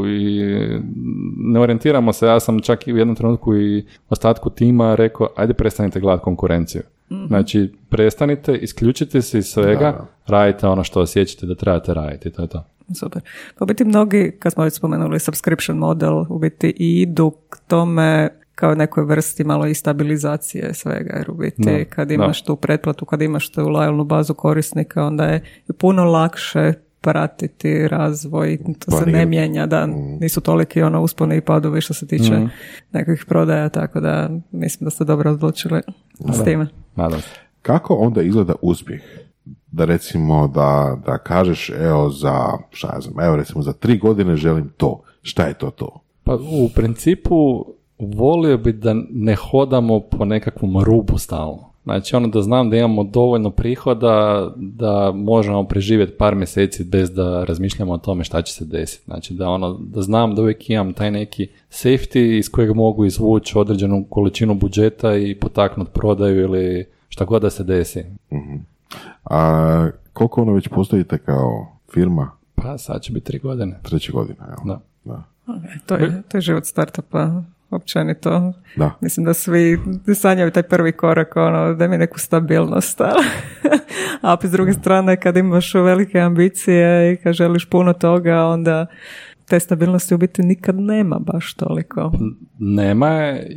i 0.07 0.41
ne 1.37 1.59
orijentiramo 1.59 2.13
se, 2.13 2.25
ja 2.25 2.39
sam 2.39 2.59
čak 2.59 2.87
i 2.87 2.93
u 2.93 2.97
jednom 2.97 3.15
trenutku 3.15 3.55
i 3.55 3.85
ostatku 4.09 4.49
tima 4.49 4.95
rekao, 4.95 5.27
ajde 5.35 5.53
prestanite 5.53 5.99
gledati 5.99 6.23
konkurenciju. 6.23 6.81
mm 7.09 7.27
Znači, 7.27 7.71
prestanite, 7.89 8.55
isključite 8.55 9.21
se 9.21 9.37
iz 9.37 9.45
svega, 9.45 10.07
radite 10.27 10.67
ono 10.67 10.83
što 10.83 11.01
osjećate 11.01 11.45
da 11.45 11.55
trebate 11.55 11.93
raditi, 11.93 12.29
to 12.29 12.41
je 12.41 12.47
to. 12.47 12.63
Super. 12.99 13.21
Pa 13.57 13.65
biti 13.65 13.85
mnogi, 13.85 14.31
kad 14.39 14.53
smo 14.53 14.63
već 14.63 14.73
spomenuli 14.73 15.19
subscription 15.19 15.77
model, 15.77 16.25
u 16.29 16.39
biti 16.39 16.73
idu 16.77 17.31
k 17.49 17.57
tome 17.67 18.29
kao 18.61 18.75
nekoj 18.75 19.03
vrsti 19.03 19.43
malo 19.43 19.67
i 19.67 19.73
stabilizacije 19.73 20.73
svega, 20.73 21.13
jer 21.17 21.31
u 21.31 21.33
biti 21.33 21.85
kad 21.89 22.11
imaš 22.11 22.43
tu 22.43 22.55
pretplatu, 22.55 23.05
kad 23.05 23.21
imaš 23.21 23.49
tu 23.49 23.69
lojalnu 23.69 24.03
bazu 24.03 24.33
korisnika, 24.33 25.05
onda 25.05 25.25
je 25.25 25.43
puno 25.77 26.05
lakše 26.05 26.73
pratiti 27.01 27.87
razvoj, 27.87 28.59
to 28.85 28.91
se 28.91 29.05
ne 29.05 29.25
mijenja, 29.25 29.65
da 29.65 29.87
mm. 29.87 30.17
nisu 30.19 30.41
toliki 30.41 30.81
ono 30.81 31.01
uspone 31.01 31.37
i 31.37 31.41
padovi 31.41 31.81
što 31.81 31.93
se 31.93 32.07
tiče 32.07 32.33
mm. 32.33 32.49
nekakvih 32.91 33.25
prodaja, 33.27 33.69
tako 33.69 33.99
da 33.99 34.29
mislim 34.51 34.85
da 34.85 34.89
ste 34.89 35.03
dobro 35.03 35.31
odlučili 35.31 35.81
s 36.33 36.43
time. 36.43 36.67
Kako 37.61 37.93
onda 37.93 38.21
izgleda 38.21 38.53
uspjeh? 38.61 39.01
Da 39.71 39.85
recimo 39.85 40.47
da, 40.47 40.97
da 41.05 41.17
kažeš 41.17 41.69
evo 41.69 42.09
za, 42.09 42.35
šta 42.69 42.87
ja 42.95 43.01
znam, 43.01 43.25
evo 43.25 43.35
recimo 43.35 43.61
za 43.61 43.73
tri 43.73 43.97
godine 43.97 44.35
želim 44.35 44.69
to. 44.77 45.03
Šta 45.21 45.45
je 45.45 45.53
to 45.53 45.69
to? 45.69 45.99
Pa 46.23 46.35
u 46.35 46.69
principu 46.75 47.65
volio 48.01 48.57
bi 48.57 48.73
da 48.73 48.95
ne 49.09 49.35
hodamo 49.35 49.99
po 49.99 50.25
nekakvom 50.25 50.83
rubu 50.83 51.17
stalno. 51.17 51.71
Znači 51.83 52.15
ono 52.15 52.27
da 52.27 52.41
znam 52.41 52.69
da 52.69 52.77
imamo 52.77 53.03
dovoljno 53.03 53.49
prihoda 53.51 54.47
da 54.55 55.11
možemo 55.15 55.63
preživjeti 55.63 56.17
par 56.17 56.35
mjeseci 56.35 56.83
bez 56.83 57.11
da 57.11 57.43
razmišljamo 57.43 57.93
o 57.93 57.97
tome 57.97 58.23
šta 58.23 58.41
će 58.41 58.53
se 58.53 58.65
desiti. 58.65 59.05
Znači 59.05 59.33
da 59.33 59.49
ono 59.49 59.73
da 59.73 60.01
znam 60.01 60.35
da 60.35 60.41
uvijek 60.41 60.69
imam 60.69 60.93
taj 60.93 61.11
neki 61.11 61.47
safety 61.69 62.37
iz 62.37 62.49
kojeg 62.49 62.75
mogu 62.75 63.05
izvući 63.05 63.57
određenu 63.57 64.05
količinu 64.09 64.53
budžeta 64.53 65.15
i 65.15 65.35
potaknuti 65.35 65.91
prodaju 65.93 66.41
ili 66.41 66.85
šta 67.09 67.25
god 67.25 67.41
da 67.41 67.49
se 67.49 67.63
desi. 67.63 68.03
uh 68.29 68.61
A 69.23 69.89
koliko 70.13 70.41
ono 70.41 70.53
već 70.53 70.67
postojite 70.67 71.17
kao 71.17 71.67
firma? 71.93 72.31
Pa 72.55 72.77
sad 72.77 73.01
će 73.01 73.13
biti 73.13 73.25
tri 73.25 73.39
godine. 73.39 73.79
Treće 73.83 74.11
godine, 74.11 74.39
evo. 74.47 74.61
Da. 74.65 74.79
da. 75.03 75.23
to, 75.85 75.95
je, 75.95 76.21
to 76.29 76.37
je 76.37 76.41
život 76.41 76.65
startupa 76.65 77.43
općenito. 77.71 78.53
Da. 78.75 78.91
Mislim 79.01 79.25
da 79.25 79.33
svi 79.33 79.79
sanjaju 80.15 80.51
taj 80.51 80.63
prvi 80.63 80.91
korak, 80.91 81.35
ono, 81.35 81.73
da 81.73 81.87
mi 81.87 81.97
neku 81.97 82.19
stabilnost. 82.19 83.01
A 84.21 84.37
s 84.43 84.51
druge 84.51 84.73
strane, 84.73 85.19
kad 85.19 85.37
imaš 85.37 85.73
velike 85.73 86.19
ambicije 86.19 87.13
i 87.13 87.17
kad 87.17 87.33
želiš 87.33 87.69
puno 87.69 87.93
toga, 87.93 88.45
onda 88.45 88.85
te 89.47 89.59
stabilnosti 89.59 90.15
u 90.15 90.17
biti 90.17 90.43
nikad 90.43 90.75
nema 90.75 91.19
baš 91.19 91.53
toliko. 91.53 92.11
Nema 92.59 93.07
je. 93.07 93.47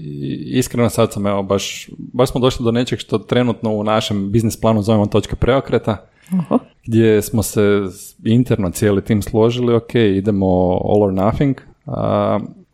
Iskreno 0.46 0.90
sad 0.90 1.12
sam, 1.12 1.26
evo, 1.26 1.42
baš, 1.42 1.90
baš 1.98 2.30
smo 2.30 2.40
došli 2.40 2.64
do 2.64 2.72
nečeg 2.72 2.98
što 2.98 3.18
trenutno 3.18 3.70
u 3.70 3.84
našem 3.84 4.32
biznis 4.32 4.60
planu 4.60 4.82
zovemo 4.82 5.06
točka 5.06 5.36
preokreta. 5.36 5.96
Oho. 6.32 6.58
gdje 6.86 7.22
smo 7.22 7.42
se 7.42 7.82
interno 8.24 8.70
cijeli 8.70 9.02
tim 9.02 9.22
složili, 9.22 9.74
ok, 9.74 9.94
idemo 9.94 10.46
all 10.84 11.02
or 11.02 11.12
nothing, 11.12 11.56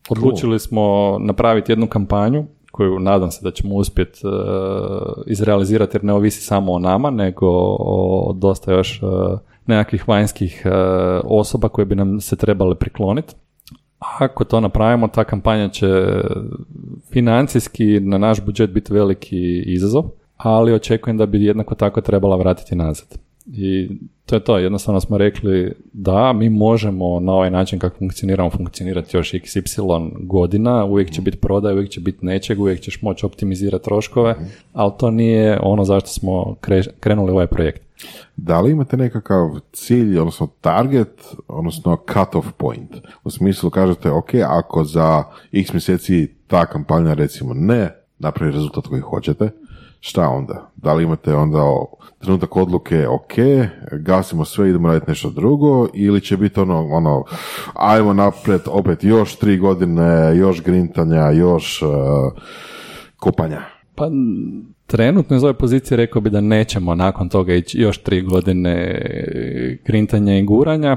Odlučili 0.08 0.58
smo 0.58 1.16
napraviti 1.20 1.72
jednu 1.72 1.86
kampanju 1.86 2.44
koju 2.72 2.98
nadam 2.98 3.30
se 3.30 3.40
da 3.42 3.50
ćemo 3.50 3.74
uspjeti 3.74 4.20
uh, 4.26 4.32
izrealizirati 5.26 5.96
jer 5.96 6.04
ne 6.04 6.12
ovisi 6.12 6.44
samo 6.44 6.72
o 6.72 6.78
nama, 6.78 7.10
nego 7.10 7.46
o 7.78 8.32
dosta 8.36 8.72
još 8.72 9.02
uh, 9.02 9.38
nekakvih 9.66 10.08
vanjskih 10.08 10.62
uh, 10.64 10.72
osoba 11.24 11.68
koje 11.68 11.84
bi 11.84 11.94
nam 11.94 12.20
se 12.20 12.36
trebale 12.36 12.74
prikloniti. 12.74 13.34
Ako 14.18 14.44
to 14.44 14.60
napravimo, 14.60 15.08
ta 15.08 15.24
kampanja 15.24 15.68
će 15.68 15.86
financijski 17.12 18.00
na 18.00 18.18
naš 18.18 18.44
budžet 18.44 18.70
biti 18.70 18.92
veliki 18.92 19.62
izazov, 19.66 20.04
ali 20.36 20.74
očekujem 20.74 21.16
da 21.16 21.26
bi 21.26 21.44
jednako 21.44 21.74
tako 21.74 22.00
trebala 22.00 22.36
vratiti 22.36 22.76
nazad. 22.76 23.29
I 23.52 23.88
to 24.26 24.36
je 24.36 24.44
to, 24.44 24.58
jednostavno 24.58 25.00
smo 25.00 25.18
rekli 25.18 25.72
da 25.92 26.32
mi 26.32 26.48
možemo 26.48 27.20
na 27.20 27.32
ovaj 27.32 27.50
način 27.50 27.78
kako 27.78 27.98
funkcioniramo 27.98 28.50
funkcionirati 28.50 29.16
još 29.16 29.32
xy 29.32 30.10
godina, 30.20 30.84
uvijek 30.84 31.10
će 31.10 31.22
biti 31.22 31.36
prodaj, 31.36 31.72
uvijek 31.72 31.90
će 31.90 32.00
biti 32.00 32.26
nečeg, 32.26 32.60
uvijek 32.60 32.80
ćeš 32.80 33.02
moći 33.02 33.26
optimizirati 33.26 33.84
troškove, 33.84 34.34
ali 34.72 34.92
to 34.98 35.10
nije 35.10 35.58
ono 35.62 35.84
zašto 35.84 36.08
smo 36.08 36.56
krenuli 37.00 37.30
ovaj 37.30 37.46
projekt. 37.46 37.82
Da 38.36 38.60
li 38.60 38.70
imate 38.70 38.96
nekakav 38.96 39.48
cilj, 39.72 40.18
odnosno 40.18 40.48
target, 40.60 41.26
odnosno 41.48 41.96
cut-off 42.06 42.52
point? 42.56 42.90
U 43.24 43.30
smislu 43.30 43.70
kažete, 43.70 44.10
ok, 44.10 44.34
ako 44.46 44.84
za 44.84 45.24
x 45.52 45.72
mjeseci 45.72 46.28
ta 46.46 46.66
kampanja 46.66 47.14
recimo 47.14 47.54
ne 47.54 47.96
napravi 48.18 48.52
rezultat 48.52 48.86
koji 48.86 49.00
hoćete, 49.00 49.50
šta 50.00 50.28
onda? 50.28 50.70
Da 50.76 50.94
li 50.94 51.04
imate 51.04 51.34
onda 51.34 51.64
trenutak 52.18 52.56
odluke, 52.56 53.08
ok, 53.08 53.32
gasimo 53.92 54.44
sve, 54.44 54.68
idemo 54.68 54.88
raditi 54.88 55.10
nešto 55.10 55.30
drugo, 55.30 55.88
ili 55.94 56.20
će 56.20 56.36
biti 56.36 56.60
ono, 56.60 56.86
ono, 56.86 57.24
ajmo 57.74 58.12
naprijed 58.12 58.60
opet 58.66 59.04
još 59.04 59.36
tri 59.36 59.58
godine, 59.58 60.36
još 60.36 60.62
grintanja, 60.62 61.30
još 61.30 61.82
uh, 61.82 61.90
kopanja? 63.16 63.60
Pa 63.94 64.10
trenutno 64.86 65.36
iz 65.36 65.44
ove 65.44 65.54
pozicije 65.54 65.96
rekao 65.96 66.22
bi 66.22 66.30
da 66.30 66.40
nećemo 66.40 66.94
nakon 66.94 67.28
toga 67.28 67.54
ići 67.54 67.80
još 67.80 68.02
tri 68.02 68.22
godine 68.22 69.02
grintanja 69.86 70.38
i 70.38 70.42
guranja. 70.42 70.96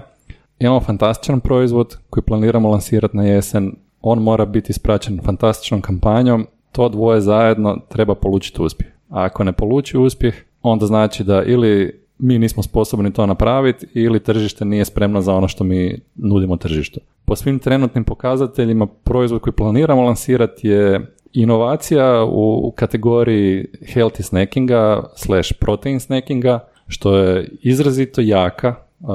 Imamo 0.60 0.80
fantastičan 0.80 1.39
proizvod 1.39 1.97
koji 2.10 2.24
planiramo 2.24 2.70
lansirati 2.70 3.18
na 3.18 3.24
jesen. 3.24 3.76
On 4.01 4.20
mora 4.20 4.45
biti 4.45 4.72
ispraćen 4.72 5.20
fantastičnom 5.24 5.82
kampanjom. 5.82 6.47
To 6.72 6.89
dvoje 6.89 7.22
zajedno 7.22 7.78
treba 7.89 8.16
polučiti 8.16 8.62
uspjeh. 8.62 8.93
A 9.14 9.24
ako 9.24 9.43
ne 9.43 9.51
poluči 9.51 9.97
uspjeh, 9.97 10.36
onda 10.61 10.86
znači 10.86 11.24
da 11.24 11.43
ili 11.43 12.03
mi 12.20 12.39
nismo 12.39 12.64
sposobni 12.64 13.14
to 13.14 13.26
napraviti 13.26 13.88
ili 13.93 14.20
tržište 14.20 14.66
nije 14.66 14.86
spremno 14.86 15.22
za 15.22 15.34
ono 15.34 15.47
što 15.47 15.64
mi 15.64 15.99
nudimo 16.16 16.57
tržištu. 16.57 16.99
Po 17.26 17.36
svim 17.36 17.59
trenutnim 17.59 18.03
pokazateljima 18.03 18.88
proizvod 18.88 19.41
koji 19.41 19.53
planiramo 19.53 20.01
lansirati 20.01 20.68
je 20.68 21.16
inovacija 21.34 22.24
u 22.24 22.74
kategoriji 22.76 23.66
healthy 23.95 24.22
snackinga 24.22 25.03
slash 25.16 25.53
protein 25.59 25.99
snackinga, 25.99 26.59
što 26.88 27.18
je 27.18 27.49
izrazito 27.61 28.22
jaka 28.22 28.76
uh, 28.99 29.09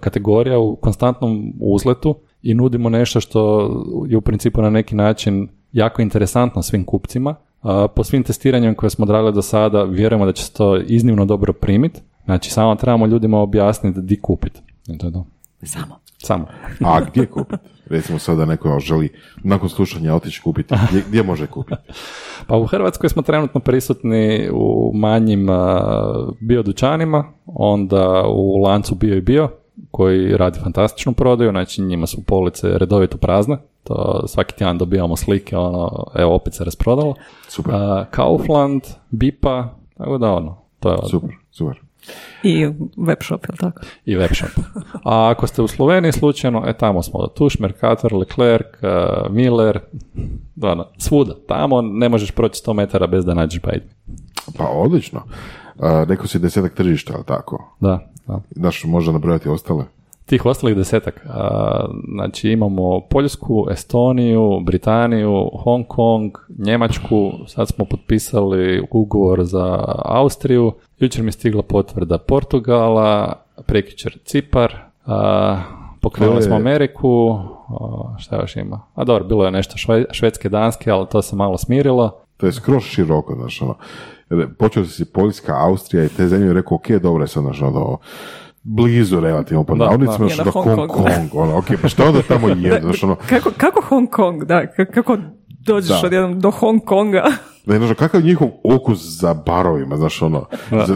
kategorija 0.00 0.58
u 0.58 0.76
konstantnom 0.76 1.52
uzletu 1.60 2.14
i 2.42 2.54
nudimo 2.54 2.88
nešto 2.88 3.20
što 3.20 3.70
je 4.08 4.16
u 4.16 4.20
principu 4.20 4.62
na 4.62 4.70
neki 4.70 4.94
način 4.94 5.48
jako 5.72 6.02
interesantno 6.02 6.62
svim 6.62 6.84
kupcima. 6.84 7.34
Po 7.94 8.04
svim 8.04 8.22
testiranjima 8.22 8.74
koje 8.74 8.90
smo 8.90 9.02
odradili 9.02 9.32
do 9.32 9.42
sada, 9.42 9.82
vjerujemo 9.82 10.26
da 10.26 10.32
će 10.32 10.44
se 10.44 10.52
to 10.52 10.76
iznimno 10.76 11.24
dobro 11.24 11.52
primiti. 11.52 12.00
Znači, 12.24 12.50
samo 12.50 12.74
trebamo 12.74 13.06
ljudima 13.06 13.38
objasniti 13.38 14.00
di 14.02 14.20
kupiti. 14.20 14.60
to 15.00 15.06
je 15.06 15.12
to. 15.12 15.26
Samo. 15.62 15.98
Samo. 16.18 16.46
A 16.84 17.00
gdje 17.00 17.26
kupiti? 17.26 17.62
Recimo 17.86 18.18
sada 18.18 18.44
neko 18.44 18.78
želi 18.80 19.08
nakon 19.42 19.68
slušanja 19.68 20.14
otići 20.14 20.42
kupiti. 20.42 20.74
Gdje, 20.90 21.02
gdje 21.08 21.22
može 21.22 21.46
kupiti? 21.46 21.82
Pa 22.48 22.56
u 22.56 22.66
Hrvatskoj 22.66 23.08
smo 23.08 23.22
trenutno 23.22 23.60
prisutni 23.60 24.50
u 24.52 24.92
manjim 24.94 25.46
biodućanima, 26.40 27.24
onda 27.46 28.24
u 28.28 28.62
lancu 28.62 28.94
bio 28.94 29.16
i 29.16 29.20
bio, 29.20 29.50
koji 29.90 30.36
radi 30.36 30.60
fantastičnu 30.60 31.12
prodaju, 31.12 31.50
znači 31.50 31.82
njima 31.82 32.06
su 32.06 32.24
police 32.24 32.78
redovito 32.78 33.16
prazne, 33.16 33.58
to 33.88 34.24
svaki 34.26 34.54
tjedan 34.54 34.78
dobijamo 34.78 35.16
slike, 35.16 35.56
ono, 35.56 36.04
evo 36.14 36.34
opet 36.34 36.54
se 36.54 36.64
rasprodalo. 36.64 37.14
Super. 37.48 37.74
Kaufland, 38.10 38.82
Bipa, 39.10 39.74
tako 39.98 40.18
da 40.18 40.32
ono, 40.32 40.58
to 40.80 40.90
je... 40.90 40.98
Super, 41.10 41.30
super. 41.50 41.88
I 42.42 42.66
web 42.96 43.18
shop, 43.22 43.44
je 43.48 43.56
tako? 43.56 43.80
I 44.04 44.16
web 44.16 44.30
shop. 44.34 44.64
A 45.04 45.30
ako 45.30 45.46
ste 45.46 45.62
u 45.62 45.68
Sloveniji 45.68 46.12
slučajno, 46.12 46.62
e 46.66 46.72
tamo 46.72 47.02
smo, 47.02 47.26
Tuš, 47.26 47.58
Mercator, 47.58 48.14
Leclerc, 48.14 48.66
uh, 48.82 49.34
Miller, 49.34 49.80
ono, 50.62 50.86
svuda. 50.98 51.34
Tamo 51.48 51.82
ne 51.82 52.08
možeš 52.08 52.30
proći 52.30 52.62
100 52.66 52.72
metara 52.72 53.06
bez 53.06 53.24
da 53.24 53.34
nađeš 53.34 53.62
Bajde. 53.62 53.88
Pa 54.56 54.64
odlično. 54.64 55.22
Uh, 55.76 55.84
rekao 56.08 56.26
si 56.26 56.38
desetak 56.38 56.74
tržišta, 56.74 57.12
ali 57.14 57.24
tako? 57.24 57.76
Da. 57.80 58.10
da. 58.26 58.40
Daš 58.50 58.84
možda 58.84 59.12
nabrojati 59.12 59.48
ostale? 59.48 59.84
Tih 60.28 60.46
ostalih 60.46 60.76
desetak. 60.76 61.26
znači 62.14 62.50
imamo 62.50 63.00
Poljsku, 63.00 63.66
Estoniju, 63.70 64.60
Britaniju, 64.60 65.50
Hong 65.54 65.86
Kong, 65.86 66.32
Njemačku, 66.58 67.32
sad 67.46 67.68
smo 67.68 67.84
potpisali 67.84 68.86
ugovor 68.90 69.44
za 69.44 69.84
Austriju, 70.04 70.72
jučer 70.98 71.22
mi 71.22 71.28
je 71.28 71.32
stigla 71.32 71.62
potvrda 71.62 72.18
Portugala, 72.18 73.32
prekjučer 73.66 74.18
Cipar, 74.24 74.74
pokrenuli 76.00 76.42
smo 76.42 76.56
Ameriku, 76.56 77.38
šta 78.18 78.40
još 78.40 78.56
ima? 78.56 78.80
A 78.94 79.04
dobro, 79.04 79.24
bilo 79.24 79.44
je 79.44 79.50
nešto 79.50 79.74
švedske, 80.12 80.48
danske, 80.48 80.90
ali 80.90 81.06
to 81.10 81.22
se 81.22 81.36
malo 81.36 81.58
smirilo. 81.58 82.20
To 82.36 82.46
je 82.46 82.52
skroz 82.52 82.82
široko, 82.82 83.34
znaš, 83.34 83.62
ono. 83.62 83.74
Počeo 84.58 84.84
si 84.84 85.04
Poljska, 85.04 85.54
Austrija 85.56 86.04
i 86.04 86.08
te 86.08 86.26
zemlje, 86.26 86.52
rekao, 86.52 86.76
ok, 86.76 86.88
dobro 86.88 87.24
je 87.24 87.28
sad, 87.28 87.42
znaš, 87.42 87.62
ono, 87.62 87.98
blizu 88.68 89.20
relativno 89.20 89.64
po 89.64 89.74
navodnicima, 89.74 90.28
što 90.28 90.44
da 90.44 90.50
Hong 90.50 90.88
Kong, 90.88 91.30
ono, 91.32 91.58
ok, 91.58 91.66
pa 91.82 91.88
što 91.88 92.06
onda 92.06 92.22
tamo 92.22 92.48
je, 92.48 92.80
znaš, 92.80 93.02
ono... 93.02 93.16
Kako, 93.30 93.50
kako 93.56 93.80
Hong 93.88 94.10
Kong, 94.10 94.44
da, 94.44 94.66
kako 94.94 95.18
dođeš 95.72 96.04
odjednom 96.04 96.40
do 96.40 96.50
Hong 96.50 96.84
Konga? 96.84 97.24
Ne, 97.68 97.78
znaš, 97.78 97.96
kakav 97.96 98.20
je 98.20 98.26
njihov 98.26 98.48
okus 98.62 98.98
za 98.98 99.34
barovima, 99.34 99.96
znaš, 99.96 100.22
ono, 100.22 100.44
da. 100.70 100.86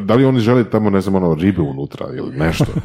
da 0.00 0.14
li 0.14 0.24
oni 0.24 0.40
žele 0.40 0.70
tamo, 0.70 0.90
ne 0.90 1.00
znam, 1.00 1.14
ono, 1.14 1.34
ribe 1.34 1.62
unutra 1.62 2.06
ili 2.16 2.36
nešto? 2.36 2.64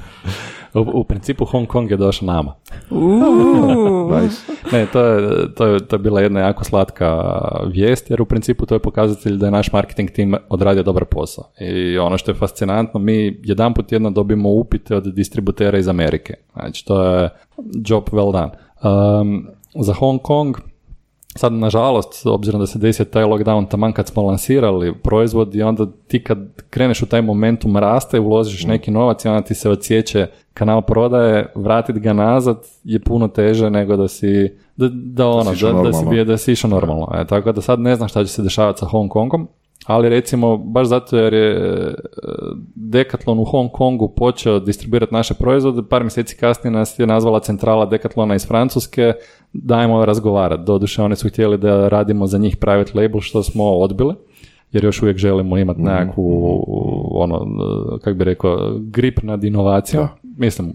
U, 0.73 0.85
u 0.93 1.03
principu 1.03 1.45
Hong 1.45 1.67
Kong 1.67 1.91
je 1.91 1.97
došao 1.97 2.25
nama. 2.25 2.53
nice. 4.21 4.37
Ne, 4.71 4.85
to 4.85 5.05
je, 5.05 5.55
to, 5.55 5.65
je, 5.65 5.87
to 5.87 5.95
je 5.95 5.99
bila 5.99 6.21
jedna 6.21 6.39
jako 6.39 6.63
slatka 6.63 7.23
vijest, 7.73 8.09
jer 8.09 8.21
u 8.21 8.25
principu 8.25 8.65
to 8.65 8.75
je 8.75 8.79
pokazatelj 8.79 9.37
da 9.37 9.45
je 9.45 9.51
naš 9.51 9.71
marketing 9.71 10.09
tim 10.09 10.35
odradio 10.49 10.83
dobar 10.83 11.05
posao. 11.05 11.43
I 11.59 11.97
ono 11.97 12.17
što 12.17 12.31
je 12.31 12.35
fascinantno, 12.35 12.99
mi 12.99 13.39
jedan 13.43 13.73
put 13.73 13.91
jedno 13.91 14.11
dobimo 14.11 14.49
upite 14.49 14.95
od 14.95 15.13
distributera 15.13 15.77
iz 15.77 15.87
Amerike. 15.87 16.33
Znači, 16.53 16.85
to 16.85 17.03
je 17.03 17.29
job 17.85 18.03
well 18.11 18.31
done. 18.31 18.51
Um, 19.21 19.47
za 19.75 19.93
Hong 19.93 20.21
Kong 20.21 20.57
Sad, 21.35 21.53
nažalost, 21.53 22.13
s 22.13 22.25
obzirom 22.25 22.61
da 22.61 22.67
se 22.67 22.79
desio 22.79 23.05
taj 23.05 23.23
lockdown 23.23 23.69
taman 23.69 23.93
kad 23.93 24.07
smo 24.07 24.23
lansirali 24.23 24.93
proizvod 25.03 25.55
i 25.55 25.61
onda 25.61 25.87
ti 26.07 26.23
kad 26.23 26.37
kreneš 26.69 27.01
u 27.01 27.05
taj 27.05 27.21
momentum 27.21 27.77
raste, 27.77 28.19
uložiš 28.19 28.65
neki 28.65 28.91
novac 28.91 29.25
i 29.25 29.27
onda 29.27 29.41
ti 29.41 29.55
se 29.55 29.69
odsjeće 29.69 30.27
kanal 30.53 30.81
prodaje, 30.81 31.51
vratit 31.55 31.99
ga 31.99 32.13
nazad 32.13 32.57
je 32.83 32.99
puno 32.99 33.27
teže 33.27 33.69
nego 33.69 33.97
da 33.97 34.07
si 34.07 34.57
da, 34.75 34.89
da 34.91 35.27
ono, 35.27 35.51
da, 35.61 35.71
da, 35.71 35.81
da, 35.81 35.93
si, 35.93 36.25
da 36.25 36.37
si 36.37 36.51
išao 36.51 36.69
normalno. 36.69 37.07
E, 37.15 37.27
tako 37.27 37.51
da 37.51 37.61
sad 37.61 37.79
ne 37.79 37.95
znam 37.95 38.09
šta 38.09 38.23
će 38.23 38.31
se 38.31 38.41
dešavati 38.41 38.79
sa 38.79 38.85
Hong 38.85 39.11
Kongom, 39.11 39.47
ali 39.85 40.09
recimo 40.09 40.57
baš 40.57 40.87
zato 40.87 41.17
jer 41.17 41.33
je 41.33 41.51
e, 41.51 41.93
Decathlon 42.75 43.39
u 43.39 43.43
Hong 43.43 43.71
Kongu 43.71 44.09
počeo 44.09 44.59
distribuirati 44.59 45.13
naše 45.13 45.33
proizvode, 45.33 45.81
par 45.89 46.03
mjeseci 46.03 46.37
kasnije 46.37 46.71
nas 46.71 46.99
je 46.99 47.07
nazvala 47.07 47.39
centrala 47.39 47.85
Decathlona 47.85 48.35
iz 48.35 48.47
Francuske, 48.47 49.13
dajmo 49.53 50.05
razgovarati. 50.05 50.63
Doduše 50.63 51.01
oni 51.01 51.15
su 51.15 51.29
htjeli 51.29 51.57
da 51.57 51.89
radimo 51.89 52.27
za 52.27 52.37
njih 52.37 52.57
private 52.57 52.91
label 52.95 53.19
što 53.19 53.43
smo 53.43 53.63
odbili 53.63 54.15
jer 54.73 54.83
još 54.83 55.01
uvijek 55.01 55.17
želimo 55.17 55.57
imati 55.57 55.81
mhm. 55.81 55.89
nekakvu, 55.89 56.63
ono, 57.11 57.47
kako 58.01 58.17
bi 58.17 58.23
rekao, 58.23 58.73
grip 58.79 59.23
nad 59.23 59.43
inovacijom. 59.43 60.07
Mislim, 60.37 60.73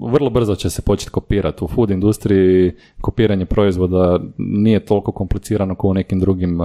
vrlo 0.00 0.30
brzo 0.30 0.54
će 0.54 0.70
se 0.70 0.82
početi 0.82 1.10
kopirati. 1.10 1.64
U 1.64 1.68
food 1.68 1.90
industriji 1.90 2.72
kopiranje 3.00 3.46
proizvoda 3.46 4.20
nije 4.38 4.84
toliko 4.84 5.12
komplicirano 5.12 5.74
kao 5.74 5.90
u 5.90 5.94
nekim 5.94 6.20
drugim 6.20 6.60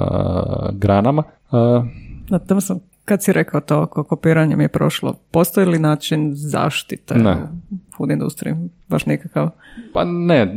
granama. 0.71 1.23
Uh, 1.51 2.61
sam 2.61 2.79
kad 3.07 3.23
si 3.23 3.33
rekao 3.33 3.61
to, 3.61 3.85
kopiranje 3.85 4.55
mi 4.55 4.63
je 4.63 4.67
prošlo, 4.67 5.13
postoji 5.31 5.67
li 5.67 5.79
način 5.79 6.31
zaštite 6.33 7.15
ne. 7.15 7.31
u 7.31 7.95
food 7.97 8.11
industriji? 8.11 8.55
Baš 8.87 9.05
nikakav? 9.05 9.49
Pa 9.93 10.03
ne, 10.05 10.55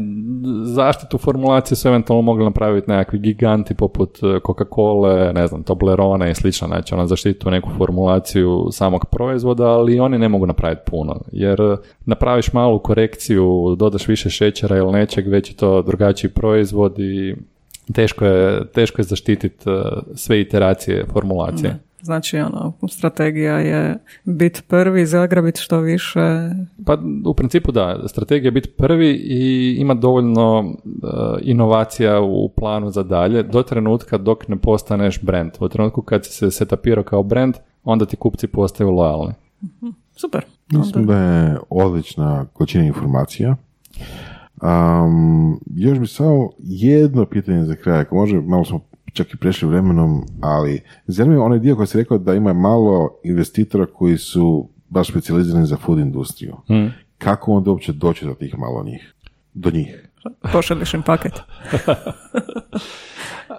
zaštitu 0.64 1.18
formulacije 1.18 1.76
su 1.76 1.88
eventualno 1.88 2.22
mogli 2.22 2.44
napraviti 2.44 2.90
nekakvi 2.90 3.18
giganti 3.18 3.74
poput 3.74 4.18
e, 4.22 4.26
Coca-Cola, 4.26 5.32
ne 5.32 5.46
znam, 5.46 5.62
Toblerone 5.62 6.30
i 6.30 6.34
slično, 6.34 6.68
znači 6.68 6.94
ona 6.94 7.06
zaštitu 7.06 7.50
neku 7.50 7.70
formulaciju 7.78 8.68
samog 8.72 9.06
proizvoda, 9.06 9.66
ali 9.66 10.00
oni 10.00 10.18
ne 10.18 10.28
mogu 10.28 10.46
napraviti 10.46 10.82
puno, 10.90 11.20
jer 11.32 11.60
e, 11.60 11.76
napraviš 12.04 12.52
malu 12.52 12.78
korekciju, 12.78 13.76
dodaš 13.78 14.08
više 14.08 14.30
šećera 14.30 14.76
ili 14.76 14.92
nečeg, 14.92 15.28
već 15.28 15.50
je 15.50 15.56
to 15.56 15.82
drugačiji 15.82 16.30
proizvod 16.30 16.98
i 16.98 17.36
teško 17.92 18.24
je, 18.24 18.66
teško 18.72 19.00
je 19.00 19.04
zaštititi 19.04 19.70
e, 19.70 19.82
sve 20.14 20.40
iteracije 20.40 21.04
formulacije. 21.12 21.78
Znači, 22.02 22.38
ono, 22.38 22.72
strategija 22.88 23.58
je 23.58 23.98
biti 24.24 24.62
prvi, 24.68 25.06
zagrabiti 25.06 25.60
što 25.60 25.80
više. 25.80 26.20
Pa, 26.86 26.98
u 27.26 27.34
principu 27.34 27.72
da, 27.72 28.08
strategija 28.08 28.46
je 28.46 28.52
biti 28.52 28.70
prvi 28.70 29.10
i 29.10 29.76
ima 29.78 29.94
dovoljno 29.94 30.58
uh, 30.60 30.74
inovacija 31.42 32.20
u 32.20 32.48
planu 32.48 32.90
za 32.90 33.02
dalje, 33.02 33.42
do 33.42 33.62
trenutka 33.62 34.18
dok 34.18 34.48
ne 34.48 34.56
postaneš 34.56 35.22
brand. 35.22 35.50
U 35.60 35.68
trenutku 35.68 36.02
kad 36.02 36.24
si 36.24 36.32
se 36.32 36.50
setapirao 36.50 37.04
kao 37.04 37.22
brand, 37.22 37.54
onda 37.84 38.06
ti 38.06 38.16
kupci 38.16 38.46
postaju 38.46 38.90
lojalni. 38.90 39.34
Mhm. 39.62 39.88
Super. 40.16 40.44
Mislim 40.72 41.06
da 41.06 41.16
je 41.16 41.58
odlična 41.70 42.46
količina 42.52 42.84
informacija. 42.84 43.56
Um, 44.62 45.60
još 45.76 45.98
bi 45.98 46.06
samo 46.06 46.50
jedno 46.58 47.26
pitanje 47.26 47.64
za 47.64 47.74
kraj, 47.74 48.00
ako 48.00 48.14
može, 48.14 48.40
malo 48.40 48.64
smo 48.64 48.80
čak 49.12 49.34
i 49.34 49.36
prešli 49.36 49.68
vremenom, 49.68 50.24
ali 50.40 50.82
zanimljivo 51.06 51.44
onaj 51.44 51.58
dio 51.58 51.76
koji 51.76 51.86
si 51.86 51.98
rekao 51.98 52.18
da 52.18 52.34
ima 52.34 52.52
malo 52.52 53.10
investitora 53.24 53.86
koji 53.86 54.18
su 54.18 54.68
baš 54.88 55.08
specijalizirani 55.08 55.66
za 55.66 55.76
food 55.76 55.98
industriju. 55.98 56.56
Hmm. 56.66 56.92
Kako 57.18 57.52
onda 57.52 57.70
uopće 57.70 57.92
doći 57.92 58.24
do 58.24 58.34
tih 58.34 58.58
malo 58.58 58.84
njih? 58.84 59.14
Do 59.54 59.70
njih? 59.70 60.10
Pošalješ 60.52 60.94
im 60.94 61.02
paket. 61.02 61.32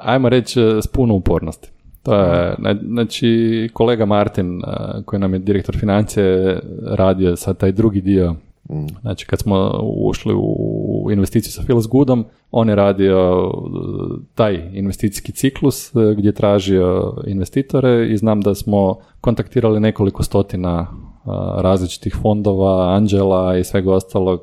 Ajmo 0.02 0.30
reći 0.30 0.62
e, 0.62 0.82
s 0.82 0.88
puno 0.88 1.14
upornosti. 1.14 1.70
To 2.04 2.16
je, 2.16 2.56
znači, 2.88 3.70
kolega 3.74 4.06
Martin, 4.06 4.62
e, 4.62 4.64
koji 5.06 5.20
nam 5.20 5.34
je 5.34 5.40
direktor 5.40 5.78
financije, 5.78 6.60
radio 6.88 7.36
sad 7.36 7.58
taj 7.58 7.72
drugi 7.72 8.02
dio 8.02 8.36
Znači 9.02 9.26
kad 9.26 9.40
smo 9.40 9.80
ušli 9.84 10.34
u 10.38 11.08
investiciju 11.12 11.52
sa 11.52 11.62
Phil's 11.62 11.88
Goodom, 11.88 12.26
on 12.52 12.70
je 12.70 12.76
radio 12.76 13.48
uh, 13.48 14.20
taj 14.36 14.70
investicijski 14.74 15.32
ciklus 15.32 15.96
uh, 15.96 16.12
gdje 16.18 16.28
je 16.28 16.34
tražio 16.34 17.14
investitore 17.28 18.08
i 18.10 18.18
znam 18.18 18.42
da 18.42 18.56
smo 18.56 18.96
kontaktirali 19.22 19.80
nekoliko 19.80 20.24
stotina 20.24 20.88
različitih 21.58 22.16
fondova, 22.22 22.96
anđela 22.96 23.58
i 23.58 23.64
svega 23.64 23.94
ostalog 23.94 24.42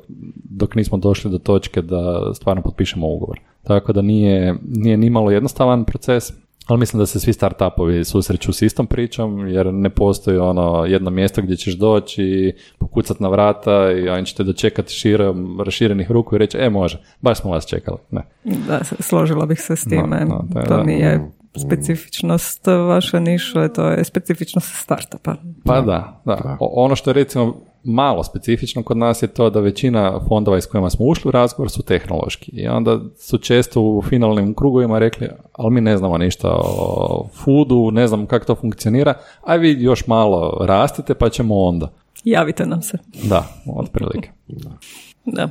dok 0.49 0.75
nismo 0.75 0.97
došli 0.97 1.31
do 1.31 1.37
točke 1.37 1.81
da 1.81 2.33
stvarno 2.33 2.61
potpišemo 2.61 3.07
ugovor. 3.07 3.39
Tako 3.63 3.93
da 3.93 4.01
nije, 4.01 4.55
nije 4.63 4.97
nimalo 4.97 5.31
jednostavan 5.31 5.83
proces, 5.85 6.23
ali 6.69 6.79
mislim 6.79 6.99
da 6.99 7.05
se 7.05 7.19
svi 7.19 7.33
startupovi 7.33 8.05
susreću 8.05 8.53
s 8.53 8.61
istom 8.61 8.87
pričom, 8.87 9.47
jer 9.47 9.73
ne 9.73 9.89
postoji 9.89 10.37
ono 10.37 10.85
jedno 10.85 11.09
mjesto 11.09 11.41
gdje 11.41 11.55
ćeš 11.55 11.73
doći 11.73 12.23
i 12.23 12.53
pokucat 12.79 13.19
na 13.19 13.29
vrata 13.29 13.91
i 13.91 14.09
oni 14.09 14.25
ćete 14.25 14.43
dočekati 14.43 14.93
širom 14.93 15.61
raširenih 15.61 16.11
ruku 16.11 16.35
i 16.35 16.37
reći, 16.37 16.57
e 16.57 16.69
može, 16.69 17.01
baš 17.21 17.39
smo 17.39 17.51
vas 17.51 17.67
čekali. 17.67 17.97
Ne. 18.11 18.21
Da, 18.43 18.79
složila 18.99 19.45
bih 19.45 19.61
se 19.61 19.75
s 19.75 19.83
time. 19.83 20.27
to 20.67 20.83
mi 20.83 20.93
je 20.93 21.31
specifičnost 21.57 22.67
vaše 22.67 23.19
niše, 23.19 23.69
to 23.75 23.89
je 23.89 24.03
specifičnost 24.03 24.75
startupa. 24.75 25.35
Pa 25.65 25.81
da, 25.81 26.21
da. 26.25 26.57
Ono 26.59 26.95
što 26.95 27.09
je 27.09 27.13
recimo 27.13 27.68
malo 27.83 28.23
specifično 28.23 28.83
kod 28.83 28.97
nas 28.97 29.21
je 29.21 29.27
to 29.27 29.49
da 29.49 29.59
većina 29.59 30.19
fondova 30.27 30.57
iz 30.57 30.67
kojima 30.67 30.89
smo 30.89 31.05
ušli 31.05 31.29
u 31.29 31.31
razgovor 31.31 31.69
su 31.69 31.83
tehnološki 31.83 32.51
i 32.51 32.67
onda 32.67 32.99
su 33.17 33.37
često 33.37 33.81
u 33.81 34.01
finalnim 34.01 34.53
krugovima 34.53 34.99
rekli 34.99 35.27
ali 35.53 35.71
mi 35.71 35.81
ne 35.81 35.97
znamo 35.97 36.17
ništa 36.17 36.49
o 36.63 37.27
foodu, 37.33 37.91
ne 37.91 38.07
znam 38.07 38.25
kako 38.25 38.45
to 38.45 38.55
funkcionira, 38.55 39.13
a 39.43 39.55
vi 39.55 39.83
još 39.83 40.07
malo 40.07 40.65
rastete 40.65 41.13
pa 41.13 41.29
ćemo 41.29 41.55
onda. 41.55 41.91
Javite 42.23 42.65
nam 42.65 42.81
se. 42.81 42.97
Da, 43.23 43.47
otprilike. 43.75 44.31
da. 45.25 45.49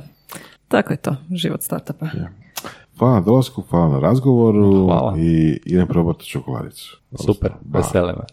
Tako 0.67 0.93
je 0.93 0.97
to, 0.97 1.15
život 1.31 1.61
startupa. 1.61 2.05
Ja. 2.05 2.29
Hvala 2.97 3.13
na 3.13 3.21
dolasku, 3.21 3.61
hvala 3.69 3.89
na 3.89 3.99
razgovoru 3.99 4.85
hvala. 4.85 5.15
i 5.17 5.59
idem 5.65 5.87
probati 5.87 6.25
čokoladicu. 6.25 6.99
Super, 7.25 7.51
vesele 7.73 8.13
me. 8.13 8.23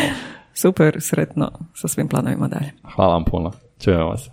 Super, 0.54 0.96
sretno 1.00 1.50
sa 1.74 1.88
svim 1.88 2.08
planovima 2.08 2.48
dalje. 2.48 2.72
Hvala 2.94 3.12
vam 3.12 3.24
puno. 3.24 3.52
Čujemo 3.84 4.16
se. 4.16 4.30